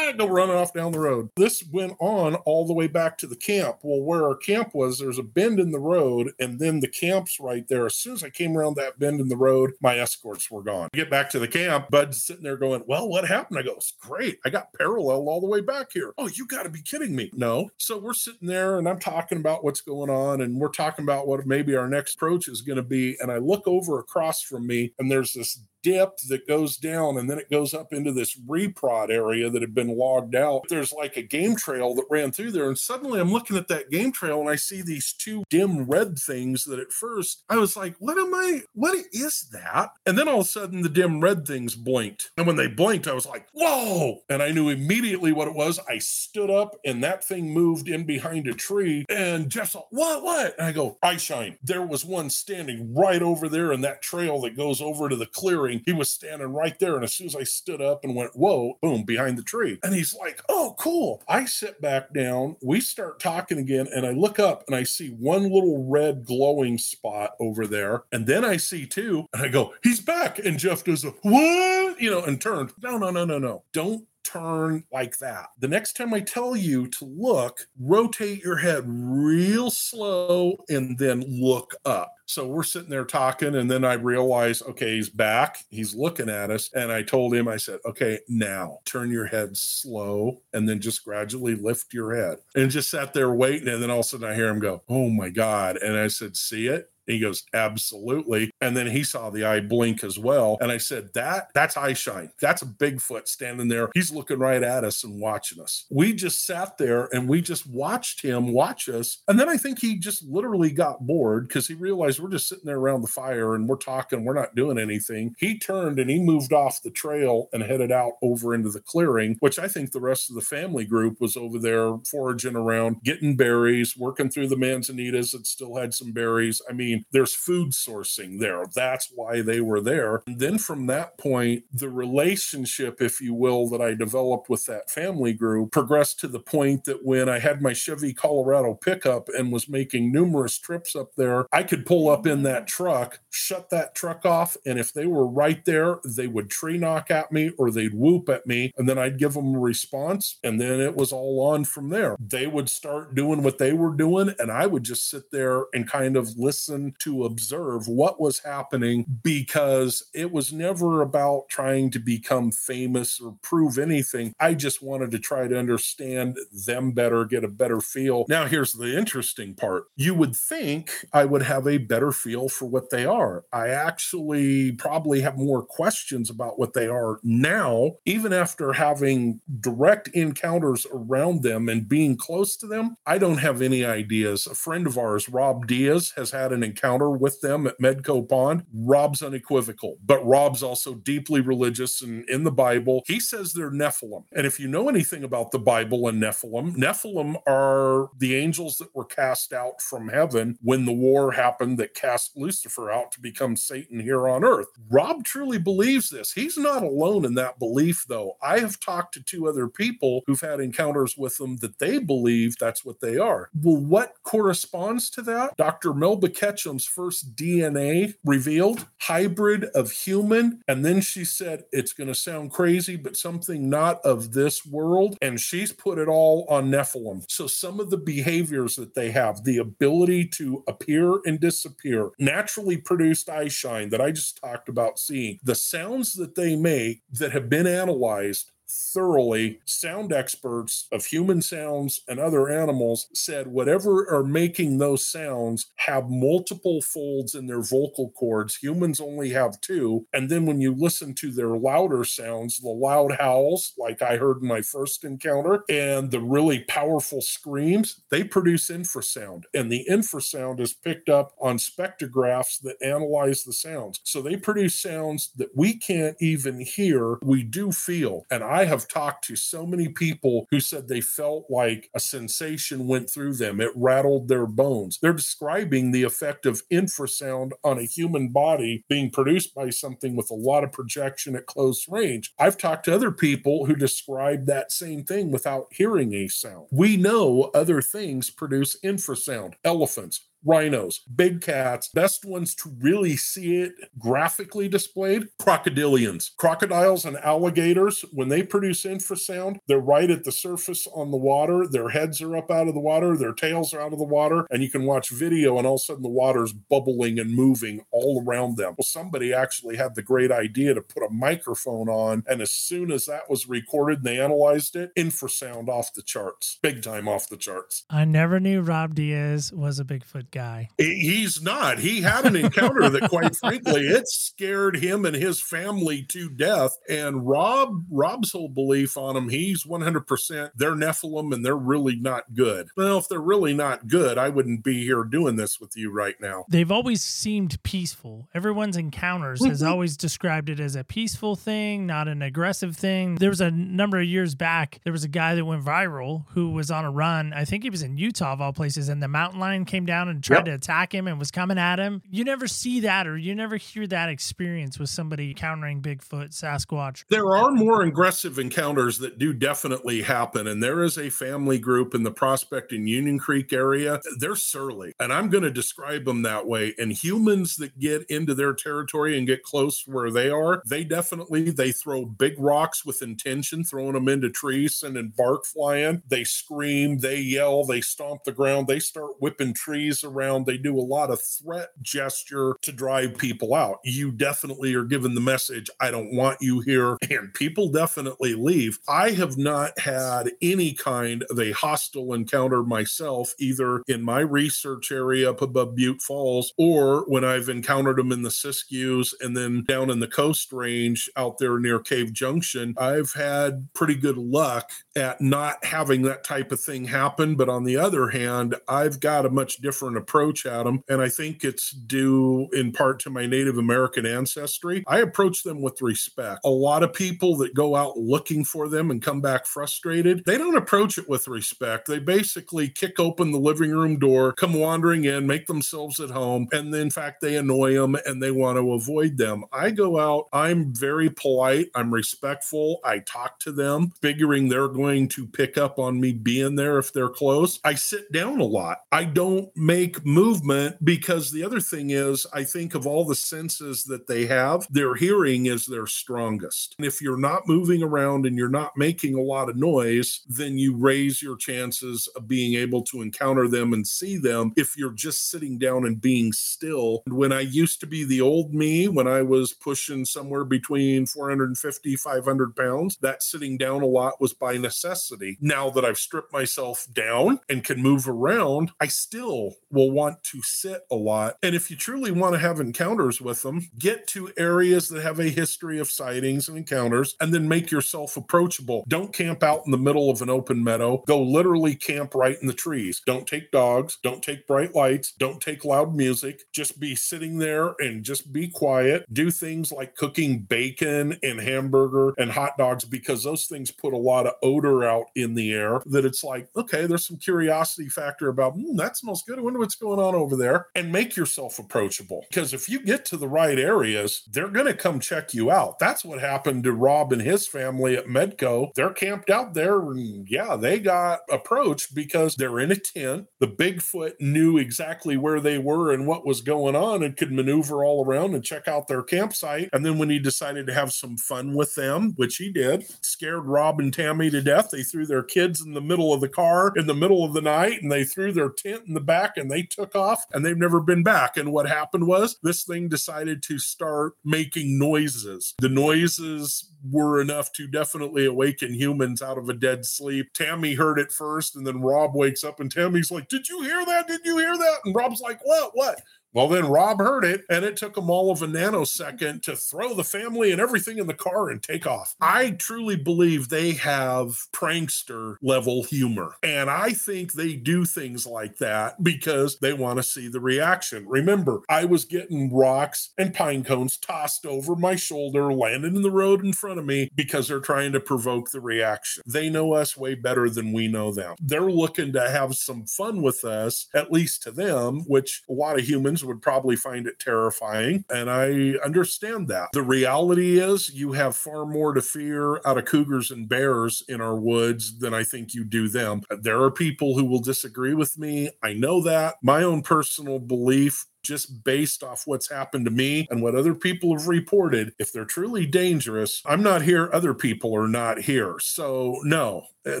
go 0.16 0.26
running 0.28 0.56
off 0.56 0.72
down 0.72 0.92
the 0.92 1.00
road. 1.00 1.30
This 1.36 1.64
went 1.72 1.94
on 2.00 2.34
all 2.36 2.66
the 2.66 2.72
way 2.72 2.86
back 2.86 3.18
to 3.18 3.26
the 3.26 3.36
camp. 3.36 3.78
Well, 3.82 4.02
where 4.02 4.24
our 4.24 4.36
camp 4.36 4.74
was, 4.74 4.98
there's 4.98 5.18
a 5.18 5.22
bend 5.22 5.60
in 5.60 5.70
the 5.70 5.78
road, 5.78 6.32
and 6.38 6.58
then 6.58 6.80
the 6.80 6.88
camp's 6.88 7.38
right 7.40 7.66
there. 7.68 7.86
As 7.86 7.96
soon 7.96 8.14
as 8.14 8.22
I 8.22 8.30
came 8.30 8.56
around 8.56 8.76
that 8.76 8.98
bend 8.98 9.20
in 9.20 9.28
the 9.28 9.36
road, 9.36 9.72
my 9.80 9.98
escorts 9.98 10.50
were 10.50 10.62
gone. 10.62 10.88
I 10.92 10.96
get 10.96 11.10
back 11.10 11.30
to 11.30 11.38
the 11.38 11.48
camp, 11.48 11.90
Bud's 11.90 12.24
sitting 12.24 12.42
there 12.42 12.56
going, 12.56 12.82
Well, 12.86 13.08
what 13.08 13.26
happened? 13.26 13.58
I 13.58 13.62
go, 13.62 13.74
It's 13.74 13.92
great. 14.00 14.38
I 14.44 14.50
got 14.50 14.72
parallel 14.72 15.28
all 15.28 15.40
the 15.40 15.46
way 15.46 15.60
back 15.60 15.92
here. 15.92 16.12
Oh, 16.18 16.28
you 16.28 16.46
got 16.46 16.64
to 16.64 16.70
be 16.70 16.82
kidding 16.82 17.14
me. 17.14 17.30
No. 17.32 17.70
So 17.76 17.98
we're 17.98 18.14
sitting 18.14 18.48
there 18.48 18.78
and 18.78 18.88
I'm 18.88 18.98
talking 18.98 19.38
about 19.38 19.64
what's 19.64 19.80
going 19.80 20.10
on, 20.10 20.40
and 20.40 20.58
we're 20.58 20.68
talking 20.68 21.04
about 21.04 21.26
what 21.26 21.46
maybe 21.46 21.76
our 21.76 21.88
next 21.88 22.14
approach 22.14 22.48
is 22.48 22.62
going 22.62 22.76
to 22.76 22.82
be. 22.82 23.16
And 23.20 23.30
I 23.30 23.38
look 23.38 23.66
over 23.66 23.98
across 23.98 24.42
from 24.42 24.66
me, 24.66 24.92
and 24.98 25.10
there's 25.10 25.32
this 25.32 25.60
dip 25.86 26.16
that 26.28 26.48
goes 26.48 26.76
down 26.76 27.16
and 27.16 27.30
then 27.30 27.38
it 27.38 27.48
goes 27.48 27.72
up 27.72 27.92
into 27.92 28.10
this 28.10 28.36
reprod 28.40 29.08
area 29.08 29.48
that 29.48 29.62
had 29.62 29.72
been 29.72 29.96
logged 29.96 30.34
out. 30.34 30.62
There's 30.68 30.92
like 30.92 31.16
a 31.16 31.22
game 31.22 31.54
trail 31.54 31.94
that 31.94 32.06
ran 32.10 32.32
through 32.32 32.50
there. 32.50 32.66
And 32.66 32.76
suddenly 32.76 33.20
I'm 33.20 33.30
looking 33.30 33.56
at 33.56 33.68
that 33.68 33.88
game 33.88 34.10
trail 34.10 34.40
and 34.40 34.50
I 34.50 34.56
see 34.56 34.82
these 34.82 35.12
two 35.12 35.44
dim 35.48 35.84
red 35.84 36.18
things 36.18 36.64
that 36.64 36.80
at 36.80 36.90
first 36.90 37.44
I 37.48 37.58
was 37.58 37.76
like, 37.76 37.94
what 38.00 38.18
am 38.18 38.34
I, 38.34 38.62
what 38.72 38.98
is 39.12 39.48
that? 39.52 39.90
And 40.04 40.18
then 40.18 40.28
all 40.28 40.40
of 40.40 40.46
a 40.46 40.48
sudden 40.48 40.82
the 40.82 40.88
dim 40.88 41.20
red 41.20 41.46
things 41.46 41.76
blinked. 41.76 42.32
And 42.36 42.48
when 42.48 42.56
they 42.56 42.66
blinked, 42.66 43.06
I 43.06 43.14
was 43.14 43.26
like, 43.26 43.46
whoa. 43.52 44.22
And 44.28 44.42
I 44.42 44.50
knew 44.50 44.68
immediately 44.68 45.32
what 45.32 45.46
it 45.46 45.54
was. 45.54 45.78
I 45.88 45.98
stood 45.98 46.50
up 46.50 46.74
and 46.84 47.04
that 47.04 47.22
thing 47.22 47.54
moved 47.54 47.88
in 47.88 48.04
behind 48.04 48.48
a 48.48 48.54
tree. 48.54 49.04
And 49.08 49.50
Jeff's 49.50 49.76
like, 49.76 49.84
what, 49.90 50.24
what? 50.24 50.58
And 50.58 50.66
I 50.66 50.72
go, 50.72 50.98
eye 51.00 51.16
shine. 51.16 51.58
There 51.62 51.86
was 51.86 52.04
one 52.04 52.28
standing 52.28 52.92
right 52.92 53.22
over 53.22 53.48
there 53.48 53.70
in 53.70 53.82
that 53.82 54.02
trail 54.02 54.40
that 54.40 54.56
goes 54.56 54.80
over 54.80 55.08
to 55.08 55.14
the 55.14 55.26
clearing. 55.26 55.75
He 55.84 55.92
was 55.92 56.10
standing 56.10 56.52
right 56.52 56.78
there. 56.78 56.94
And 56.94 57.04
as 57.04 57.14
soon 57.14 57.26
as 57.26 57.36
I 57.36 57.44
stood 57.44 57.80
up 57.80 58.04
and 58.04 58.14
went, 58.14 58.36
whoa, 58.36 58.78
boom, 58.80 59.04
behind 59.04 59.36
the 59.38 59.42
tree. 59.42 59.78
And 59.82 59.94
he's 59.94 60.14
like, 60.14 60.42
oh, 60.48 60.74
cool. 60.78 61.22
I 61.28 61.44
sit 61.44 61.80
back 61.80 62.12
down. 62.12 62.56
We 62.62 62.80
start 62.80 63.20
talking 63.20 63.58
again. 63.58 63.88
And 63.94 64.06
I 64.06 64.10
look 64.10 64.38
up 64.38 64.64
and 64.66 64.76
I 64.76 64.82
see 64.82 65.08
one 65.08 65.44
little 65.44 65.86
red 65.88 66.24
glowing 66.24 66.78
spot 66.78 67.34
over 67.40 67.66
there. 67.66 68.04
And 68.12 68.26
then 68.26 68.44
I 68.44 68.56
see 68.56 68.86
two. 68.86 69.26
And 69.32 69.42
I 69.42 69.48
go, 69.48 69.74
he's 69.82 70.00
back. 70.00 70.38
And 70.38 70.58
Jeff 70.58 70.84
does 70.84 71.04
a, 71.04 71.10
what? 71.22 72.00
You 72.00 72.10
know, 72.10 72.22
and 72.24 72.40
turns. 72.40 72.72
No, 72.82 72.98
no, 72.98 73.10
no, 73.10 73.24
no, 73.24 73.38
no. 73.38 73.62
Don't 73.72 74.04
turn 74.26 74.84
like 74.92 75.18
that. 75.18 75.48
The 75.58 75.68
next 75.68 75.94
time 75.96 76.12
I 76.12 76.20
tell 76.20 76.56
you 76.56 76.88
to 76.88 77.04
look, 77.04 77.68
rotate 77.80 78.42
your 78.42 78.56
head 78.56 78.84
real 78.86 79.70
slow 79.70 80.56
and 80.68 80.98
then 80.98 81.24
look 81.28 81.74
up. 81.84 82.12
So 82.28 82.48
we're 82.48 82.64
sitting 82.64 82.90
there 82.90 83.04
talking, 83.04 83.54
and 83.54 83.70
then 83.70 83.84
I 83.84 83.92
realize, 83.92 84.60
okay, 84.60 84.96
he's 84.96 85.08
back. 85.08 85.64
He's 85.70 85.94
looking 85.94 86.28
at 86.28 86.50
us. 86.50 86.70
And 86.74 86.90
I 86.90 87.02
told 87.02 87.32
him, 87.32 87.46
I 87.46 87.56
said, 87.56 87.78
okay, 87.86 88.18
now 88.28 88.80
turn 88.84 89.12
your 89.12 89.26
head 89.26 89.56
slow 89.56 90.42
and 90.52 90.68
then 90.68 90.80
just 90.80 91.04
gradually 91.04 91.54
lift 91.54 91.94
your 91.94 92.16
head. 92.16 92.38
And 92.56 92.68
just 92.68 92.90
sat 92.90 93.14
there 93.14 93.32
waiting. 93.32 93.68
And 93.68 93.80
then 93.80 93.90
all 93.90 94.00
of 94.00 94.06
a 94.06 94.08
sudden 94.08 94.28
I 94.28 94.34
hear 94.34 94.48
him 94.48 94.58
go, 94.58 94.82
oh 94.88 95.08
my 95.08 95.28
God. 95.28 95.76
And 95.76 95.96
I 95.96 96.08
said, 96.08 96.36
see 96.36 96.66
it? 96.66 96.90
He 97.06 97.20
goes, 97.20 97.44
absolutely. 97.54 98.50
And 98.60 98.76
then 98.76 98.86
he 98.86 99.04
saw 99.04 99.30
the 99.30 99.44
eye 99.44 99.60
blink 99.60 100.02
as 100.04 100.18
well. 100.18 100.58
And 100.60 100.70
I 100.70 100.78
said, 100.78 101.10
that 101.14 101.50
that's 101.54 101.76
eye 101.76 101.92
shine. 101.92 102.30
That's 102.40 102.62
a 102.62 102.66
Bigfoot 102.66 103.28
standing 103.28 103.68
there. 103.68 103.90
He's 103.94 104.10
looking 104.10 104.38
right 104.38 104.62
at 104.62 104.84
us 104.84 105.04
and 105.04 105.20
watching 105.20 105.60
us. 105.60 105.86
We 105.90 106.12
just 106.12 106.46
sat 106.46 106.78
there 106.78 107.08
and 107.12 107.28
we 107.28 107.40
just 107.40 107.66
watched 107.66 108.22
him 108.22 108.52
watch 108.52 108.88
us. 108.88 109.22
And 109.28 109.38
then 109.38 109.48
I 109.48 109.56
think 109.56 109.78
he 109.78 109.98
just 109.98 110.24
literally 110.24 110.70
got 110.70 111.06
bored 111.06 111.48
because 111.48 111.68
he 111.68 111.74
realized 111.74 112.20
we're 112.20 112.30
just 112.30 112.48
sitting 112.48 112.66
there 112.66 112.78
around 112.78 113.02
the 113.02 113.08
fire 113.08 113.54
and 113.54 113.68
we're 113.68 113.76
talking, 113.76 114.24
we're 114.24 114.34
not 114.34 114.54
doing 114.54 114.78
anything. 114.78 115.34
He 115.38 115.58
turned 115.58 115.98
and 115.98 116.10
he 116.10 116.18
moved 116.18 116.52
off 116.52 116.82
the 116.82 116.90
trail 116.90 117.48
and 117.52 117.62
headed 117.62 117.92
out 117.92 118.14
over 118.22 118.54
into 118.54 118.70
the 118.70 118.80
clearing, 118.80 119.36
which 119.40 119.58
I 119.58 119.68
think 119.68 119.92
the 119.92 120.00
rest 120.00 120.30
of 120.30 120.36
the 120.36 120.42
family 120.42 120.84
group 120.84 121.20
was 121.20 121.36
over 121.36 121.58
there 121.58 121.96
foraging 122.10 122.56
around, 122.56 123.02
getting 123.02 123.36
berries, 123.36 123.96
working 123.96 124.30
through 124.30 124.48
the 124.48 124.56
manzanitas 124.56 125.32
that 125.32 125.46
still 125.46 125.76
had 125.76 125.94
some 125.94 126.12
berries. 126.12 126.60
I 126.68 126.72
mean, 126.72 126.95
there's 127.10 127.34
food 127.34 127.72
sourcing 127.72 128.40
there. 128.40 128.64
That's 128.74 129.10
why 129.14 129.42
they 129.42 129.60
were 129.60 129.80
there. 129.80 130.22
And 130.26 130.38
then 130.38 130.58
from 130.58 130.86
that 130.86 131.18
point, 131.18 131.64
the 131.72 131.88
relationship, 131.88 133.00
if 133.00 133.20
you 133.20 133.34
will, 133.34 133.68
that 133.70 133.80
I 133.80 133.94
developed 133.94 134.48
with 134.48 134.66
that 134.66 134.90
family 134.90 135.32
group 135.32 135.72
progressed 135.72 136.20
to 136.20 136.28
the 136.28 136.40
point 136.40 136.84
that 136.84 137.04
when 137.04 137.28
I 137.28 137.38
had 137.38 137.62
my 137.62 137.72
Chevy 137.72 138.12
Colorado 138.12 138.74
pickup 138.74 139.28
and 139.28 139.52
was 139.52 139.68
making 139.68 140.12
numerous 140.12 140.58
trips 140.58 140.94
up 140.96 141.14
there, 141.16 141.46
I 141.52 141.62
could 141.62 141.86
pull 141.86 142.08
up 142.08 142.26
in 142.26 142.42
that 142.42 142.66
truck, 142.66 143.20
shut 143.30 143.70
that 143.70 143.94
truck 143.94 144.24
off, 144.24 144.56
and 144.64 144.78
if 144.78 144.92
they 144.92 145.06
were 145.06 145.26
right 145.26 145.64
there, 145.64 145.98
they 146.04 146.26
would 146.26 146.50
tree 146.50 146.78
knock 146.78 147.10
at 147.10 147.32
me 147.32 147.50
or 147.58 147.70
they'd 147.70 147.94
whoop 147.94 148.28
at 148.28 148.46
me, 148.46 148.72
and 148.76 148.88
then 148.88 148.98
I'd 148.98 149.18
give 149.18 149.34
them 149.34 149.54
a 149.54 149.58
response, 149.58 150.38
and 150.42 150.60
then 150.60 150.80
it 150.80 150.96
was 150.96 151.12
all 151.12 151.40
on 151.40 151.64
from 151.64 151.90
there. 151.90 152.16
They 152.18 152.46
would 152.46 152.68
start 152.68 153.14
doing 153.14 153.42
what 153.42 153.58
they 153.58 153.72
were 153.72 153.94
doing, 153.94 154.34
and 154.38 154.50
I 154.50 154.66
would 154.66 154.82
just 154.82 155.08
sit 155.08 155.30
there 155.30 155.64
and 155.72 155.88
kind 155.88 156.16
of 156.16 156.36
listen 156.36 156.85
to 157.00 157.24
observe 157.24 157.88
what 157.88 158.20
was 158.20 158.40
happening 158.40 159.04
because 159.22 160.04
it 160.14 160.32
was 160.32 160.52
never 160.52 161.02
about 161.02 161.48
trying 161.48 161.90
to 161.90 161.98
become 161.98 162.50
famous 162.50 163.20
or 163.20 163.36
prove 163.42 163.78
anything. 163.78 164.34
I 164.40 164.54
just 164.54 164.82
wanted 164.82 165.10
to 165.12 165.18
try 165.18 165.48
to 165.48 165.58
understand 165.58 166.36
them 166.66 166.92
better, 166.92 167.24
get 167.24 167.44
a 167.44 167.48
better 167.48 167.80
feel. 167.80 168.26
Now, 168.28 168.46
here's 168.46 168.72
the 168.72 168.96
interesting 168.96 169.54
part 169.54 169.84
you 169.96 170.14
would 170.14 170.36
think 170.36 170.90
I 171.12 171.24
would 171.24 171.42
have 171.42 171.66
a 171.66 171.78
better 171.78 172.12
feel 172.12 172.48
for 172.48 172.66
what 172.66 172.90
they 172.90 173.04
are. 173.04 173.44
I 173.52 173.68
actually 173.68 174.72
probably 174.72 175.20
have 175.20 175.36
more 175.36 175.62
questions 175.62 176.30
about 176.30 176.58
what 176.58 176.72
they 176.72 176.86
are 176.86 177.18
now, 177.22 177.96
even 178.04 178.32
after 178.32 178.72
having 178.72 179.40
direct 179.60 180.08
encounters 180.08 180.86
around 180.92 181.42
them 181.42 181.68
and 181.68 181.88
being 181.88 182.16
close 182.16 182.56
to 182.56 182.66
them. 182.66 182.96
I 183.06 183.18
don't 183.18 183.38
have 183.38 183.62
any 183.62 183.84
ideas. 183.84 184.46
A 184.46 184.54
friend 184.54 184.86
of 184.86 184.98
ours, 184.98 185.28
Rob 185.28 185.66
Diaz, 185.66 186.12
has 186.16 186.30
had 186.30 186.52
an 186.52 186.62
encounter 186.76 187.10
with 187.10 187.40
them 187.40 187.66
at 187.66 187.78
Medco 187.80 188.28
Pond. 188.28 188.64
Rob's 188.72 189.22
unequivocal, 189.22 189.96
but 190.04 190.24
Rob's 190.24 190.62
also 190.62 190.94
deeply 190.94 191.40
religious 191.40 192.02
and 192.02 192.28
in 192.28 192.44
the 192.44 192.50
Bible. 192.50 193.02
He 193.06 193.18
says 193.18 193.52
they're 193.52 193.70
Nephilim. 193.70 194.24
And 194.32 194.46
if 194.46 194.60
you 194.60 194.68
know 194.68 194.88
anything 194.88 195.24
about 195.24 195.50
the 195.50 195.58
Bible 195.58 196.08
and 196.08 196.22
Nephilim, 196.22 196.76
Nephilim 196.76 197.40
are 197.46 198.10
the 198.18 198.36
angels 198.36 198.76
that 198.78 198.94
were 198.94 199.04
cast 199.04 199.52
out 199.52 199.80
from 199.80 200.08
heaven 200.08 200.58
when 200.62 200.84
the 200.84 200.92
war 200.92 201.32
happened 201.32 201.78
that 201.78 201.94
cast 201.94 202.36
Lucifer 202.36 202.90
out 202.90 203.12
to 203.12 203.20
become 203.20 203.56
Satan 203.56 204.00
here 204.00 204.28
on 204.28 204.44
earth. 204.44 204.68
Rob 204.90 205.24
truly 205.24 205.58
believes 205.58 206.10
this. 206.10 206.32
He's 206.32 206.58
not 206.58 206.82
alone 206.82 207.24
in 207.24 207.34
that 207.34 207.58
belief, 207.58 208.04
though. 208.08 208.36
I 208.42 208.58
have 208.58 208.78
talked 208.80 209.14
to 209.14 209.22
two 209.22 209.48
other 209.48 209.68
people 209.68 210.22
who've 210.26 210.40
had 210.40 210.60
encounters 210.60 211.16
with 211.16 211.38
them 211.38 211.56
that 211.58 211.78
they 211.78 211.98
believe 211.98 212.56
that's 212.58 212.84
what 212.84 213.00
they 213.00 213.16
are. 213.16 213.50
Well, 213.62 213.76
what 213.76 214.14
corresponds 214.22 215.08
to 215.10 215.22
that? 215.22 215.56
Dr. 215.56 215.94
Melba 215.94 216.28
First 216.66 217.36
DNA 217.36 218.14
revealed 218.24 218.86
hybrid 219.00 219.64
of 219.74 219.92
human. 219.92 220.60
And 220.66 220.84
then 220.84 221.00
she 221.00 221.24
said, 221.24 221.64
it's 221.70 221.92
going 221.92 222.08
to 222.08 222.14
sound 222.14 222.50
crazy, 222.50 222.96
but 222.96 223.16
something 223.16 223.70
not 223.70 224.00
of 224.04 224.32
this 224.32 224.66
world. 224.66 225.16
And 225.22 225.40
she's 225.40 225.72
put 225.72 225.98
it 225.98 226.08
all 226.08 226.46
on 226.48 226.70
Nephilim. 226.70 227.24
So 227.30 227.46
some 227.46 227.78
of 227.78 227.90
the 227.90 227.96
behaviors 227.96 228.76
that 228.76 228.94
they 228.94 229.12
have, 229.12 229.44
the 229.44 229.58
ability 229.58 230.26
to 230.36 230.64
appear 230.66 231.20
and 231.24 231.38
disappear, 231.38 232.10
naturally 232.18 232.76
produced 232.76 233.28
eye 233.28 233.48
shine 233.48 233.90
that 233.90 234.00
I 234.00 234.10
just 234.10 234.40
talked 234.40 234.68
about 234.68 234.98
seeing, 234.98 235.38
the 235.42 235.54
sounds 235.54 236.14
that 236.14 236.34
they 236.34 236.56
make 236.56 237.02
that 237.12 237.32
have 237.32 237.48
been 237.48 237.66
analyzed 237.66 238.50
thoroughly. 238.68 239.60
Sound 239.64 240.12
experts 240.12 240.88
of 240.92 241.06
human 241.06 241.42
sounds 241.42 242.00
and 242.08 242.18
other 242.18 242.48
animals 242.48 243.08
said 243.14 243.46
whatever 243.46 244.08
are 244.12 244.24
making 244.24 244.78
those 244.78 245.04
sounds 245.04 245.70
have 245.76 246.08
multiple 246.08 246.80
folds 246.82 247.34
in 247.34 247.46
their 247.46 247.62
vocal 247.62 248.10
cords. 248.10 248.56
Humans 248.56 249.00
only 249.00 249.30
have 249.30 249.60
two. 249.60 250.06
And 250.12 250.28
then 250.28 250.46
when 250.46 250.60
you 250.60 250.74
listen 250.74 251.14
to 251.14 251.30
their 251.30 251.56
louder 251.56 252.04
sounds, 252.04 252.58
the 252.58 252.68
loud 252.68 253.16
howls, 253.18 253.72
like 253.78 254.02
I 254.02 254.16
heard 254.16 254.42
in 254.42 254.48
my 254.48 254.62
first 254.62 255.04
encounter, 255.04 255.64
and 255.68 256.10
the 256.10 256.20
really 256.20 256.60
powerful 256.60 257.20
screams, 257.20 258.02
they 258.10 258.24
produce 258.24 258.70
infrasound. 258.70 259.42
And 259.54 259.70
the 259.70 259.86
infrasound 259.90 260.60
is 260.60 260.72
picked 260.72 261.08
up 261.08 261.34
on 261.40 261.58
spectrographs 261.58 262.60
that 262.62 262.82
analyze 262.82 263.44
the 263.44 263.52
sounds. 263.52 264.00
So 264.04 264.22
they 264.22 264.36
produce 264.36 264.80
sounds 264.80 265.30
that 265.36 265.50
we 265.54 265.76
can't 265.76 266.16
even 266.20 266.60
hear, 266.60 267.18
we 267.22 267.42
do 267.42 267.72
feel. 267.72 268.24
And 268.30 268.42
I 268.42 268.55
I 268.56 268.64
have 268.64 268.88
talked 268.88 269.24
to 269.24 269.36
so 269.36 269.66
many 269.66 269.88
people 269.88 270.46
who 270.50 270.60
said 270.60 270.88
they 270.88 271.02
felt 271.02 271.44
like 271.50 271.90
a 271.94 272.00
sensation 272.00 272.86
went 272.86 273.10
through 273.10 273.34
them. 273.34 273.60
It 273.60 273.70
rattled 273.76 274.28
their 274.28 274.46
bones. 274.46 274.98
They're 274.98 275.12
describing 275.12 275.90
the 275.90 276.04
effect 276.04 276.46
of 276.46 276.62
infrasound 276.72 277.50
on 277.62 277.78
a 277.78 277.82
human 277.82 278.30
body 278.30 278.82
being 278.88 279.10
produced 279.10 279.54
by 279.54 279.68
something 279.68 280.16
with 280.16 280.30
a 280.30 280.34
lot 280.34 280.64
of 280.64 280.72
projection 280.72 281.36
at 281.36 281.44
close 281.44 281.86
range. 281.86 282.32
I've 282.38 282.56
talked 282.56 282.86
to 282.86 282.94
other 282.94 283.12
people 283.12 283.66
who 283.66 283.74
describe 283.74 284.46
that 284.46 284.72
same 284.72 285.04
thing 285.04 285.30
without 285.30 285.66
hearing 285.70 286.14
a 286.14 286.28
sound. 286.28 286.68
We 286.70 286.96
know 286.96 287.50
other 287.52 287.82
things 287.82 288.30
produce 288.30 288.80
infrasound. 288.82 289.52
Elephants, 289.64 290.28
rhinos, 290.46 291.00
big 291.14 291.42
cats, 291.42 291.88
best 291.88 292.24
ones 292.24 292.54
to 292.54 292.70
really 292.80 293.16
see 293.16 293.56
it 293.56 293.74
graphically 293.98 294.68
displayed, 294.68 295.28
crocodilians. 295.40 296.30
Crocodiles 296.36 297.04
and 297.04 297.16
alligators, 297.18 298.04
when 298.12 298.28
they 298.28 298.42
produce 298.42 298.84
infrasound, 298.84 299.58
they're 299.66 299.78
right 299.78 300.10
at 300.10 300.24
the 300.24 300.32
surface 300.32 300.86
on 300.94 301.10
the 301.10 301.16
water. 301.16 301.66
Their 301.66 301.88
heads 301.88 302.22
are 302.22 302.36
up 302.36 302.50
out 302.50 302.68
of 302.68 302.74
the 302.74 302.80
water, 302.80 303.16
their 303.16 303.32
tails 303.32 303.74
are 303.74 303.80
out 303.80 303.92
of 303.92 303.98
the 303.98 304.04
water, 304.04 304.46
and 304.50 304.62
you 304.62 304.70
can 304.70 304.84
watch 304.84 305.10
video, 305.10 305.58
and 305.58 305.66
all 305.66 305.74
of 305.74 305.80
a 305.80 305.84
sudden 305.84 306.02
the 306.02 306.08
water's 306.08 306.52
bubbling 306.52 307.18
and 307.18 307.34
moving 307.34 307.84
all 307.90 308.22
around 308.24 308.56
them. 308.56 308.74
Well, 308.78 308.84
somebody 308.84 309.32
actually 309.34 309.76
had 309.76 309.94
the 309.94 310.02
great 310.02 310.30
idea 310.30 310.74
to 310.74 310.80
put 310.80 311.02
a 311.02 311.10
microphone 311.10 311.88
on, 311.88 312.22
and 312.28 312.40
as 312.40 312.52
soon 312.52 312.92
as 312.92 313.06
that 313.06 313.28
was 313.28 313.48
recorded 313.48 313.96
and 313.96 314.04
they 314.04 314.20
analyzed 314.20 314.76
it, 314.76 314.94
infrasound 314.94 315.68
off 315.68 315.92
the 315.94 316.02
charts, 316.02 316.58
big 316.62 316.82
time 316.82 317.08
off 317.08 317.28
the 317.28 317.36
charts. 317.36 317.84
I 317.90 318.04
never 318.04 318.38
knew 318.38 318.60
Rob 318.60 318.94
Diaz 318.94 319.52
was 319.52 319.80
a 319.80 319.84
Bigfoot 319.84 320.30
guy. 320.36 320.68
He's 320.78 321.40
not. 321.42 321.78
He 321.78 322.02
had 322.02 322.26
an 322.26 322.36
encounter 322.36 322.88
that, 322.90 323.08
quite 323.10 323.34
frankly, 323.40 323.82
it 323.86 324.06
scared 324.08 324.76
him 324.76 325.04
and 325.04 325.16
his 325.16 325.40
family 325.40 326.02
to 326.10 326.28
death. 326.28 326.76
And 326.88 327.26
Rob, 327.26 327.84
Rob's 327.90 328.32
whole 328.32 328.48
belief 328.48 328.96
on 328.96 329.16
him, 329.16 329.28
he's 329.30 329.64
100%. 329.64 330.50
They're 330.56 330.74
Nephilim 330.74 331.32
and 331.34 331.44
they're 331.44 331.56
really 331.56 331.96
not 331.96 332.34
good. 332.34 332.68
Well, 332.76 332.98
if 332.98 333.08
they're 333.08 333.20
really 333.20 333.54
not 333.54 333.88
good, 333.88 334.18
I 334.18 334.28
wouldn't 334.28 334.62
be 334.62 334.84
here 334.84 335.04
doing 335.04 335.36
this 335.36 335.58
with 335.60 335.76
you 335.76 335.90
right 335.90 336.16
now. 336.20 336.44
They've 336.48 336.70
always 336.70 337.02
seemed 337.02 337.62
peaceful. 337.62 338.28
Everyone's 338.34 338.76
encounters 338.76 339.44
has 339.44 339.62
Mhm. 339.62 339.68
always 339.68 339.96
described 339.96 340.48
it 340.48 340.60
as 340.60 340.76
a 340.76 340.84
peaceful 340.84 341.36
thing, 341.36 341.86
not 341.86 342.08
an 342.08 342.22
aggressive 342.22 342.76
thing. 342.76 343.14
There 343.16 343.30
was 343.30 343.40
a 343.40 343.50
number 343.50 343.98
of 343.98 344.06
years 344.06 344.34
back, 344.34 344.80
there 344.84 344.92
was 344.92 345.04
a 345.04 345.08
guy 345.08 345.34
that 345.34 345.44
went 345.44 345.64
viral 345.64 346.24
who 346.30 346.50
was 346.50 346.70
on 346.70 346.84
a 346.84 346.90
run. 346.90 347.32
I 347.32 347.44
think 347.44 347.62
he 347.62 347.70
was 347.70 347.82
in 347.82 347.96
Utah, 347.98 348.32
of 348.32 348.40
all 348.40 348.52
places, 348.52 348.88
and 348.88 349.02
the 349.02 349.08
mountain 349.08 349.40
lion 349.40 349.64
came 349.64 349.86
down 349.86 350.08
and 350.08 350.22
tried 350.26 350.38
Yep. 350.38 350.44
to 350.46 350.54
attack 350.54 350.94
him 350.94 351.06
and 351.06 351.18
was 351.18 351.30
coming 351.30 351.58
at 351.58 351.78
him. 351.78 352.02
You 352.10 352.24
never 352.24 352.46
see 352.48 352.80
that 352.80 353.06
or 353.06 353.16
you 353.16 353.34
never 353.34 353.56
hear 353.56 353.86
that 353.86 354.08
experience 354.08 354.78
with 354.78 354.88
somebody 354.90 355.32
countering 355.34 355.80
Bigfoot, 355.80 356.30
Sasquatch. 356.30 357.04
There 357.08 357.36
are 357.36 357.50
more 357.50 357.82
aggressive 357.82 358.38
encounters 358.38 358.98
that 358.98 359.18
do 359.18 359.32
definitely 359.32 360.02
happen. 360.02 360.46
And 360.46 360.62
there 360.62 360.82
is 360.82 360.98
a 360.98 361.10
family 361.10 361.58
group 361.58 361.94
in 361.94 362.02
the 362.02 362.10
Prospect 362.10 362.72
and 362.72 362.88
Union 362.88 363.18
Creek 363.18 363.52
area. 363.52 364.00
They're 364.18 364.36
surly. 364.36 364.92
And 365.00 365.12
I'm 365.12 365.30
going 365.30 365.44
to 365.44 365.50
describe 365.50 366.04
them 366.04 366.22
that 366.22 366.46
way. 366.46 366.74
And 366.78 366.92
humans 366.92 367.56
that 367.56 367.78
get 367.78 368.04
into 368.10 368.34
their 368.34 368.52
territory 368.54 369.16
and 369.16 369.26
get 369.26 369.42
close 369.42 369.84
to 369.84 369.90
where 369.90 370.10
they 370.10 370.28
are, 370.30 370.62
they 370.66 370.84
definitely 370.84 371.50
they 371.50 371.72
throw 371.72 372.04
big 372.04 372.34
rocks 372.38 372.84
with 372.84 373.02
intention, 373.02 373.64
throwing 373.64 373.92
them 373.92 374.08
into 374.08 374.30
trees, 374.30 374.76
sending 374.76 375.12
bark 375.16 375.44
flying. 375.44 376.02
They 376.08 376.24
scream, 376.24 376.98
they 376.98 377.18
yell, 377.20 377.64
they 377.64 377.80
stomp 377.80 378.24
the 378.24 378.32
ground, 378.32 378.66
they 378.66 378.80
start 378.80 379.20
whipping 379.20 379.54
trees 379.54 380.02
around. 380.06 380.46
They 380.46 380.56
do 380.56 380.78
a 380.78 380.80
lot 380.80 381.10
of 381.10 381.20
threat 381.22 381.70
gesture 381.82 382.56
to 382.62 382.72
drive 382.72 383.18
people 383.18 383.54
out. 383.54 383.80
You 383.84 384.12
definitely 384.12 384.74
are 384.74 384.84
given 384.84 385.14
the 385.14 385.20
message, 385.20 385.68
I 385.80 385.90
don't 385.90 386.14
want 386.14 386.38
you 386.40 386.60
here. 386.60 386.96
And 387.16 387.32
people 387.32 387.70
definitely 387.70 388.34
leave. 388.34 388.78
I 388.88 389.12
have 389.12 389.38
not 389.38 389.78
had 389.78 390.32
any 390.42 390.74
kind 390.74 391.24
of 391.30 391.38
a 391.38 391.52
hostile 391.52 392.12
encounter 392.12 392.62
myself, 392.62 393.34
either 393.38 393.82
in 393.86 394.02
my 394.02 394.20
research 394.20 394.92
area 394.92 395.30
up 395.30 395.40
above 395.40 395.76
Butte 395.76 396.02
Falls 396.02 396.52
or 396.58 397.04
when 397.08 397.24
I've 397.24 397.48
encountered 397.48 397.96
them 397.96 398.12
in 398.12 398.22
the 398.22 398.28
Siskiyous 398.28 399.14
and 399.20 399.36
then 399.36 399.64
down 399.64 399.88
in 399.88 400.00
the 400.00 400.08
Coast 400.08 400.52
Range 400.52 401.08
out 401.16 401.38
there 401.38 401.58
near 401.58 401.78
Cave 401.78 402.12
Junction. 402.12 402.74
I've 402.76 403.12
had 403.12 403.68
pretty 403.72 403.94
good 403.94 404.18
luck 404.18 404.70
at 404.96 405.20
not 405.20 405.64
having 405.64 406.02
that 406.02 406.24
type 406.24 406.52
of 406.52 406.60
thing 406.60 406.84
happen. 406.84 407.36
But 407.36 407.48
on 407.48 407.64
the 407.64 407.76
other 407.76 408.08
hand, 408.08 408.56
I've 408.68 409.00
got 409.00 409.26
a 409.26 409.30
much 409.30 409.58
different 409.58 409.95
approach 409.96 410.46
at 410.46 410.64
them. 410.64 410.82
And 410.88 411.00
I 411.00 411.08
think 411.08 411.44
it's 411.44 411.70
due 411.70 412.48
in 412.52 412.72
part 412.72 413.00
to 413.00 413.10
my 413.10 413.26
Native 413.26 413.58
American 413.58 414.06
ancestry. 414.06 414.84
I 414.86 414.98
approach 414.98 415.42
them 415.42 415.62
with 415.62 415.82
respect. 415.82 416.40
A 416.44 416.50
lot 416.50 416.82
of 416.82 416.92
people 416.92 417.36
that 417.38 417.54
go 417.54 417.76
out 417.76 417.98
looking 417.98 418.44
for 418.44 418.68
them 418.68 418.90
and 418.90 419.02
come 419.02 419.20
back 419.20 419.46
frustrated, 419.46 420.24
they 420.24 420.38
don't 420.38 420.56
approach 420.56 420.98
it 420.98 421.08
with 421.08 421.28
respect. 421.28 421.88
They 421.88 421.98
basically 421.98 422.68
kick 422.68 422.98
open 422.98 423.32
the 423.32 423.38
living 423.38 423.70
room 423.70 423.98
door, 423.98 424.32
come 424.32 424.54
wandering 424.54 425.04
in, 425.04 425.26
make 425.26 425.46
themselves 425.46 426.00
at 426.00 426.10
home, 426.10 426.48
and 426.52 426.72
then, 426.72 426.82
in 426.82 426.90
fact, 426.90 427.20
they 427.20 427.36
annoy 427.36 427.74
them 427.74 427.96
and 428.06 428.22
they 428.22 428.30
want 428.30 428.58
to 428.58 428.72
avoid 428.72 429.16
them. 429.16 429.44
I 429.52 429.70
go 429.70 429.98
out, 429.98 430.28
I'm 430.32 430.74
very 430.74 431.10
polite, 431.10 431.66
I'm 431.74 431.92
respectful, 431.92 432.80
I 432.84 433.00
talk 433.00 433.38
to 433.40 433.52
them, 433.52 433.92
figuring 434.00 434.48
they're 434.48 434.68
going 434.68 435.08
to 435.08 435.26
pick 435.26 435.58
up 435.58 435.78
on 435.78 436.00
me 436.00 436.12
being 436.12 436.56
there 436.56 436.78
if 436.78 436.92
they're 436.92 437.08
close. 437.08 437.60
I 437.64 437.74
sit 437.74 438.10
down 438.12 438.40
a 438.40 438.44
lot. 438.44 438.78
I 438.92 439.04
don't 439.04 439.48
make 439.56 439.85
movement 440.04 440.84
because 440.84 441.30
the 441.30 441.42
other 441.42 441.60
thing 441.60 441.90
is, 441.90 442.26
I 442.32 442.44
think 442.44 442.74
of 442.74 442.86
all 442.86 443.04
the 443.04 443.14
senses 443.14 443.84
that 443.84 444.06
they 444.06 444.26
have, 444.26 444.66
their 444.70 444.94
hearing 444.94 445.46
is 445.46 445.66
their 445.66 445.86
strongest. 445.86 446.74
And 446.78 446.86
if 446.86 447.00
you're 447.00 447.18
not 447.18 447.46
moving 447.46 447.82
around 447.82 448.26
and 448.26 448.36
you're 448.36 448.48
not 448.48 448.76
making 448.76 449.14
a 449.14 449.22
lot 449.22 449.48
of 449.48 449.56
noise, 449.56 450.20
then 450.26 450.58
you 450.58 450.76
raise 450.76 451.22
your 451.22 451.36
chances 451.36 452.08
of 452.16 452.28
being 452.28 452.54
able 452.54 452.82
to 452.82 453.02
encounter 453.02 453.48
them 453.48 453.72
and 453.72 453.86
see 453.86 454.16
them 454.16 454.52
if 454.56 454.76
you're 454.76 454.92
just 454.92 455.30
sitting 455.30 455.58
down 455.58 455.86
and 455.86 456.00
being 456.00 456.32
still. 456.32 457.02
When 457.06 457.32
I 457.32 457.40
used 457.40 457.80
to 457.80 457.86
be 457.86 458.04
the 458.04 458.20
old 458.20 458.54
me, 458.54 458.88
when 458.88 459.06
I 459.06 459.22
was 459.22 459.52
pushing 459.52 460.04
somewhere 460.04 460.44
between 460.44 461.06
450, 461.06 461.96
500 461.96 462.56
pounds, 462.56 462.96
that 462.98 463.22
sitting 463.22 463.56
down 463.58 463.82
a 463.82 463.86
lot 463.86 464.20
was 464.20 464.32
by 464.32 464.56
necessity. 464.56 465.36
Now 465.40 465.70
that 465.70 465.84
I've 465.84 465.98
stripped 465.98 466.32
myself 466.32 466.86
down 466.92 467.40
and 467.48 467.64
can 467.64 467.82
move 467.82 468.08
around, 468.08 468.70
I 468.80 468.86
still 468.86 469.54
will 469.76 469.92
want 469.92 470.22
to 470.24 470.42
sit 470.42 470.82
a 470.90 470.96
lot. 470.96 471.36
And 471.42 471.54
if 471.54 471.70
you 471.70 471.76
truly 471.76 472.10
want 472.10 472.34
to 472.34 472.40
have 472.40 472.58
encounters 472.58 473.20
with 473.20 473.42
them, 473.42 473.68
get 473.78 474.06
to 474.08 474.32
areas 474.36 474.88
that 474.88 475.02
have 475.02 475.20
a 475.20 475.28
history 475.28 475.78
of 475.78 475.90
sightings 475.90 476.48
and 476.48 476.58
encounters 476.58 477.14
and 477.20 477.32
then 477.32 477.48
make 477.48 477.70
yourself 477.70 478.16
approachable. 478.16 478.84
Don't 478.88 479.12
camp 479.12 479.42
out 479.42 479.62
in 479.66 479.70
the 479.70 479.78
middle 479.78 480.10
of 480.10 480.22
an 480.22 480.30
open 480.30 480.64
meadow. 480.64 481.04
Go 481.06 481.22
literally 481.22 481.74
camp 481.74 482.14
right 482.14 482.36
in 482.40 482.48
the 482.48 482.54
trees. 482.54 483.02
Don't 483.06 483.26
take 483.26 483.50
dogs. 483.50 483.98
Don't 484.02 484.22
take 484.22 484.46
bright 484.46 484.74
lights. 484.74 485.12
Don't 485.12 485.40
take 485.40 485.64
loud 485.64 485.94
music. 485.94 486.42
Just 486.52 486.80
be 486.80 486.96
sitting 486.96 487.38
there 487.38 487.74
and 487.78 488.02
just 488.02 488.32
be 488.32 488.48
quiet. 488.48 489.04
Do 489.12 489.30
things 489.30 489.70
like 489.70 489.96
cooking 489.96 490.40
bacon 490.40 491.18
and 491.22 491.40
hamburger 491.40 492.14
and 492.18 492.30
hot 492.30 492.56
dogs 492.56 492.84
because 492.84 493.22
those 493.22 493.46
things 493.46 493.70
put 493.70 493.92
a 493.92 493.98
lot 493.98 494.26
of 494.26 494.34
odor 494.42 494.84
out 494.84 495.06
in 495.14 495.34
the 495.34 495.52
air 495.52 495.82
that 495.86 496.04
it's 496.04 496.24
like, 496.24 496.48
okay, 496.56 496.86
there's 496.86 497.06
some 497.06 497.18
curiosity 497.18 497.88
factor 497.88 498.28
about, 498.28 498.54
hmm, 498.54 498.76
that 498.76 498.96
smells 498.96 499.22
good. 499.22 499.38
I 499.38 499.42
wonder 499.42 499.58
what's 499.66 499.74
going 499.74 499.98
on 499.98 500.14
over 500.14 500.36
there. 500.36 500.68
And 500.76 500.92
make 500.92 501.16
yourself 501.16 501.58
approachable 501.58 502.24
because 502.28 502.54
if 502.54 502.68
you 502.68 502.78
get 502.78 503.04
to 503.06 503.16
the 503.16 503.26
right 503.26 503.58
areas, 503.58 504.22
they're 504.30 504.48
going 504.48 504.66
to 504.66 504.74
come 504.74 505.00
check 505.00 505.34
you 505.34 505.50
out. 505.50 505.80
That's 505.80 506.04
what 506.04 506.20
happened 506.20 506.62
to 506.64 506.72
Rob 506.72 507.12
and 507.12 507.20
his 507.20 507.48
family 507.48 507.96
at 507.96 508.06
Medco. 508.06 508.72
They're 508.74 508.92
camped 508.92 509.28
out 509.28 509.54
there 509.54 509.80
and 509.80 510.28
yeah, 510.28 510.54
they 510.54 510.78
got 510.78 511.20
approached 511.30 511.96
because 511.96 512.36
they're 512.36 512.60
in 512.60 512.70
a 512.70 512.76
tent. 512.76 513.26
The 513.40 513.48
Bigfoot 513.48 514.12
knew 514.20 514.56
exactly 514.56 515.16
where 515.16 515.40
they 515.40 515.58
were 515.58 515.92
and 515.92 516.06
what 516.06 516.24
was 516.24 516.42
going 516.42 516.76
on 516.76 517.02
and 517.02 517.16
could 517.16 517.32
maneuver 517.32 517.84
all 517.84 518.06
around 518.06 518.34
and 518.34 518.44
check 518.44 518.68
out 518.68 518.86
their 518.86 519.02
campsite. 519.02 519.68
And 519.72 519.84
then 519.84 519.98
when 519.98 520.10
he 520.10 520.20
decided 520.20 520.68
to 520.68 520.74
have 520.74 520.92
some 520.92 521.16
fun 521.16 521.54
with 521.54 521.74
them, 521.74 522.12
which 522.14 522.36
he 522.36 522.52
did, 522.52 522.84
scared 523.04 523.46
Rob 523.46 523.80
and 523.80 523.92
Tammy 523.92 524.30
to 524.30 524.40
death. 524.40 524.70
They 524.70 524.84
threw 524.84 525.06
their 525.06 525.24
kids 525.24 525.60
in 525.60 525.74
the 525.74 525.80
middle 525.80 526.12
of 526.12 526.20
the 526.20 526.28
car 526.28 526.72
in 526.76 526.86
the 526.86 526.94
middle 526.94 527.24
of 527.24 527.32
the 527.32 527.40
night 527.40 527.82
and 527.82 527.90
they 527.90 528.04
threw 528.04 528.30
their 528.30 528.50
tent 528.50 528.84
in 528.86 528.94
the 528.94 529.00
back 529.00 529.36
and 529.36 529.50
they 529.50 529.55
took 529.62 529.94
off 529.94 530.24
and 530.32 530.44
they've 530.44 530.56
never 530.56 530.80
been 530.80 531.02
back. 531.02 531.36
And 531.36 531.52
what 531.52 531.68
happened 531.68 532.06
was 532.06 532.38
this 532.42 532.64
thing 532.64 532.88
decided 532.88 533.42
to 533.44 533.58
start 533.58 534.14
making 534.24 534.78
noises. 534.78 535.54
The 535.58 535.68
noises 535.68 536.70
were 536.88 537.20
enough 537.20 537.52
to 537.52 537.66
definitely 537.66 538.26
awaken 538.26 538.74
humans 538.74 539.22
out 539.22 539.38
of 539.38 539.48
a 539.48 539.54
dead 539.54 539.84
sleep. 539.84 540.32
Tammy 540.32 540.74
heard 540.74 540.98
it 540.98 541.12
first 541.12 541.56
and 541.56 541.66
then 541.66 541.80
Rob 541.80 542.14
wakes 542.14 542.44
up 542.44 542.60
and 542.60 542.70
Tammy's 542.70 543.10
like, 543.10 543.28
Did 543.28 543.48
you 543.48 543.62
hear 543.62 543.84
that? 543.84 544.06
Did 544.06 544.20
you 544.24 544.38
hear 544.38 544.56
that? 544.56 544.76
And 544.84 544.94
Rob's 544.94 545.20
like, 545.20 545.40
What? 545.44 545.70
What? 545.74 546.00
Well, 546.36 546.48
then 546.48 546.68
Rob 546.68 546.98
heard 546.98 547.24
it, 547.24 547.44
and 547.48 547.64
it 547.64 547.78
took 547.78 547.96
him 547.96 548.10
all 548.10 548.30
of 548.30 548.42
a 548.42 548.46
nanosecond 548.46 549.40
to 549.44 549.56
throw 549.56 549.94
the 549.94 550.04
family 550.04 550.52
and 550.52 550.60
everything 550.60 550.98
in 550.98 551.06
the 551.06 551.14
car 551.14 551.48
and 551.48 551.62
take 551.62 551.86
off. 551.86 552.14
I 552.20 552.50
truly 552.50 552.94
believe 552.94 553.48
they 553.48 553.72
have 553.72 554.36
prankster 554.52 555.36
level 555.40 555.84
humor. 555.84 556.34
And 556.42 556.68
I 556.68 556.90
think 556.90 557.32
they 557.32 557.56
do 557.56 557.86
things 557.86 558.26
like 558.26 558.58
that 558.58 559.02
because 559.02 559.60
they 559.60 559.72
want 559.72 559.96
to 559.96 560.02
see 560.02 560.28
the 560.28 560.38
reaction. 560.38 561.08
Remember, 561.08 561.62
I 561.70 561.86
was 561.86 562.04
getting 562.04 562.54
rocks 562.54 563.14
and 563.16 563.32
pine 563.32 563.64
cones 563.64 563.96
tossed 563.96 564.44
over 564.44 564.76
my 564.76 564.94
shoulder, 564.94 565.50
landed 565.54 565.94
in 565.94 566.02
the 566.02 566.10
road 566.10 566.44
in 566.44 566.52
front 566.52 566.78
of 566.78 566.84
me 566.84 567.08
because 567.14 567.48
they're 567.48 567.60
trying 567.60 567.92
to 567.92 568.00
provoke 568.00 568.50
the 568.50 568.60
reaction. 568.60 569.22
They 569.24 569.48
know 569.48 569.72
us 569.72 569.96
way 569.96 570.14
better 570.14 570.50
than 570.50 570.74
we 570.74 570.86
know 570.86 571.12
them. 571.12 571.36
They're 571.40 571.70
looking 571.70 572.12
to 572.12 572.28
have 572.28 572.56
some 572.56 572.84
fun 572.84 573.22
with 573.22 573.42
us, 573.42 573.86
at 573.94 574.12
least 574.12 574.42
to 574.42 574.50
them, 574.50 575.00
which 575.06 575.42
a 575.48 575.54
lot 575.54 575.78
of 575.78 575.88
humans 575.88 576.25
would 576.26 576.42
probably 576.42 576.76
find 576.76 577.06
it 577.06 577.18
terrifying. 577.18 578.04
And 578.10 578.30
I 578.30 578.74
understand 578.84 579.48
that. 579.48 579.68
The 579.72 579.82
reality 579.82 580.58
is, 580.58 580.92
you 580.92 581.12
have 581.12 581.36
far 581.36 581.66
more 581.66 581.94
to 581.94 582.02
fear 582.02 582.60
out 582.64 582.78
of 582.78 582.84
cougars 582.84 583.30
and 583.30 583.48
bears 583.48 584.02
in 584.08 584.20
our 584.20 584.36
woods 584.36 584.98
than 584.98 585.14
I 585.14 585.24
think 585.24 585.54
you 585.54 585.64
do 585.64 585.88
them. 585.88 586.22
There 586.40 586.62
are 586.62 586.70
people 586.70 587.16
who 587.16 587.24
will 587.24 587.40
disagree 587.40 587.94
with 587.94 588.18
me. 588.18 588.50
I 588.62 588.72
know 588.72 589.02
that. 589.02 589.36
My 589.42 589.62
own 589.62 589.82
personal 589.82 590.38
belief 590.38 591.06
just 591.26 591.64
based 591.64 592.04
off 592.04 592.22
what's 592.26 592.48
happened 592.48 592.84
to 592.84 592.90
me 592.90 593.26
and 593.30 593.42
what 593.42 593.54
other 593.56 593.74
people 593.74 594.16
have 594.16 594.28
reported, 594.28 594.92
if 594.98 595.12
they're 595.12 595.24
truly 595.24 595.66
dangerous, 595.66 596.40
I'm 596.46 596.62
not 596.62 596.82
here, 596.82 597.10
other 597.12 597.34
people 597.34 597.74
are 597.76 597.88
not 597.88 598.20
here. 598.20 598.56
So, 598.60 599.18
no, 599.24 599.64
Uh, 599.86 600.00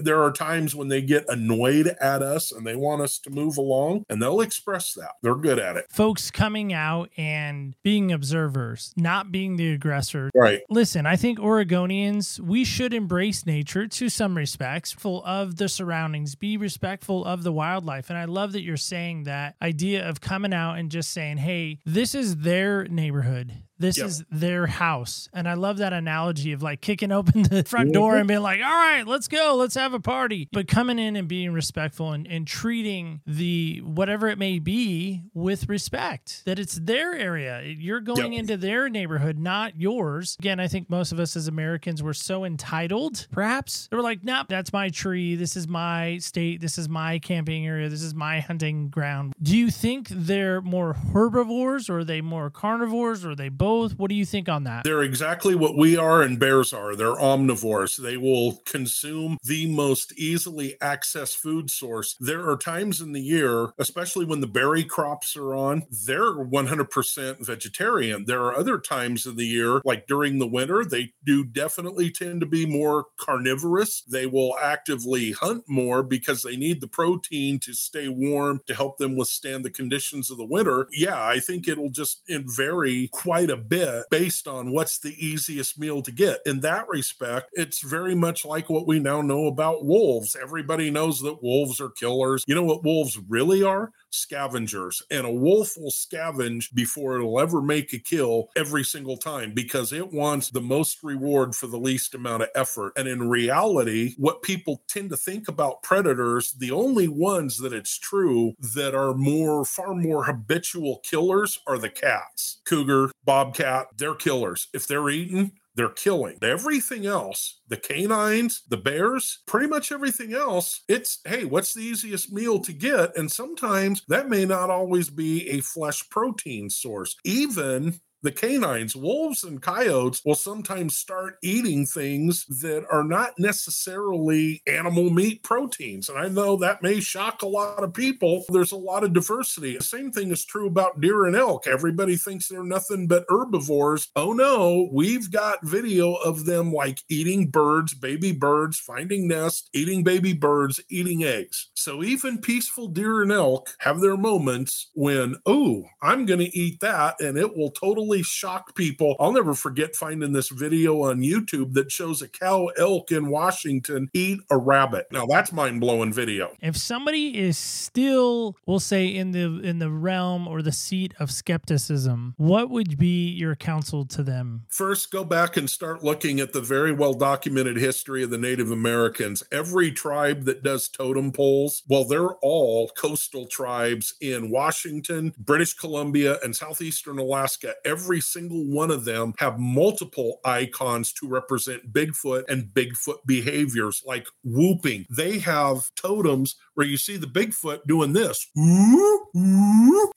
there 0.00 0.22
are 0.22 0.32
times 0.32 0.74
when 0.74 0.88
they 0.88 1.00
get 1.02 1.24
annoyed 1.28 1.94
at 2.00 2.22
us 2.22 2.52
and 2.52 2.66
they 2.66 2.76
want 2.76 3.02
us 3.02 3.18
to 3.18 3.30
move 3.30 3.56
along 3.56 4.04
and 4.08 4.20
they'll 4.20 4.40
express 4.40 4.92
that. 4.94 5.12
They're 5.22 5.34
good 5.34 5.58
at 5.58 5.76
it. 5.76 5.86
Folks 5.90 6.30
coming 6.30 6.72
out 6.72 7.10
and 7.16 7.74
being 7.82 8.12
observers, 8.12 8.92
not 8.96 9.30
being 9.30 9.56
the 9.56 9.72
aggressor. 9.72 10.30
Right. 10.34 10.62
Listen, 10.68 11.06
I 11.06 11.16
think 11.16 11.38
Oregonians, 11.38 12.40
we 12.40 12.64
should 12.64 12.92
embrace 12.92 13.46
nature 13.46 13.86
to 13.86 14.08
some 14.08 14.36
respects, 14.36 14.92
full 14.92 15.24
of 15.24 15.56
the 15.56 15.68
surroundings, 15.68 16.34
be 16.34 16.56
respectful 16.56 17.24
of 17.24 17.42
the 17.42 17.52
wildlife. 17.52 18.10
And 18.10 18.18
I 18.18 18.24
love 18.24 18.52
that 18.52 18.62
you're 18.62 18.76
saying 18.76 19.24
that 19.24 19.54
idea 19.62 20.08
of 20.08 20.20
coming 20.20 20.52
out 20.52 20.78
and 20.78 20.90
just 20.90 21.10
saying, 21.12 21.38
hey, 21.38 21.78
this 21.84 22.14
is 22.14 22.36
their 22.38 22.84
neighborhood. 22.88 23.52
This 23.78 23.98
Yep. 23.98 24.06
is 24.06 24.24
their 24.30 24.66
house. 24.66 25.28
And 25.32 25.46
I 25.48 25.54
love 25.54 25.78
that 25.78 25.92
analogy 25.92 26.52
of 26.52 26.62
like 26.62 26.80
kicking 26.80 27.12
open 27.12 27.42
the 27.50 27.62
front 27.64 27.92
door 27.92 28.12
mm-hmm. 28.12 28.20
and 28.20 28.28
being 28.28 28.40
like, 28.40 28.60
all 28.60 28.70
right, 28.70 29.06
let's 29.06 29.28
go, 29.28 29.54
let's 29.56 29.74
have 29.74 29.92
a 29.92 30.00
party. 30.00 30.48
But 30.52 30.66
coming 30.66 30.98
in 30.98 31.14
and 31.16 31.28
being 31.28 31.52
respectful 31.52 32.12
and, 32.12 32.26
and 32.26 32.46
treating 32.46 33.20
the 33.26 33.80
whatever 33.84 34.28
it 34.28 34.38
may 34.38 34.58
be 34.58 35.22
with 35.34 35.68
respect, 35.68 36.42
that 36.46 36.58
it's 36.58 36.76
their 36.76 37.14
area. 37.14 37.62
You're 37.62 38.00
going 38.00 38.32
Yep. 38.32 38.40
into 38.40 38.56
their 38.56 38.88
neighborhood, 38.88 39.38
not 39.38 39.76
yours. 39.78 40.36
Again, 40.40 40.58
I 40.58 40.68
think 40.68 40.88
most 40.88 41.12
of 41.12 41.20
us 41.20 41.36
as 41.36 41.46
Americans 41.46 42.02
were 42.02 42.14
so 42.14 42.44
entitled, 42.44 43.26
perhaps. 43.30 43.88
They 43.90 43.96
were 43.96 44.02
like, 44.02 44.24
nope, 44.24 44.46
that's 44.48 44.72
my 44.72 44.88
tree. 44.88 45.34
This 45.36 45.54
is 45.56 45.68
my 45.68 46.16
state. 46.18 46.60
This 46.60 46.78
is 46.78 46.88
my 46.88 47.18
camping 47.18 47.66
area. 47.66 47.88
This 47.88 48.02
is 48.02 48.14
my 48.14 48.40
hunting 48.40 48.88
ground. 48.88 49.34
Do 49.42 49.56
you 49.56 49.70
think 49.70 50.08
they're 50.08 50.62
more 50.62 50.94
herbivores 50.94 51.90
or 51.90 51.98
are 51.98 52.04
they 52.04 52.20
more 52.22 52.48
carnivores 52.48 53.24
or 53.24 53.32
are 53.32 53.34
they 53.36 53.50
both? 53.50 53.65
What 53.96 54.08
do 54.08 54.14
you 54.14 54.24
think 54.24 54.48
on 54.48 54.64
that? 54.64 54.84
They're 54.84 55.02
exactly 55.02 55.54
what 55.54 55.76
we 55.76 55.96
are 55.96 56.22
and 56.22 56.38
bears 56.38 56.72
are. 56.72 56.94
They're 56.94 57.16
omnivores. 57.16 57.96
They 57.96 58.16
will 58.16 58.62
consume 58.64 59.38
the 59.42 59.66
most 59.66 60.12
easily 60.16 60.76
accessed 60.80 61.36
food 61.36 61.70
source. 61.70 62.16
There 62.20 62.48
are 62.48 62.56
times 62.56 63.00
in 63.00 63.12
the 63.12 63.20
year, 63.20 63.70
especially 63.78 64.24
when 64.24 64.40
the 64.40 64.46
berry 64.46 64.84
crops 64.84 65.36
are 65.36 65.54
on, 65.54 65.84
they're 66.06 66.32
100% 66.32 67.44
vegetarian. 67.44 68.24
There 68.26 68.42
are 68.42 68.56
other 68.56 68.78
times 68.78 69.26
of 69.26 69.36
the 69.36 69.46
year, 69.46 69.80
like 69.84 70.06
during 70.06 70.38
the 70.38 70.46
winter, 70.46 70.84
they 70.84 71.12
do 71.24 71.44
definitely 71.44 72.10
tend 72.10 72.40
to 72.40 72.46
be 72.46 72.66
more 72.66 73.06
carnivorous. 73.18 74.02
They 74.02 74.26
will 74.26 74.56
actively 74.62 75.32
hunt 75.32 75.64
more 75.68 76.02
because 76.02 76.42
they 76.42 76.56
need 76.56 76.80
the 76.80 76.88
protein 76.88 77.58
to 77.60 77.72
stay 77.72 78.08
warm 78.08 78.60
to 78.66 78.74
help 78.74 78.98
them 78.98 79.16
withstand 79.16 79.64
the 79.64 79.70
conditions 79.70 80.30
of 80.30 80.38
the 80.38 80.44
winter. 80.44 80.88
Yeah, 80.92 81.22
I 81.22 81.40
think 81.40 81.66
it'll 81.66 81.90
just 81.90 82.22
vary 82.28 83.08
quite 83.12 83.50
a 83.50 83.55
bit 83.56 84.04
based 84.10 84.46
on 84.48 84.72
what's 84.72 84.98
the 84.98 85.14
easiest 85.24 85.78
meal 85.78 86.02
to 86.02 86.12
get. 86.12 86.40
In 86.46 86.60
that 86.60 86.88
respect, 86.88 87.50
it's 87.52 87.82
very 87.82 88.14
much 88.14 88.44
like 88.44 88.68
what 88.70 88.86
we 88.86 88.98
now 88.98 89.20
know 89.20 89.46
about 89.46 89.84
wolves. 89.84 90.36
Everybody 90.40 90.90
knows 90.90 91.20
that 91.20 91.42
wolves 91.42 91.80
are 91.80 91.90
killers. 91.90 92.44
You 92.46 92.54
know 92.54 92.64
what 92.64 92.84
wolves 92.84 93.18
really 93.28 93.62
are? 93.62 93.90
Scavengers. 94.10 95.02
And 95.10 95.26
a 95.26 95.32
wolf 95.32 95.76
will 95.76 95.90
scavenge 95.90 96.72
before 96.74 97.16
it'll 97.16 97.40
ever 97.40 97.60
make 97.60 97.92
a 97.92 97.98
kill 97.98 98.48
every 98.56 98.84
single 98.84 99.16
time 99.16 99.52
because 99.52 99.92
it 99.92 100.12
wants 100.12 100.50
the 100.50 100.60
most 100.60 101.02
reward 101.02 101.54
for 101.54 101.66
the 101.66 101.78
least 101.78 102.14
amount 102.14 102.42
of 102.42 102.48
effort. 102.54 102.92
And 102.96 103.08
in 103.08 103.28
reality, 103.28 104.14
what 104.16 104.42
people 104.42 104.82
tend 104.88 105.10
to 105.10 105.16
think 105.16 105.48
about 105.48 105.82
predators, 105.82 106.52
the 106.52 106.70
only 106.70 107.08
ones 107.08 107.58
that 107.58 107.72
it's 107.72 107.98
true 107.98 108.54
that 108.74 108.94
are 108.94 109.14
more, 109.14 109.64
far 109.64 109.94
more 109.94 110.24
habitual 110.24 111.00
killers 111.02 111.58
are 111.66 111.78
the 111.78 111.90
cats. 111.90 112.60
Cougar, 112.64 113.10
bobcat, 113.24 113.86
they're 113.96 114.14
killers. 114.14 114.68
If 114.72 114.86
they're 114.86 115.10
eaten, 115.10 115.52
they're 115.76 115.88
killing. 115.90 116.38
Everything 116.42 117.06
else, 117.06 117.60
the 117.68 117.76
canines, 117.76 118.62
the 118.68 118.76
bears, 118.76 119.40
pretty 119.46 119.66
much 119.66 119.92
everything 119.92 120.34
else, 120.34 120.80
it's 120.88 121.20
hey, 121.26 121.44
what's 121.44 121.74
the 121.74 121.82
easiest 121.82 122.32
meal 122.32 122.58
to 122.60 122.72
get? 122.72 123.16
And 123.16 123.30
sometimes 123.30 124.02
that 124.08 124.28
may 124.28 124.44
not 124.44 124.70
always 124.70 125.10
be 125.10 125.48
a 125.50 125.60
flesh 125.60 126.08
protein 126.10 126.70
source. 126.70 127.16
Even 127.24 128.00
the 128.26 128.32
canines, 128.32 128.96
wolves 128.96 129.44
and 129.44 129.62
coyotes 129.62 130.20
will 130.24 130.34
sometimes 130.34 130.96
start 130.96 131.38
eating 131.44 131.86
things 131.86 132.44
that 132.46 132.84
are 132.90 133.04
not 133.04 133.38
necessarily 133.38 134.60
animal 134.66 135.10
meat 135.10 135.44
proteins. 135.44 136.08
And 136.08 136.18
I 136.18 136.26
know 136.26 136.56
that 136.56 136.82
may 136.82 136.98
shock 136.98 137.42
a 137.42 137.46
lot 137.46 137.84
of 137.84 137.94
people. 137.94 138.44
There's 138.48 138.72
a 138.72 138.76
lot 138.76 139.04
of 139.04 139.12
diversity. 139.12 139.76
The 139.76 139.84
same 139.84 140.10
thing 140.10 140.32
is 140.32 140.44
true 140.44 140.66
about 140.66 141.00
deer 141.00 141.26
and 141.26 141.36
elk. 141.36 141.68
Everybody 141.68 142.16
thinks 142.16 142.48
they're 142.48 142.64
nothing 142.64 143.06
but 143.06 143.26
herbivores. 143.28 144.08
Oh 144.16 144.32
no, 144.32 144.88
we've 144.92 145.30
got 145.30 145.64
video 145.64 146.14
of 146.14 146.46
them 146.46 146.72
like 146.72 146.98
eating 147.08 147.46
birds, 147.46 147.94
baby 147.94 148.32
birds, 148.32 148.80
finding 148.80 149.28
nests, 149.28 149.68
eating 149.72 150.02
baby 150.02 150.32
birds, 150.32 150.80
eating 150.88 151.22
eggs. 151.22 151.70
So 151.74 152.02
even 152.02 152.38
peaceful 152.38 152.88
deer 152.88 153.22
and 153.22 153.30
elk 153.30 153.68
have 153.78 154.00
their 154.00 154.16
moments 154.16 154.90
when, 154.94 155.36
oh, 155.46 155.84
I'm 156.02 156.26
going 156.26 156.40
to 156.40 156.58
eat 156.58 156.80
that 156.80 157.20
and 157.20 157.38
it 157.38 157.56
will 157.56 157.70
totally 157.70 158.15
shock 158.22 158.74
people. 158.74 159.16
I'll 159.18 159.32
never 159.32 159.54
forget 159.54 159.94
finding 159.94 160.32
this 160.32 160.48
video 160.48 161.02
on 161.02 161.20
YouTube 161.20 161.74
that 161.74 161.90
shows 161.90 162.22
a 162.22 162.28
cow 162.28 162.66
elk 162.78 163.12
in 163.12 163.28
Washington 163.28 164.08
eat 164.12 164.40
a 164.50 164.56
rabbit. 164.56 165.06
Now 165.10 165.26
that's 165.26 165.52
mind 165.52 165.80
blowing 165.80 166.12
video. 166.12 166.52
if 166.60 166.76
somebody 166.76 167.38
is 167.38 167.58
still 167.58 168.56
we'll 168.66 168.80
say 168.80 169.06
in 169.06 169.32
the 169.32 169.60
in 169.62 169.78
the 169.78 169.90
realm 169.90 170.46
or 170.46 170.62
the 170.62 170.72
seat 170.72 171.14
of 171.18 171.30
skepticism 171.30 172.34
what 172.36 172.70
would 172.70 172.98
be 172.98 173.28
your 173.30 173.54
counsel 173.56 174.04
to 174.06 174.22
them 174.22 174.66
First, 174.68 175.10
go 175.10 175.24
back 175.24 175.56
and 175.56 175.68
start 175.70 176.04
looking 176.04 176.40
at 176.40 176.52
the 176.52 176.60
very 176.60 176.92
well 176.92 177.14
documented 177.14 177.76
history 177.76 178.22
of 178.22 178.30
the 178.30 178.38
Native 178.38 178.70
Americans. 178.70 179.42
Every 179.50 179.90
tribe 179.90 180.44
that 180.44 180.62
does 180.62 180.88
totem 180.88 181.32
poles, 181.32 181.82
well, 181.88 182.04
they're 182.04 182.34
all 182.42 182.88
coastal 182.90 183.46
tribes 183.46 184.14
in 184.20 184.50
Washington, 184.50 185.32
British 185.38 185.74
Columbia, 185.74 186.38
and 186.42 186.54
southeastern 186.54 187.18
Alaska. 187.18 187.74
Every 187.84 187.95
single 188.20 188.64
one 188.66 188.90
of 188.90 189.04
them 189.04 189.34
have 189.38 189.58
multiple 189.58 190.40
icons 190.44 191.12
to 191.14 191.28
represent 191.28 191.92
Bigfoot 191.92 192.44
and 192.48 192.68
Bigfoot 192.68 193.18
behaviors 193.26 194.02
like 194.06 194.26
whooping. 194.44 195.06
They 195.10 195.38
have 195.38 195.90
totems 195.94 196.56
where 196.76 196.86
you 196.86 196.96
see 196.96 197.16
the 197.16 197.26
Bigfoot 197.26 197.80
doing 197.86 198.12
this. 198.12 198.46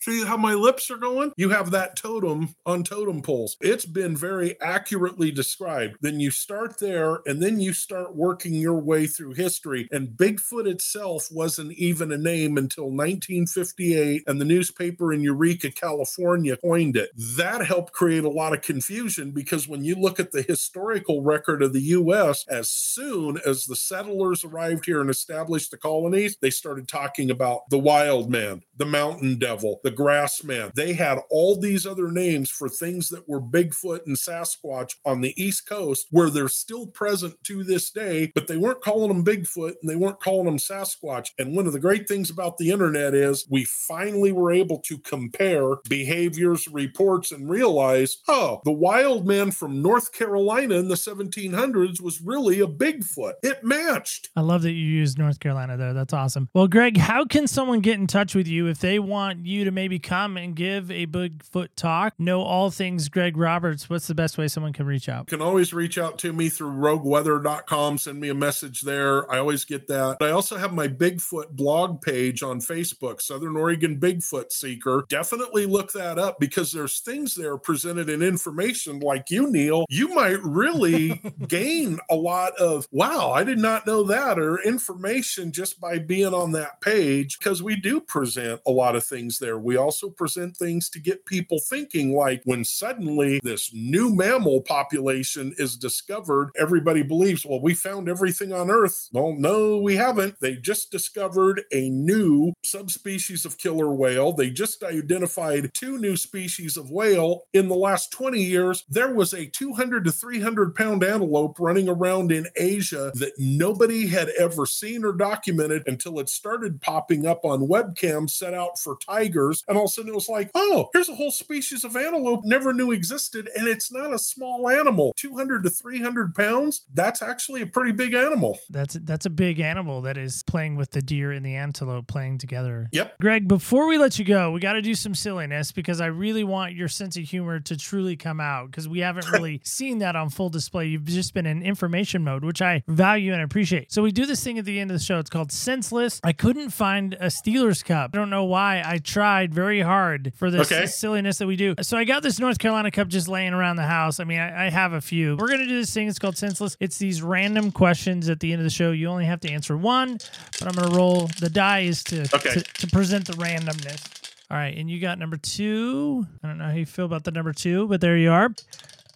See 0.01 0.25
how 0.25 0.37
my 0.37 0.53
lips 0.53 0.91
are 0.91 0.97
going? 0.97 1.31
You 1.37 1.49
have 1.49 1.71
that 1.71 1.95
totem 1.95 2.53
on 2.65 2.83
totem 2.83 3.21
poles. 3.21 3.57
It's 3.61 3.85
been 3.85 4.15
very 4.15 4.59
accurately 4.61 5.31
described. 5.31 5.95
Then 6.01 6.19
you 6.19 6.31
start 6.31 6.79
there 6.79 7.19
and 7.25 7.41
then 7.41 7.59
you 7.59 7.73
start 7.73 8.15
working 8.15 8.53
your 8.53 8.79
way 8.79 9.07
through 9.07 9.33
history. 9.33 9.87
And 9.91 10.09
Bigfoot 10.09 10.67
itself 10.67 11.29
wasn't 11.31 11.71
even 11.73 12.11
a 12.11 12.17
name 12.17 12.57
until 12.57 12.85
1958, 12.85 14.23
and 14.27 14.39
the 14.39 14.45
newspaper 14.45 15.13
in 15.13 15.21
Eureka, 15.21 15.71
California 15.71 16.57
coined 16.57 16.97
it. 16.97 17.09
That 17.15 17.65
helped 17.65 17.93
create 17.93 18.25
a 18.25 18.29
lot 18.29 18.53
of 18.53 18.61
confusion 18.61 19.31
because 19.31 19.67
when 19.67 19.83
you 19.85 19.95
look 19.95 20.19
at 20.19 20.31
the 20.31 20.41
historical 20.41 21.23
record 21.23 21.61
of 21.61 21.71
the 21.71 21.81
U.S., 21.81 22.45
as 22.49 22.69
soon 22.69 23.39
as 23.45 23.65
the 23.65 23.75
settlers 23.75 24.43
arrived 24.43 24.85
here 24.85 24.99
and 24.99 25.09
established 25.09 25.71
the 25.71 25.77
colonies, 25.77 26.37
they 26.41 26.48
they 26.49 26.53
started 26.53 26.87
talking 26.87 27.29
about 27.29 27.69
the 27.69 27.77
wild 27.77 28.31
man, 28.31 28.63
the 28.75 28.85
mountain 28.85 29.37
devil, 29.37 29.79
the 29.83 29.91
grass 29.91 30.43
man. 30.43 30.71
They 30.75 30.93
had 30.93 31.19
all 31.29 31.55
these 31.55 31.85
other 31.85 32.11
names 32.11 32.49
for 32.49 32.67
things 32.67 33.09
that 33.09 33.29
were 33.29 33.39
Bigfoot 33.39 34.07
and 34.07 34.17
Sasquatch 34.17 34.95
on 35.05 35.21
the 35.21 35.39
East 35.39 35.69
Coast 35.69 36.07
where 36.09 36.31
they're 36.31 36.47
still 36.47 36.87
present 36.87 37.35
to 37.43 37.63
this 37.63 37.91
day, 37.91 38.31
but 38.33 38.47
they 38.47 38.57
weren't 38.57 38.81
calling 38.81 39.09
them 39.09 39.23
Bigfoot 39.23 39.75
and 39.79 39.87
they 39.87 39.95
weren't 39.95 40.19
calling 40.19 40.45
them 40.45 40.57
Sasquatch. 40.57 41.27
And 41.37 41.55
one 41.55 41.67
of 41.67 41.73
the 41.73 41.79
great 41.79 42.07
things 42.07 42.31
about 42.31 42.57
the 42.57 42.71
internet 42.71 43.13
is 43.13 43.45
we 43.47 43.63
finally 43.65 44.31
were 44.31 44.51
able 44.51 44.79
to 44.87 44.97
compare 44.97 45.75
behaviors, 45.87 46.67
reports, 46.67 47.31
and 47.31 47.47
realize, 47.47 48.17
oh, 48.27 48.59
the 48.65 48.71
wild 48.71 49.27
man 49.27 49.51
from 49.51 49.83
North 49.83 50.13
Carolina 50.13 50.77
in 50.77 50.87
the 50.87 50.95
1700s 50.95 52.01
was 52.01 52.21
really 52.21 52.59
a 52.59 52.65
Bigfoot. 52.65 53.33
It 53.43 53.63
matched. 53.63 54.29
I 54.35 54.41
love 54.41 54.63
that 54.63 54.71
you 54.71 54.87
used 54.87 55.19
North 55.19 55.39
Carolina 55.39 55.77
there. 55.77 55.93
That's 55.93 56.13
awesome. 56.13 56.38
Well, 56.53 56.67
Greg, 56.67 56.97
how 56.97 57.25
can 57.25 57.47
someone 57.47 57.79
get 57.81 57.99
in 57.99 58.07
touch 58.07 58.35
with 58.35 58.47
you 58.47 58.67
if 58.67 58.79
they 58.79 58.99
want 58.99 59.45
you 59.45 59.65
to 59.65 59.71
maybe 59.71 59.99
come 59.99 60.37
and 60.37 60.55
give 60.55 60.91
a 60.91 61.05
Bigfoot 61.05 61.69
talk? 61.75 62.13
Know 62.19 62.41
all 62.41 62.71
things 62.71 63.09
Greg 63.09 63.35
Roberts. 63.35 63.89
What's 63.89 64.07
the 64.07 64.15
best 64.15 64.37
way 64.37 64.47
someone 64.47 64.73
can 64.73 64.85
reach 64.85 65.09
out? 65.09 65.31
You 65.31 65.37
can 65.37 65.45
always 65.45 65.73
reach 65.73 65.97
out 65.97 66.17
to 66.19 66.33
me 66.33 66.49
through 66.49 66.71
rogueweather.com. 66.71 67.97
Send 67.97 68.19
me 68.19 68.29
a 68.29 68.33
message 68.33 68.81
there. 68.81 69.29
I 69.31 69.39
always 69.39 69.65
get 69.65 69.87
that. 69.87 70.17
I 70.21 70.31
also 70.31 70.57
have 70.57 70.73
my 70.73 70.87
Bigfoot 70.87 71.51
blog 71.51 72.01
page 72.01 72.43
on 72.43 72.59
Facebook, 72.59 73.21
Southern 73.21 73.57
Oregon 73.57 73.99
Bigfoot 73.99 74.51
Seeker. 74.51 75.05
Definitely 75.09 75.65
look 75.65 75.91
that 75.93 76.19
up 76.19 76.39
because 76.39 76.71
there's 76.71 76.99
things 76.99 77.35
there 77.35 77.57
presented 77.57 78.09
in 78.09 78.21
information 78.21 78.99
like 78.99 79.29
you, 79.29 79.51
Neil. 79.51 79.85
You 79.89 80.09
might 80.09 80.41
really 80.43 81.21
gain 81.47 81.99
a 82.09 82.15
lot 82.15 82.55
of, 82.57 82.87
wow, 82.91 83.31
I 83.31 83.43
did 83.43 83.59
not 83.59 83.87
know 83.87 84.03
that, 84.03 84.39
or 84.39 84.61
information 84.61 85.51
just 85.51 85.79
by 85.79 85.99
being 85.99 86.28
on 86.33 86.51
that 86.53 86.81
page 86.81 87.37
because 87.39 87.63
we 87.63 87.75
do 87.75 87.99
present 87.99 88.61
a 88.65 88.71
lot 88.71 88.95
of 88.95 89.03
things 89.03 89.39
there. 89.39 89.57
We 89.59 89.77
also 89.77 90.09
present 90.09 90.57
things 90.57 90.89
to 90.89 90.99
get 90.99 91.25
people 91.25 91.59
thinking, 91.59 92.15
like 92.15 92.41
when 92.45 92.63
suddenly 92.63 93.39
this 93.43 93.71
new 93.73 94.13
mammal 94.13 94.61
population 94.61 95.53
is 95.57 95.77
discovered, 95.77 96.51
everybody 96.57 97.03
believes, 97.03 97.45
well, 97.45 97.61
we 97.61 97.73
found 97.73 98.09
everything 98.09 98.53
on 98.53 98.69
Earth. 98.69 99.09
Well, 99.13 99.33
no, 99.37 99.77
we 99.77 99.95
haven't. 99.95 100.39
They 100.41 100.55
just 100.55 100.91
discovered 100.91 101.63
a 101.71 101.89
new 101.89 102.53
subspecies 102.63 103.45
of 103.45 103.57
killer 103.57 103.93
whale. 103.93 104.33
They 104.33 104.49
just 104.49 104.83
identified 104.83 105.71
two 105.73 105.97
new 105.97 106.15
species 106.15 106.77
of 106.77 106.91
whale. 106.91 107.43
In 107.53 107.67
the 107.67 107.75
last 107.75 108.11
20 108.11 108.41
years, 108.41 108.85
there 108.89 109.13
was 109.13 109.33
a 109.33 109.45
200 109.47 110.05
to 110.05 110.11
300 110.11 110.75
pound 110.75 111.03
antelope 111.03 111.59
running 111.59 111.89
around 111.89 112.31
in 112.31 112.47
Asia 112.55 113.11
that 113.15 113.33
nobody 113.37 114.07
had 114.07 114.29
ever 114.39 114.65
seen 114.65 115.03
or 115.03 115.13
documented 115.13 115.83
until 115.87 116.18
it 116.19 116.29
started 116.29 116.81
popping 116.81 117.25
up 117.25 117.45
on 117.45 117.67
webcams 117.67 118.31
set 118.31 118.53
out 118.53 118.77
for 118.77 118.97
tigers. 118.97 119.63
And 119.67 119.77
all 119.77 119.85
of 119.85 119.89
a 119.89 119.91
sudden 119.91 120.11
it 120.11 120.15
was 120.15 120.29
like, 120.29 120.51
oh, 120.55 120.89
here's 120.93 121.09
a 121.09 121.15
whole 121.15 121.31
species 121.31 121.83
of 121.83 121.95
antelope 121.95 122.43
never 122.43 122.73
knew 122.73 122.91
existed. 122.91 123.49
And 123.55 123.67
it's 123.67 123.91
not 123.91 124.13
a 124.13 124.19
small 124.19 124.69
animal 124.69 125.13
200 125.17 125.63
to 125.63 125.69
300 125.69 126.35
pounds. 126.35 126.85
That's 126.93 127.21
actually 127.21 127.61
a 127.61 127.67
pretty 127.67 127.91
big 127.91 128.13
animal. 128.13 128.59
That's 128.69 128.95
that's 128.95 129.25
a 129.25 129.29
big 129.29 129.59
animal 129.59 130.01
that 130.01 130.17
is 130.17 130.43
playing 130.43 130.75
with 130.75 130.91
the 130.91 131.01
deer 131.01 131.31
and 131.31 131.45
the 131.45 131.55
antelope 131.55 132.07
playing 132.07 132.37
together. 132.37 132.89
Yep. 132.91 133.19
Greg, 133.19 133.47
before 133.47 133.87
we 133.87 133.97
let 133.97 134.19
you 134.19 134.25
go, 134.25 134.51
we 134.51 134.59
got 134.59 134.73
to 134.73 134.81
do 134.81 134.95
some 134.95 135.15
silliness 135.15 135.71
because 135.71 136.01
I 136.01 136.07
really 136.07 136.43
want 136.43 136.73
your 136.73 136.87
sense 136.87 137.17
of 137.17 137.23
humor 137.23 137.59
to 137.59 137.77
truly 137.77 138.15
come 138.15 138.39
out 138.39 138.67
because 138.67 138.87
we 138.87 138.99
haven't 138.99 139.29
really 139.31 139.61
seen 139.63 139.99
that 139.99 140.15
on 140.15 140.29
full 140.29 140.49
display. 140.49 140.87
You've 140.87 141.05
just 141.05 141.33
been 141.33 141.45
in 141.45 141.61
information 141.61 142.23
mode, 142.23 142.43
which 142.43 142.61
I 142.61 142.83
value 142.87 143.33
and 143.33 143.41
appreciate. 143.41 143.91
So 143.91 144.01
we 144.01 144.11
do 144.11 144.25
this 144.25 144.43
thing 144.43 144.57
at 144.57 144.65
the 144.65 144.79
end 144.79 144.91
of 144.91 144.97
the 144.97 145.03
show. 145.03 145.19
It's 145.19 145.29
called 145.29 145.51
Senseless. 145.51 146.08
I 146.23 146.33
couldn't 146.33 146.69
find 146.71 147.13
a 147.15 147.27
Steelers 147.27 147.83
cup. 147.83 148.11
I 148.13 148.17
don't 148.17 148.29
know 148.29 148.43
why. 148.45 148.81
I 148.85 148.97
tried 148.97 149.53
very 149.53 149.81
hard 149.81 150.31
for 150.35 150.49
this 150.49 150.71
Okay. 150.71 150.85
silliness 150.85 151.37
that 151.37 151.47
we 151.47 151.55
do. 151.55 151.75
So 151.81 151.97
I 151.97 152.03
got 152.05 152.23
this 152.23 152.39
North 152.39 152.59
Carolina 152.59 152.91
cup 152.91 153.07
just 153.07 153.27
laying 153.27 153.53
around 153.53 153.75
the 153.75 153.83
house. 153.83 154.19
I 154.19 154.23
mean, 154.23 154.39
I, 154.39 154.65
I 154.65 154.69
have 154.69 154.93
a 154.93 155.01
few. 155.01 155.35
We're 155.37 155.47
gonna 155.49 155.67
do 155.67 155.77
this 155.79 155.93
thing. 155.93 156.07
It's 156.07 156.19
called 156.19 156.37
Senseless. 156.37 156.75
It's 156.79 156.97
these 156.97 157.21
random 157.21 157.71
questions 157.71 158.29
at 158.29 158.39
the 158.39 158.51
end 158.51 158.59
of 158.61 158.63
the 158.63 158.69
show. 158.69 158.91
You 158.91 159.07
only 159.07 159.25
have 159.25 159.39
to 159.41 159.49
answer 159.49 159.77
one, 159.77 160.17
but 160.59 160.63
I'm 160.67 160.73
gonna 160.73 160.95
roll 160.95 161.27
the 161.39 161.49
dice 161.49 162.03
to 162.05 162.21
Okay. 162.35 162.53
to, 162.53 162.61
to 162.61 162.87
present 162.87 163.25
the 163.27 163.33
randomness. 163.33 164.15
All 164.51 164.57
right, 164.57 164.75
and 164.75 164.89
you 164.89 164.99
got 164.99 165.19
number 165.19 165.37
two. 165.37 166.25
I 166.43 166.47
don't 166.47 166.57
know 166.57 166.65
how 166.65 166.71
you 166.73 166.85
feel 166.87 167.05
about 167.05 167.23
the 167.23 167.31
number 167.31 167.53
two, 167.53 167.87
but 167.87 168.01
there 168.01 168.17
you 168.17 168.31
are. 168.31 168.49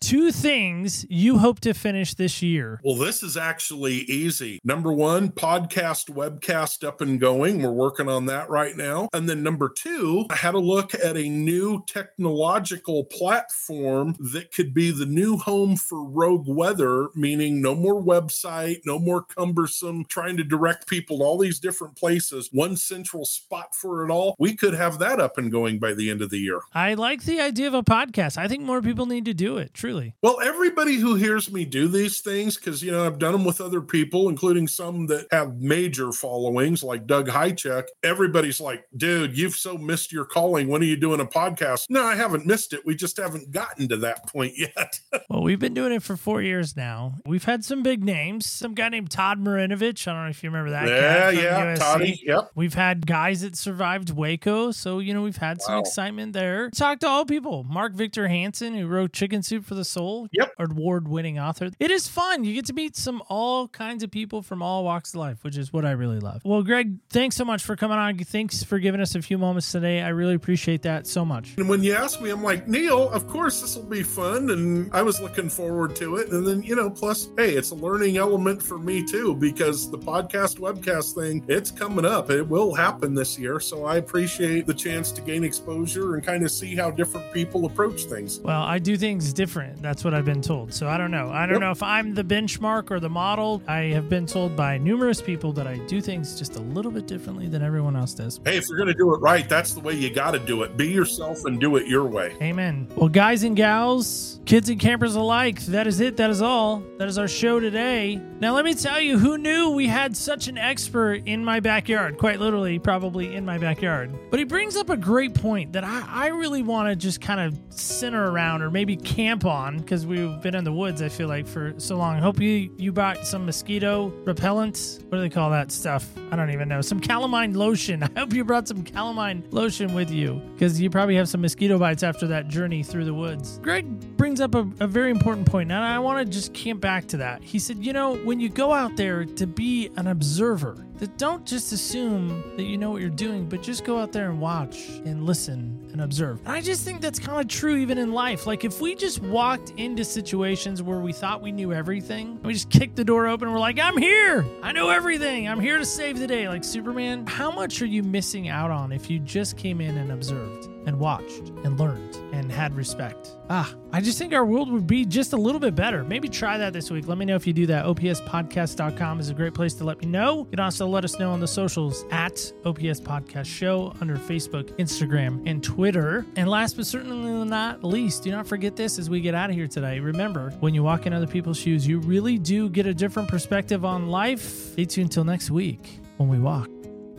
Two 0.03 0.33
things 0.33 1.05
you 1.09 1.37
hope 1.37 1.61
to 1.61 1.73
finish 1.73 2.13
this 2.13 2.41
year. 2.41 2.81
Well, 2.83 2.97
this 2.97 3.23
is 3.23 3.37
actually 3.37 3.99
easy. 3.99 4.59
Number 4.61 4.91
one, 4.91 5.29
podcast, 5.29 6.09
webcast 6.09 6.85
up 6.85 6.99
and 6.99 7.21
going. 7.21 7.61
We're 7.61 7.71
working 7.71 8.09
on 8.09 8.25
that 8.25 8.49
right 8.49 8.75
now. 8.75 9.07
And 9.13 9.29
then 9.29 9.41
number 9.43 9.69
two, 9.69 10.25
I 10.29 10.35
had 10.35 10.55
a 10.55 10.59
look 10.59 10.93
at 10.93 11.15
a 11.15 11.29
new 11.29 11.85
technological 11.87 13.05
platform 13.05 14.17
that 14.33 14.51
could 14.51 14.73
be 14.73 14.91
the 14.91 15.05
new 15.05 15.37
home 15.37 15.77
for 15.77 16.03
Rogue 16.03 16.49
Weather, 16.49 17.07
meaning 17.15 17.61
no 17.61 17.73
more 17.73 18.03
website, 18.03 18.81
no 18.85 18.99
more 18.99 19.23
cumbersome 19.23 20.03
trying 20.09 20.35
to 20.35 20.43
direct 20.43 20.85
people 20.85 21.19
to 21.19 21.23
all 21.23 21.37
these 21.37 21.61
different 21.61 21.95
places, 21.95 22.49
one 22.51 22.75
central 22.75 23.23
spot 23.23 23.73
for 23.73 24.05
it 24.05 24.11
all. 24.11 24.35
We 24.37 24.57
could 24.57 24.73
have 24.73 24.99
that 24.99 25.21
up 25.21 25.37
and 25.37 25.49
going 25.49 25.79
by 25.79 25.93
the 25.93 26.09
end 26.09 26.21
of 26.21 26.29
the 26.29 26.39
year. 26.39 26.59
I 26.73 26.95
like 26.95 27.23
the 27.23 27.39
idea 27.39 27.67
of 27.67 27.73
a 27.73 27.83
podcast. 27.83 28.37
I 28.37 28.49
think 28.49 28.63
more 28.63 28.81
people 28.81 29.05
need 29.05 29.23
to 29.23 29.33
do 29.33 29.55
it, 29.55 29.73
truly. 29.73 29.92
Well, 30.21 30.39
everybody 30.41 30.95
who 30.95 31.15
hears 31.15 31.51
me 31.51 31.65
do 31.65 31.87
these 31.87 32.19
things, 32.21 32.57
because 32.57 32.81
you 32.83 32.91
know 32.91 33.05
I've 33.05 33.19
done 33.19 33.31
them 33.33 33.45
with 33.45 33.61
other 33.61 33.81
people, 33.81 34.29
including 34.29 34.67
some 34.67 35.07
that 35.07 35.27
have 35.31 35.55
major 35.57 36.11
followings, 36.11 36.83
like 36.83 37.05
Doug 37.07 37.27
Hychek. 37.29 37.85
Everybody's 38.03 38.59
like, 38.59 38.85
"Dude, 38.95 39.37
you've 39.37 39.55
so 39.55 39.77
missed 39.77 40.11
your 40.11 40.25
calling. 40.25 40.67
When 40.67 40.81
are 40.81 40.85
you 40.85 40.97
doing 40.97 41.19
a 41.19 41.25
podcast?" 41.25 41.85
No, 41.89 42.03
I 42.03 42.15
haven't 42.15 42.45
missed 42.45 42.73
it. 42.73 42.85
We 42.85 42.95
just 42.95 43.17
haven't 43.17 43.51
gotten 43.51 43.87
to 43.89 43.97
that 43.97 44.27
point 44.27 44.53
yet. 44.57 44.99
Well, 45.29 45.41
we've 45.41 45.59
been 45.59 45.73
doing 45.73 45.93
it 45.93 46.03
for 46.03 46.15
four 46.15 46.41
years 46.43 46.75
now. 46.75 47.15
We've 47.25 47.43
had 47.45 47.65
some 47.65 47.81
big 47.81 48.03
names. 48.03 48.45
Some 48.49 48.75
guy 48.75 48.89
named 48.89 49.09
Todd 49.09 49.39
Marinovich. 49.43 50.07
I 50.07 50.13
don't 50.13 50.23
know 50.25 50.29
if 50.29 50.43
you 50.43 50.49
remember 50.51 50.71
that. 50.71 50.87
yeah, 50.87 51.29
yeah, 51.31 51.75
USC. 51.75 51.79
Toddy. 51.79 52.21
Yep. 52.23 52.51
We've 52.55 52.73
had 52.73 53.07
guys 53.07 53.41
that 53.41 53.55
survived 53.55 54.11
Waco, 54.11 54.71
so 54.71 54.99
you 54.99 55.13
know 55.13 55.23
we've 55.23 55.37
had 55.37 55.61
some 55.61 55.75
Wow. 55.75 55.79
excitement 55.81 56.33
there. 56.33 56.69
Talked 56.69 57.01
to 57.01 57.07
all 57.07 57.25
people. 57.25 57.63
Mark 57.63 57.93
Victor 57.93 58.27
Hansen, 58.27 58.75
who 58.75 58.85
wrote 58.85 59.13
Chicken 59.13 59.41
Soup 59.41 59.65
for 59.65 59.73
the 59.75 59.82
Soul, 59.83 60.27
Yep. 60.31 60.53
award-winning 60.59 61.39
author. 61.39 61.69
It 61.79 61.91
is 61.91 62.07
fun. 62.07 62.43
You 62.43 62.53
get 62.53 62.65
to 62.67 62.73
meet 62.73 62.95
some 62.95 63.21
all 63.29 63.67
kinds 63.67 64.03
of 64.03 64.11
people 64.11 64.41
from 64.41 64.61
all 64.61 64.83
walks 64.83 65.11
of 65.13 65.15
life, 65.19 65.43
which 65.43 65.57
is 65.57 65.71
what 65.73 65.85
I 65.85 65.91
really 65.91 66.19
love. 66.19 66.41
Well, 66.43 66.63
Greg, 66.63 66.97
thanks 67.09 67.35
so 67.35 67.45
much 67.45 67.63
for 67.63 67.75
coming 67.75 67.97
on. 67.97 68.17
Thanks 68.17 68.63
for 68.63 68.79
giving 68.79 69.01
us 69.01 69.15
a 69.15 69.21
few 69.21 69.37
moments 69.37 69.71
today. 69.71 70.01
I 70.01 70.09
really 70.09 70.35
appreciate 70.35 70.81
that 70.83 71.07
so 71.07 71.23
much. 71.25 71.55
And 71.57 71.67
when 71.69 71.83
you 71.83 71.93
asked 71.93 72.21
me, 72.21 72.29
I'm 72.29 72.43
like, 72.43 72.67
Neil, 72.67 73.09
of 73.09 73.27
course 73.27 73.61
this 73.61 73.75
will 73.75 73.83
be 73.83 74.03
fun. 74.03 74.49
And 74.49 74.89
I 74.93 75.01
was 75.01 75.21
looking 75.21 75.49
forward 75.49 75.95
to 75.97 76.17
it. 76.17 76.29
And 76.31 76.45
then, 76.45 76.63
you 76.63 76.75
know, 76.75 76.89
plus, 76.89 77.29
hey, 77.37 77.51
it's 77.53 77.71
a 77.71 77.75
learning 77.75 78.17
element 78.17 78.61
for 78.61 78.77
me 78.77 79.03
too, 79.05 79.35
because 79.35 79.89
the 79.89 79.97
podcast 79.97 80.59
webcast 80.59 81.15
thing, 81.15 81.43
it's 81.47 81.71
coming 81.71 82.05
up. 82.05 82.29
It 82.29 82.47
will 82.47 82.73
happen 82.73 83.13
this 83.13 83.37
year. 83.37 83.59
So 83.59 83.85
I 83.85 83.97
appreciate 83.97 84.65
the 84.67 84.73
chance 84.73 85.11
to 85.13 85.21
gain 85.21 85.43
exposure 85.43 86.15
and 86.15 86.23
kind 86.25 86.43
of 86.43 86.51
see 86.51 86.75
how 86.75 86.91
different 86.91 87.31
people 87.33 87.65
approach 87.65 88.03
things. 88.05 88.39
Well, 88.39 88.61
I 88.63 88.79
do 88.79 88.97
things 88.97 89.33
different. 89.33 89.72
That's 89.81 90.03
what 90.03 90.13
I've 90.13 90.25
been 90.25 90.41
told. 90.41 90.73
So 90.73 90.87
I 90.87 90.97
don't 90.97 91.11
know. 91.11 91.29
I 91.29 91.45
don't 91.45 91.55
Yep. 91.55 91.61
know 91.61 91.71
if 91.71 91.83
I'm 91.83 92.13
the 92.13 92.23
benchmark 92.23 92.91
or 92.91 92.99
the 92.99 93.09
model. 93.09 93.61
I 93.67 93.83
have 93.93 94.09
been 94.09 94.25
told 94.25 94.55
by 94.55 94.77
numerous 94.77 95.21
people 95.21 95.51
that 95.53 95.67
I 95.67 95.77
do 95.87 96.01
things 96.01 96.37
just 96.37 96.55
a 96.55 96.61
little 96.61 96.91
bit 96.91 97.07
differently 97.07 97.47
than 97.47 97.61
everyone 97.61 97.95
else 97.95 98.13
does. 98.13 98.39
Hey, 98.45 98.57
if 98.57 98.67
you're 98.69 98.77
going 98.77 98.87
to 98.89 98.93
do 98.93 99.13
it 99.13 99.17
right, 99.19 99.47
that's 99.47 99.73
the 99.73 99.79
way 99.79 99.93
you 99.93 100.09
got 100.09 100.31
to 100.31 100.39
do 100.39 100.63
it. 100.63 100.77
Be 100.77 100.87
yourself 100.87 101.45
and 101.45 101.59
do 101.59 101.75
it 101.77 101.87
your 101.87 102.05
way. 102.05 102.33
Amen. 102.41 102.87
Well, 102.95 103.09
guys 103.09 103.43
and 103.43 103.55
gals, 103.55 104.39
kids 104.45 104.69
and 104.69 104.79
campers 104.79 105.15
alike, 105.15 105.59
that 105.67 105.87
is 105.87 105.99
it. 105.99 106.17
That 106.17 106.29
is 106.29 106.41
all. 106.41 106.83
That 106.97 107.07
is 107.07 107.17
our 107.17 107.27
show 107.27 107.59
today. 107.59 108.19
Now, 108.39 108.53
let 108.53 108.65
me 108.65 108.73
tell 108.73 108.99
you 108.99 109.17
who 109.17 109.37
knew 109.37 109.71
we 109.71 109.87
had 109.87 110.15
such 110.17 110.47
an 110.47 110.57
expert 110.57 111.21
in 111.25 111.43
my 111.45 111.59
backyard? 111.59 112.17
Quite 112.17 112.39
literally, 112.39 112.79
probably 112.79 113.35
in 113.35 113.45
my 113.45 113.57
backyard. 113.57 114.11
But 114.29 114.39
he 114.39 114.45
brings 114.45 114.75
up 114.75 114.89
a 114.89 114.97
great 114.97 115.33
point 115.33 115.73
that 115.73 115.83
I, 115.83 116.03
I 116.07 116.27
really 116.27 116.61
want 116.63 116.89
to 116.89 116.95
just 116.95 117.21
kind 117.21 117.39
of 117.39 117.57
center 117.69 118.29
around 118.29 118.61
or 118.61 118.69
maybe 118.71 118.95
camp 118.95 119.45
on 119.45 119.52
because 119.77 120.05
we've 120.05 120.41
been 120.41 120.55
in 120.55 120.63
the 120.63 120.71
woods, 120.71 121.01
I 121.01 121.09
feel 121.09 121.27
like, 121.27 121.47
for 121.47 121.73
so 121.77 121.95
long. 121.95 122.19
Hope 122.19 122.39
you, 122.39 122.71
you 122.77 122.91
bought 122.91 123.25
some 123.25 123.45
mosquito 123.45 124.13
repellent. 124.25 124.99
What 125.09 125.17
do 125.17 125.21
they 125.21 125.29
call 125.29 125.49
that 125.51 125.71
stuff? 125.71 126.07
I 126.31 126.35
don't 126.35 126.51
even 126.51 126.67
know. 126.67 126.81
Some 126.81 126.99
calamine 126.99 127.55
lotion. 127.55 128.03
I 128.15 128.19
hope 128.19 128.33
you 128.33 128.43
brought 128.43 128.67
some 128.67 128.83
calamine 128.83 129.43
lotion 129.51 129.93
with 129.93 130.09
you 130.11 130.41
because 130.53 130.79
you 130.81 130.89
probably 130.89 131.15
have 131.15 131.29
some 131.29 131.41
mosquito 131.41 131.77
bites 131.77 132.03
after 132.03 132.27
that 132.27 132.47
journey 132.47 132.83
through 132.83 133.05
the 133.05 133.13
woods. 133.13 133.59
Greg 133.61 134.17
brings 134.17 134.41
up 134.41 134.55
a, 134.55 134.67
a 134.79 134.87
very 134.87 135.11
important 135.11 135.47
point, 135.47 135.71
and 135.71 135.83
I 135.83 135.99
want 135.99 136.25
to 136.25 136.31
just 136.31 136.53
camp 136.53 136.81
back 136.81 137.07
to 137.09 137.17
that. 137.17 137.43
He 137.43 137.59
said, 137.59 137.83
You 137.85 137.93
know, 137.93 138.15
when 138.17 138.39
you 138.39 138.49
go 138.49 138.73
out 138.73 138.95
there 138.95 139.25
to 139.25 139.47
be 139.47 139.89
an 139.95 140.07
observer, 140.07 140.85
that 140.99 141.17
don't 141.17 141.45
just 141.45 141.71
assume 141.71 142.55
that 142.57 142.63
you 142.63 142.77
know 142.77 142.91
what 142.91 143.01
you're 143.01 143.09
doing, 143.09 143.47
but 143.47 143.61
just 143.61 143.83
go 143.83 143.99
out 143.99 144.11
there 144.11 144.29
and 144.29 144.39
watch 144.39 144.87
and 145.05 145.25
listen 145.25 145.89
and 145.91 146.01
observe. 146.01 146.39
And 146.39 146.49
I 146.49 146.61
just 146.61 146.83
think 146.83 147.01
that's 147.01 147.19
kind 147.19 147.39
of 147.39 147.47
true 147.47 147.75
even 147.77 147.97
in 147.97 148.11
life. 148.11 148.45
Like 148.47 148.63
if 148.63 148.81
we 148.81 148.95
just 148.95 149.21
walked 149.21 149.71
into 149.71 150.03
situations 150.03 150.81
where 150.81 150.99
we 150.99 151.13
thought 151.13 151.41
we 151.41 151.51
knew 151.51 151.73
everything, 151.73 152.39
we 152.43 152.53
just 152.53 152.69
kicked 152.69 152.95
the 152.95 153.05
door 153.05 153.27
open 153.27 153.51
we're 153.51 153.59
like, 153.59 153.79
I'm 153.79 153.97
here. 153.97 154.45
I 154.61 154.71
know 154.71 154.89
everything. 154.89 155.47
I'm 155.47 155.59
here 155.59 155.77
to 155.77 155.85
save 155.85 156.19
the 156.19 156.27
day, 156.27 156.47
like 156.47 156.63
Superman. 156.63 157.25
How 157.27 157.51
much 157.51 157.81
are 157.81 157.85
you 157.85 158.03
missing 158.03 158.49
out 158.49 158.71
on 158.71 158.91
if 158.91 159.09
you 159.09 159.19
just 159.19 159.57
came 159.57 159.81
in 159.81 159.97
and 159.97 160.11
observed? 160.11 160.69
and 160.85 160.99
watched 160.99 161.49
and 161.63 161.79
learned 161.79 162.22
and 162.33 162.51
had 162.51 162.75
respect. 162.75 163.37
Ah, 163.47 163.71
I 163.91 164.01
just 164.01 164.17
think 164.17 164.33
our 164.33 164.43
world 164.43 164.71
would 164.71 164.87
be 164.87 165.05
just 165.05 165.33
a 165.33 165.37
little 165.37 165.59
bit 165.59 165.75
better. 165.75 166.03
Maybe 166.03 166.27
try 166.27 166.57
that 166.57 166.73
this 166.73 166.89
week. 166.89 167.07
Let 167.07 167.19
me 167.19 167.25
know 167.25 167.35
if 167.35 167.45
you 167.45 167.53
do 167.53 167.67
that. 167.67 167.85
OPSpodcast.com 167.85 169.19
is 169.19 169.29
a 169.29 169.35
great 169.35 169.53
place 169.53 169.75
to 169.75 169.83
let 169.83 169.99
me 169.99 170.07
know. 170.07 170.39
You 170.39 170.45
can 170.45 170.59
also 170.59 170.87
let 170.87 171.03
us 171.05 171.19
know 171.19 171.31
on 171.31 171.39
the 171.39 171.47
socials 171.47 172.03
at 172.09 172.51
OPS 172.65 172.99
Podcast 173.01 173.45
Show 173.45 173.93
under 174.01 174.15
Facebook, 174.15 174.75
Instagram, 174.77 175.43
and 175.45 175.63
Twitter. 175.63 176.25
And 176.35 176.49
last 176.49 176.75
but 176.75 176.87
certainly 176.87 177.45
not 177.47 177.83
least, 177.83 178.23
do 178.23 178.31
not 178.31 178.47
forget 178.47 178.75
this 178.75 178.97
as 178.97 179.11
we 179.11 179.21
get 179.21 179.35
out 179.35 179.51
of 179.51 179.55
here 179.55 179.67
today. 179.67 179.99
Remember, 179.99 180.49
when 180.59 180.73
you 180.73 180.81
walk 180.81 181.05
in 181.05 181.13
other 181.13 181.27
people's 181.27 181.59
shoes, 181.59 181.87
you 181.87 181.99
really 181.99 182.39
do 182.39 182.67
get 182.67 182.87
a 182.87 182.95
different 182.95 183.29
perspective 183.29 183.85
on 183.85 184.07
life. 184.07 184.41
Stay 184.41 184.85
tuned 184.85 185.05
until 185.11 185.23
next 185.23 185.51
week 185.51 185.99
when 186.17 186.29
we 186.29 186.39
walk 186.39 186.69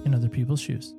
in 0.04 0.12
other 0.12 0.28
people's 0.28 0.60
shoes. 0.60 0.92